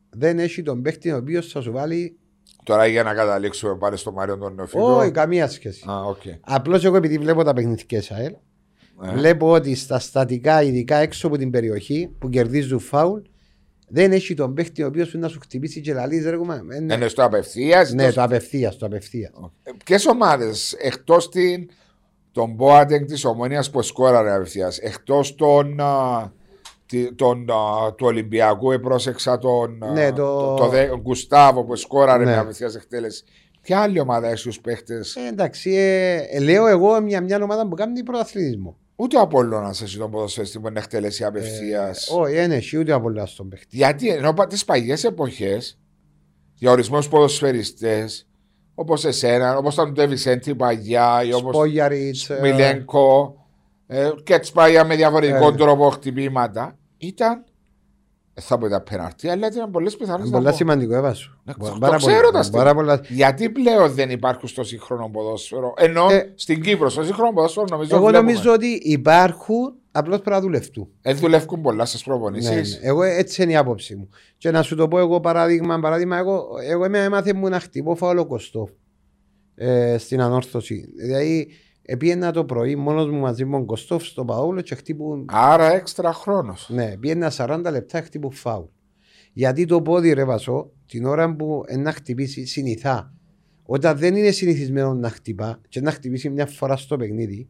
δεν 0.09 0.39
έχει 0.39 0.61
τον 0.64 0.82
παίχτη 0.82 1.11
ο 1.11 1.18
οποίος 1.18 1.47
θα 1.47 1.61
σου 1.61 1.72
βάλει. 1.72 2.18
Τώρα 2.64 2.86
για 2.88 3.03
να 3.03 3.14
καταλήξουμε 3.14 3.76
πάλι 3.78 3.97
στο 3.97 4.11
Μάριο 4.11 4.38
τον 4.38 4.53
Νεοφίλο. 4.55 4.95
Όχι, 4.97 5.11
καμία 5.11 5.47
σχέση. 5.47 5.84
Α, 5.89 6.01
οκ. 6.03 6.22
Απλώς 6.41 6.86
εγώ 6.86 6.95
επειδή 6.95 7.18
βλέπω 7.18 7.43
τα 7.43 7.53
παιχνίδια 7.53 7.90
της 7.90 8.01
ΑΕΛ, 8.09 8.34
Ναι. 9.01 9.11
βλέπω 9.14 9.51
ότι 9.51 9.76
στα 9.76 9.99
στατικά, 9.99 10.61
ειδικά 10.64 10.95
έξω 10.97 11.28
από 11.28 11.38
την 11.38 11.49
περιοχή 11.51 12.09
που 12.20 12.30
κερδίζουν 12.30 12.80
φάουλ, 12.80 13.20
δεν 13.95 14.11
έχει 14.11 14.33
τον 14.33 14.53
παίχτη 14.53 14.83
ο 14.83 14.87
οποίος 14.87 15.13
να 15.13 15.27
σου 15.27 15.39
χτυπήσει 15.39 15.81
και 15.81 15.93
λαλείς. 15.93 16.25
Ρε, 16.25 16.35
κουμά, 16.37 16.61
ε, 16.71 16.79
ναι, 16.79 16.93
Είναι 16.93 17.07
στο 17.07 17.23
απευθείας. 17.23 17.93
ναι, 17.93 18.11
το 18.11 18.21
απευθείας, 18.23 18.77
το 18.77 18.85
απευθείας. 18.85 19.31
Ποιες 19.85 20.05
ομάδες 20.05 20.73
εκτός 20.73 21.29
τον 22.31 22.55
Boateng 22.59 23.05
της 23.07 23.25
Ομόνιας 23.25 23.69
που 23.69 23.81
σκόραρε 23.81 24.33
απευθείας, 24.33 24.77
εκτός 24.77 25.35
τον, 25.35 25.79
α, 25.79 26.31
τη- 26.85 27.13
τον, 27.13 27.49
α, 27.51 27.93
του 27.95 28.05
Ολυμπιακού, 28.05 28.71
επρόσεξα 28.71 29.37
τον, 29.37 29.83
α, 29.83 29.91
Ναι, 29.91 30.11
το- 30.11 30.53
το, 30.53 30.67
Δε- 30.67 30.97
Γκουστάβο 30.97 31.63
που 31.63 31.75
σκόραρε 31.75 32.23
Ναι. 32.23 32.31
με 32.31 32.37
απευθείας 32.37 32.75
εκτέλεση. 32.75 33.23
Ποια 33.61 33.79
άλλη 33.79 33.99
ομάδα 33.99 34.27
έχεις 34.29 34.41
του 34.55 34.61
παίχτες, 34.61 35.15
Ε, 35.15 35.27
εντάξει, 35.27 35.71
ε, 35.75 36.15
ε, 36.31 36.39
λέω 36.39 36.67
εγώ 36.67 37.01
μια, 37.01 37.21
μια 37.21 37.39
ομάδα 37.43 37.67
που 37.67 37.75
κάνει 37.75 38.03
πρωταθλητισμό. 38.03 38.77
Ούτε 38.95 39.17
ο 39.17 39.21
Απόλλωνας 39.21 39.81
έχει 39.81 39.97
τον 39.97 40.11
ποδοσφαιριστή 40.11 40.59
που 40.59 40.67
είναι 40.67 40.79
εκτέλεση 40.79 41.23
απευθείας. 41.23 42.07
Ε, 42.07 42.13
Όχι, 42.13 42.33
δεν 42.33 42.51
έχει 42.51 42.77
ούτε 42.77 42.91
απολά 42.91 43.25
στον 43.25 43.49
παίχτη. 43.49 43.75
Γιατί 43.75 44.09
ενώ 44.09 44.33
τις 44.33 44.65
παλιές 44.65 45.03
εποχές, 45.03 45.79
για 46.53 46.71
ορισμένου 46.71 47.03
ποδοσφαιριστές, 47.09 48.27
όπως 48.75 49.05
εσένα, 49.05 49.57
όπως 49.57 49.73
ήταν 49.73 49.87
ο 49.87 49.91
Ντεβισέντη 49.91 50.55
Παγιά, 50.55 51.23
ή 51.23 51.33
όπως 51.33 51.55
Σπόγιαριτς. 51.55 52.29
Μιλένκο 52.41 53.35
ε, 53.87 54.09
και 54.23 54.39
Τσπάγια 54.39 54.85
με 54.85 54.95
διαφορετικό 54.95 55.47
Ε. 55.47 55.55
τρόπο 55.55 55.89
χτυπήματα, 55.89 56.77
ήταν. 56.97 57.43
Δεν 58.36 58.43
θα 58.43 58.57
πω 58.57 58.65
ήταν 58.65 58.84
πέναρτη, 58.89 59.29
αλλά 59.29 59.47
ήταν 59.47 59.71
πολλές 59.71 59.95
πιθανότητε. 59.97 60.38
Πολλά 60.38 60.51
σημαντικό, 60.51 60.93
έβασου. 60.95 61.38
Ναι, 61.43 61.53
το 61.79 61.95
ξέρω 61.97 62.31
τα 62.31 62.43
στοιχεία. 62.43 63.01
Γιατί 63.09 63.49
πλέον 63.49 63.91
δεν 63.93 64.09
υπάρχουν 64.09 64.47
στο 64.49 64.63
σύγχρονο 64.63 65.09
ποδόσφαιρο, 65.09 65.73
ενώ 65.77 66.07
Ε. 66.11 66.31
στην 66.36 66.61
Κύπρο 66.61 66.89
στο 66.89 67.03
σύγχρονο 67.03 67.34
ποδόσφαιρο 67.34 67.65
νομίζω 67.69 67.95
Εγώ 67.95 68.05
βλέπουμε. 68.05 68.31
νομίζω 68.31 68.51
ότι 68.53 68.67
υπάρχουν, 68.84 69.73
απλώς 69.91 70.15
πρέπει 70.19 70.36
να 70.36 70.41
δουλευτούν. 70.41 70.88
Δεν 71.01 71.17
δουλεύουν 71.17 71.61
πολλά 71.61 71.86
στι 71.86 71.97
Ναι, 71.97 72.03
προπονήσεις. 72.15 72.79
ναι. 72.81 72.88
Εγώ 72.88 73.03
έτσι 73.03 73.43
είναι 73.43 73.51
η 73.51 73.55
άποψη 73.55 73.95
μου. 73.95 74.09
Και 74.38 74.51
να 74.51 74.61
σου 74.61 74.75
το 74.75 74.88
πω 74.88 74.99
εγώ 74.99 75.19
παράδειγμα, 75.19 75.79
παράδειγμα 75.79 76.17
εγώ, 76.17 76.45
εγώ 76.69 76.86
είμαι 76.86 77.03
έμαθε 77.03 77.34
μου 77.34 77.49
να 77.49 77.59
χτυπώ 77.59 77.95
φάουλο 77.95 78.25
κοστό 78.25 78.69
ε, 79.55 79.97
στην 79.97 80.21
ανόρθωση. 80.21 80.89
Δηλαδή, 80.97 81.47
επίαινα 81.86 82.31
το 82.31 82.45
πρωί 82.45 82.75
μόνος 82.75 83.09
μου 83.09 83.19
μαζί 83.19 83.45
με 83.45 83.51
τον 83.57 83.65
Κωστόφ 83.65 84.05
στο 84.05 84.25
Παόλο 84.25 84.61
και 84.61 84.75
χτύπουν 84.75 85.25
Άρα 85.31 85.73
έξτρα 85.73 86.13
χρόνος. 86.13 86.69
Ναι, 86.71 86.97
πήγαινα 86.97 87.31
40 87.38 87.61
λεπτά 87.71 88.01
χτύπου 88.01 88.31
φάουλ. 88.31 88.65
Γιατί 89.34 89.65
το 89.65 89.81
πόδι 89.81 90.13
ρε 90.13 90.23
βασό, 90.25 90.71
την 90.86 91.05
ώρα 91.05 91.36
που 91.36 91.63
ε, 91.67 91.77
να 91.77 91.91
χτυπήσει 91.91 92.45
συνηθά, 92.45 93.13
όταν 93.65 93.97
δεν 93.97 94.15
είναι 94.15 94.31
συνηθισμένος 94.31 94.97
να 94.97 95.09
χτυπά 95.09 95.61
και 95.69 95.81
να 95.81 95.91
χτυπήσει 95.91 96.29
μια 96.29 96.45
φορά 96.45 96.75
στο 96.77 96.97
παιχνίδι, 96.97 97.47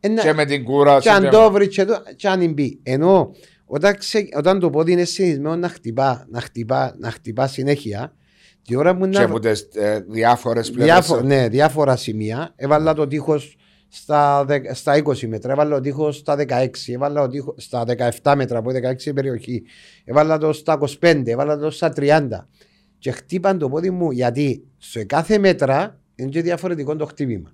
ε, 0.00 0.08
να- 0.08 0.22
Και 0.22 0.32
με 0.32 0.44
την 0.44 0.64
κούραση. 0.64 1.02
και 1.08 1.10
αν 1.14 1.22
και- 1.22 1.28
το 1.28 1.50
βρει 1.50 1.68
και, 1.68 1.84
το, 1.84 2.02
και 2.16 2.28
αν 2.28 2.52
μπει. 2.52 2.80
Ενώ 2.82 3.30
όταν, 3.66 3.96
ξε, 3.96 4.28
όταν 4.36 4.58
το 4.58 4.70
πόδι 4.70 4.92
είναι 4.92 5.04
συνηθισμένο 5.04 5.56
να 5.56 5.68
χτυπά, 5.68 6.26
να 6.30 6.40
χτυπά, 6.40 6.96
να 6.98 7.10
χτυπά 7.10 7.46
συνέχεια, 7.46 8.14
τη 8.68 8.76
ώρα 8.76 8.96
που 8.96 9.08
Και 9.08 9.18
να. 9.18 9.24
από 9.24 9.38
τι 9.40 9.50
διάφορες 10.08 10.70
πλευρές. 10.70 10.94
Διάφο, 10.94 11.20
ναι, 11.20 11.48
διάφορα 11.48 11.96
σημεία. 11.96 12.52
Έβαλα 12.56 12.94
το 12.94 13.06
τείχος 13.06 13.56
στα, 13.88 14.44
δε- 14.44 14.74
στα 14.74 14.96
20 14.96 15.26
μέτρα, 15.26 15.52
έβαλα 15.52 15.74
το 15.74 15.80
τείχος 15.80 16.16
στα 16.16 16.36
16, 16.36 16.92
έβαλα 16.92 17.20
το 17.20 17.28
τείχο 17.28 17.54
στα 17.56 17.84
17 18.22 18.34
μέτρα 18.36 18.58
από 18.58 18.70
16 18.70 19.06
η 19.06 19.12
περιοχή, 19.12 19.62
έβαλα 20.04 20.38
το 20.38 20.52
στα 20.52 20.78
25, 21.00 21.22
έβαλα 21.24 21.58
το 21.58 21.70
στα 21.70 21.92
30. 21.96 22.28
Και 22.98 23.10
χτύπαν 23.10 23.58
το 23.58 23.68
πόδι 23.68 23.90
μου 23.90 24.10
γιατί 24.10 24.64
σε 24.76 25.04
κάθε 25.04 25.38
μέτρα 25.38 26.00
είναι 26.14 26.28
και 26.28 26.42
διαφορετικό 26.42 26.96
το 26.96 27.06
χτύπημα. 27.06 27.52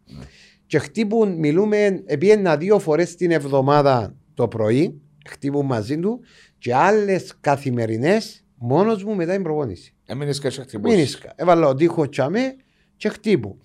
Και 0.66 0.78
χτύπουν, 0.78 1.38
μιλούμε, 1.38 2.02
επίαινα 2.06 2.56
δύο 2.56 2.78
φορές 2.78 3.14
την 3.14 3.30
εβδομάδα 3.30 4.14
το 4.34 4.48
πρωί, 4.48 5.00
χτύπουν 5.28 5.66
μαζί 5.66 5.98
του 5.98 6.20
και 6.58 6.74
άλλες 6.74 7.34
καθημερινές 7.40 8.44
μόνος 8.54 9.04
μου 9.04 9.14
μετά 9.14 9.32
την 9.32 9.42
προπόνηση. 9.42 9.93
Έμεινε 10.06 10.30
και 10.32 10.50
σε 10.50 10.62
χτυπούσε. 10.62 10.94
Μήνυσκα. 10.94 11.32
Έβαλα 11.36 11.68
ο 11.68 11.74
τείχο 11.74 12.08
τσαμέ 12.08 12.56
και 12.96 13.08
χτύπου. 13.08 13.58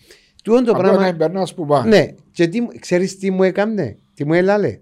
Τούτο 0.44 0.64
το 0.64 0.72
Απλά 0.72 0.84
να 0.84 0.90
πράγμα. 0.90 1.08
εμπερνά 1.08 1.48
που 1.56 1.66
πά. 1.66 1.86
Ναι, 1.86 2.06
και 2.32 2.48
τι, 2.48 2.62
μου- 2.62 2.80
ξέρεις 2.80 3.18
τι 3.18 3.32
μου 3.32 3.44
έκανε, 3.44 3.98
τι 4.14 4.26
μου 4.26 4.34
έλαλε; 4.34 4.80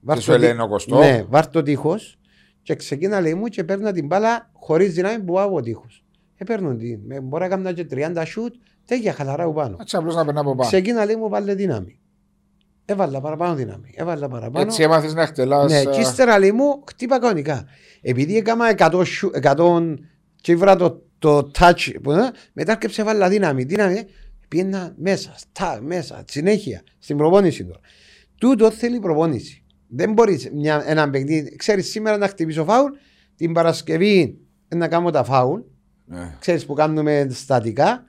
Βάρ' 0.00 0.18
σου 0.20 0.26
το 0.26 0.32
έλεγε 0.34 0.52
τεί- 0.52 0.60
ο 0.60 0.68
Κωστό; 0.68 0.98
Ναι, 0.98 1.24
βάρ 1.28 1.48
το 1.48 1.62
τείχος 1.62 2.18
και 2.62 2.74
ξεκίνα 2.74 3.20
λέει 3.20 3.34
μου 3.34 3.46
και 3.46 3.64
παίρνα 3.64 3.92
την 3.92 4.06
μπάλα 4.06 4.50
χωρίς 4.52 4.94
δυνάμει 4.94 5.24
που 5.24 5.32
πάω 5.32 5.54
ο 5.54 5.60
τείχος. 5.60 6.04
Ε, 6.36 6.44
παίρνω 6.44 6.74
την, 6.76 7.00
με- 7.06 7.20
μπορεί 7.20 7.42
να 7.42 7.48
κάνω 7.48 7.72
και 7.72 7.86
30 7.90 8.22
σούτ, 8.26 8.54
τέτοια 8.84 9.12
χαλαρά 9.12 9.44
που 9.44 9.52
πάνω. 9.52 9.76
Έτσι 9.80 9.96
απλώς 9.96 10.14
να 10.14 10.24
περνά 10.24 10.40
από 10.40 10.54
πάνω. 10.54 10.70
Ξεκίνα 10.70 11.04
λέει 11.04 11.16
μου 11.16 11.28
βάλε 11.28 11.54
δύναμη. 11.54 11.98
Έβαλα 12.84 13.20
παραπάνω 13.20 13.54
δύναμη, 13.54 13.90
έβαλα 13.96 14.28
παραπάνω. 14.28 14.64
Έτσι 14.66 14.82
έμαθες 14.82 15.14
να 15.14 15.22
εκτελάς. 15.22 15.70
Ναι, 15.72 15.84
και 15.84 16.00
ύστερα 16.00 16.38
λέει 16.38 16.52
μου 16.52 16.82
χτύπα 16.88 17.18
κανονικά. 17.18 17.64
Επειδή 18.02 18.36
έκανα 18.36 18.68
100, 18.76 19.04
σου- 19.04 19.30
100 19.42 19.94
και 20.44 20.52
ήβρα 20.52 20.76
το, 20.76 21.02
το 21.18 21.50
touch, 21.58 21.94
που, 22.02 22.12
ε, 22.12 22.30
μετά 22.52 22.72
έρκεψε 22.72 23.02
βάλα 23.02 23.28
δύναμη. 23.28 23.62
Δύναμη, 23.62 23.98
ε, 23.98 24.06
πήγαινα 24.48 24.94
μέσα, 24.96 25.32
στα, 25.36 25.78
μέσα, 25.82 26.24
συνέχεια, 26.28 26.82
στην 26.98 27.16
προπόνηση 27.16 27.64
τώρα. 27.64 27.80
Τούτο 28.38 28.70
θέλει 28.70 28.98
προπόνηση. 28.98 29.64
Δεν 29.88 30.12
μπορείς 30.12 30.50
ένα 30.86 31.10
παιχνίδι. 31.10 31.56
Ξέρεις 31.56 31.90
σήμερα 31.90 32.16
να 32.16 32.28
χτυπήσω 32.28 32.64
φάουλ, 32.64 32.92
την 33.36 33.52
Παρασκευή 33.52 34.38
να 34.68 34.88
κάνω 34.88 35.10
τα 35.10 35.24
φάουλ. 35.24 35.60
Ναι. 36.04 36.36
Ξέρεις 36.38 36.66
που 36.66 36.74
κάνουμε 36.74 37.26
στατικά, 37.30 38.04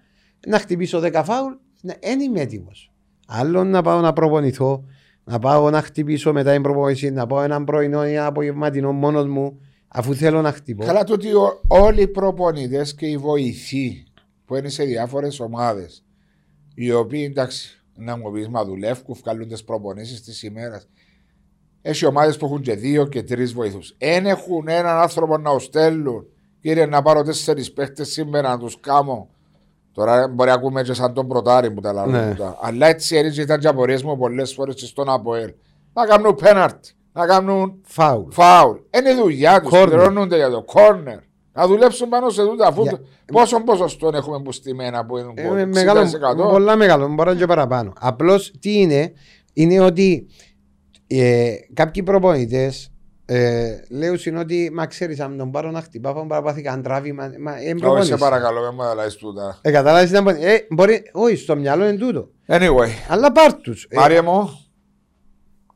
να 0.48 0.60
χτυπήσω 0.60 1.00
10 1.00 1.22
φάουλ, 1.24 1.54
δεν 1.82 2.20
είμαι 2.20 2.42
έτοιμος. 2.42 2.92
Άλλο 3.28 3.64
να 3.64 3.82
πάω 3.82 4.00
να 4.00 4.14
προπονηθώ, 4.14 4.86
να 5.24 5.40
πάω 5.40 5.70
να 5.70 5.82
χτυπήσω 5.82 6.34
μετά 6.34 6.52
την 6.52 6.62
προπόνηση, 6.62 7.10
να 7.10 7.28
πάω 7.28 7.42
έναν 7.42 7.64
πρωινό 7.64 8.08
ή 8.08 8.14
ένα 8.14 8.26
απογευματινό 8.26 8.92
μόνος 8.92 9.28
μου, 9.28 9.60
αφού 9.98 10.14
θέλω 10.16 10.42
να 10.42 10.52
χτυπώ. 10.52 10.86
Καλά 10.86 11.04
το 11.04 11.14
ότι 11.14 11.34
ο- 11.34 11.62
όλοι 11.68 12.02
οι 12.02 12.08
προπονητές 12.08 12.96
και 12.96 13.06
οι 13.06 13.18
βοηθοί 13.18 14.04
που 14.46 14.56
είναι 14.56 14.70
σε 14.70 14.84
διάφορες 14.84 15.40
ομάδες, 15.40 16.04
οι 16.76 16.92
οποίοι 16.92 17.28
εντάξει, 17.30 17.84
να 17.96 18.18
μου 18.18 18.32
πεις, 18.32 18.48
μα 18.48 18.66
δουλεύουν, 18.66 19.16
βγάλουν 19.24 19.48
τι 19.48 19.64
προπονήσεις 19.64 20.24
της 20.24 20.44
ημέρας. 20.44 20.88
Έχει 21.82 22.06
ομάδες 22.06 22.38
που 22.38 22.46
έχουν 22.46 22.62
και 22.62 22.76
δύο 22.76 23.06
και 23.08 23.24
τρεις 23.24 23.54
βοηθούς. 23.54 23.96
Εν 23.98 24.26
έχουν 24.26 24.68
έναν 24.68 24.98
άνθρωπο 24.98 25.38
να 25.38 25.60
στέλνουν. 25.60 26.26
Κύριε, 26.62 26.86
να 26.86 27.02
πάρω 27.02 27.24
τέσσερις 27.24 27.74
παίχτες 27.74 28.10
σήμερα 28.10 28.50
να 28.50 28.58
τους 28.58 28.80
κάμω. 28.80 29.30
Τώρα 29.92 30.28
μπορεί 30.28 30.50
να 30.50 30.56
ακούμε 30.56 30.84
και 30.84 30.94
σαν 30.94 31.14
τον 31.14 31.28
πρωτάρι 31.28 31.72
που 31.72 31.82
τα 31.82 31.94
λαλούν. 31.94 32.14
Ναι. 32.14 32.30
τούτα. 32.30 32.58
Αλλά 32.62 32.88
έτσι 32.88 33.16
έτσι 33.16 33.42
ήταν 33.42 33.60
και 33.60 33.68
απορίες 33.68 34.04
μου 34.04 34.18
πολλές 34.18 34.54
φορές 34.54 34.76
στον 34.88 35.10
ΑΠΟΕΛ. 35.10 35.54
Να 35.94 36.06
κάνουν 36.06 36.36
πέναρτι, 36.36 36.94
να 37.16 37.26
κάνουν 37.26 37.82
Φάουλ. 37.86 38.30
Φάουλ. 38.32 38.78
Είναι 38.98 39.14
δουλειά 39.14 39.62
τους. 39.62 39.72
Corner. 39.74 39.86
Πληρώνονται 39.86 40.36
για 40.36 40.50
το 40.50 40.64
κόρνερ. 40.64 41.18
Να 41.54 41.68
δουλέψουν 41.68 42.10
πάνω 42.10 42.30
σε 42.30 42.42
τούτα. 42.46 42.68
Αφού 42.68 42.82
Για- 42.82 43.00
πόσο 43.32 43.60
ποσοστό 43.64 44.12
έχουμε 44.14 44.42
που 44.42 44.52
στημένα 44.52 45.06
που 45.06 45.18
είναι 45.18 45.32
Ε, 45.36 45.48
γκολ, 45.48 45.68
μεγάλο, 45.68 46.00
60%. 46.02 46.50
πολλά 46.52 46.76
μεγάλο, 46.76 47.08
μπορεί 47.08 47.24
να 47.26 47.32
είναι 47.32 47.40
και 47.40 47.46
παραπάνω. 47.46 47.94
Απλώς 48.00 48.52
τι 48.60 48.80
είναι, 48.80 49.14
είναι 49.54 49.80
ότι 49.80 50.28
ε, 51.08 51.54
κάποιοι 51.74 52.04
προπονητές 52.04 52.90
ε, 53.26 53.70
λέω 53.90 54.14
είναι 54.28 54.40
ότι 54.40 54.72
μα 54.74 54.86
ξέρεις, 54.86 55.20
αν 55.20 55.38
τον 55.38 55.52
πάρω 55.52 55.72
να 55.72 55.82
χτυπάω, 55.82 56.14
θα 56.14 56.26
παραπάθει 56.26 56.62
καν 56.62 56.82
τράβημα. 56.82 57.32
Μα 57.40 57.52
ε, 57.52 57.58
Όχι, 57.60 57.68
σε 57.68 57.76
προπόνηση. 57.76 58.16
παρακαλώ, 58.18 58.60
μην 58.62 58.72
μου 58.76 58.84
αλλάζει 58.84 59.18
τούτα. 59.18 59.58
Ε, 59.62 59.72
καταλάβεις, 59.72 60.10
ήταν 60.10 60.24
πο- 60.24 60.30
ε, 60.30 60.66
μπορεί, 60.70 61.02
όχι, 61.14 61.36
στο 61.36 61.56
μυαλό 61.56 61.88
είναι 61.88 61.98
τούτο. 61.98 62.30
Anyway, 62.48 62.88
Αλλά 63.10 63.32
πάρ' 63.32 63.54
τους. 63.54 63.88
Ε, 63.90 63.96
Μάριε 64.00 64.22
μου, 64.22 64.50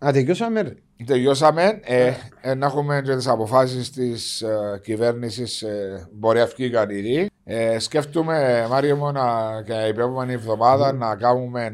Α, 0.06 0.12
τελειώσαμε. 0.12 0.62
ρε. 0.62 0.74
τελειώσαμε. 1.06 1.80
Ε, 1.84 2.14
ε, 2.42 2.54
να 2.54 2.66
έχουμε 2.66 3.02
και 3.06 3.16
τις 3.16 3.28
αποφάσεις 3.28 3.92
της 3.92 4.42
ε, 4.42 4.80
κυβέρνησης. 4.84 5.62
Ε, 5.62 6.08
μπορεί 6.14 6.40
αυτή 6.40 6.64
η 6.64 6.70
κανηρή. 6.70 7.30
Ε, 7.44 7.80
σκέφτομαι, 7.80 8.68
Μάριε 8.70 8.94
μου, 8.94 9.12
να, 9.12 9.62
και 9.66 9.74
η 9.74 9.88
επόμενη 9.88 10.34
εβδομάδα 10.34 10.94
να 10.94 11.16
κάνουμε 11.16 11.66
ε, 11.66 11.72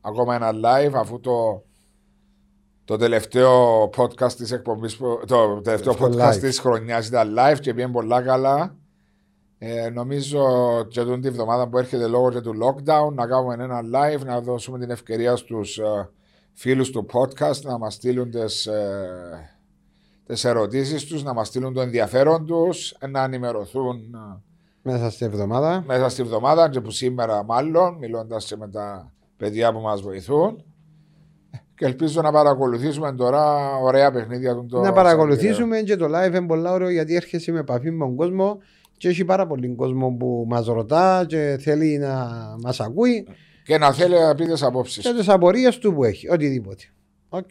ακόμα 0.00 0.34
ένα 0.34 0.50
live 0.52 0.92
αφού 0.94 1.20
το. 1.20 1.62
Το 2.84 2.96
τελευταίο 2.96 3.82
podcast 3.96 4.32
της 4.32 4.52
εκπομπής, 4.52 4.96
που- 4.96 5.20
το 5.26 5.60
τελευταίο 5.60 5.94
Το 5.94 6.04
podcast 6.04 6.32
live. 6.32 6.38
της 6.40 6.58
χρονιάς 6.60 7.06
ήταν 7.06 7.34
live 7.38 7.58
και 7.60 7.74
πήγαινε 7.74 7.92
πολλά 7.92 8.22
καλά. 8.22 8.76
Ε, 9.58 9.88
νομίζω 9.90 10.42
και 10.88 11.02
τον 11.02 11.20
τη 11.20 11.30
βδομάδα 11.30 11.68
που 11.68 11.78
έρχεται 11.78 12.06
λόγω 12.06 12.30
και 12.30 12.40
του 12.40 12.52
lockdown 12.62 13.12
να 13.14 13.26
κάνουμε 13.26 13.54
ένα 13.64 13.80
live, 13.94 14.24
να 14.24 14.40
δώσουμε 14.40 14.78
την 14.78 14.90
ευκαιρία 14.90 15.36
στους 15.36 15.78
ε, 15.78 16.10
φίλους 16.52 16.90
του 16.90 17.06
podcast 17.12 17.60
να 17.62 17.78
μας 17.78 17.94
στείλουν 17.94 18.30
τις, 18.30 18.66
ε, 18.66 19.50
τις 20.26 20.44
ερωτήσεις 20.44 21.04
τους, 21.04 21.22
να 21.22 21.32
μας 21.32 21.46
στείλουν 21.46 21.72
το 21.74 21.80
ενδιαφέρον 21.80 22.46
τους, 22.46 22.96
να 23.10 23.22
ενημερωθούν 23.24 23.96
ε, 23.96 24.40
Μέσα 24.82 25.10
στην 25.10 25.26
εβδομάδα. 25.26 25.84
μέσα 25.86 26.08
στη 26.08 26.22
βδομάδα 26.22 26.70
και 26.70 26.80
που 26.80 26.90
σήμερα 26.90 27.44
μάλλον, 27.44 27.94
μιλώντας 27.94 28.44
και 28.46 28.56
με 28.56 28.68
τα 28.68 29.12
παιδιά 29.36 29.72
που 29.72 29.80
μας 29.80 30.00
βοηθούν. 30.02 30.64
Και 31.76 31.84
ελπίζω 31.84 32.22
να 32.22 32.32
παρακολουθήσουμε 32.32 33.12
τώρα 33.12 33.74
ωραία 33.76 34.12
παιχνίδια 34.12 34.54
του 34.54 34.66
το 34.66 34.80
να 34.80 34.92
παρακολουθήσουμε 34.92 35.80
και 35.80 35.96
το 35.96 36.06
live 36.06 36.26
είναι 36.26 36.46
πολύ 36.46 36.68
ωραίο 36.68 36.90
γιατί 36.90 37.14
έρχεσαι 37.14 37.52
με 37.52 37.58
επαφή 37.58 37.90
με 37.90 38.04
τον 38.04 38.16
κόσμο 38.16 38.58
Και 38.96 39.08
έχει 39.08 39.24
πάρα 39.24 39.46
πολύ 39.46 39.74
κόσμο 39.74 40.16
που 40.18 40.44
μας 40.48 40.66
ρωτά 40.66 41.24
και 41.28 41.58
θέλει 41.60 41.98
να 41.98 42.28
μας 42.62 42.80
ακούει 42.80 43.26
Και 43.64 43.78
να 43.78 43.92
θέλει 43.92 44.14
να 44.18 44.34
πει 44.34 44.44
τις 44.44 44.62
απόψεις. 44.62 45.02
και 45.02 45.12
τις 45.14 45.28
απορίες 45.28 45.78
του 45.78 45.94
που 45.94 46.04
έχει. 46.04 46.28
Οτιδήποτε. 46.28 46.84
Οκ. 47.28 47.50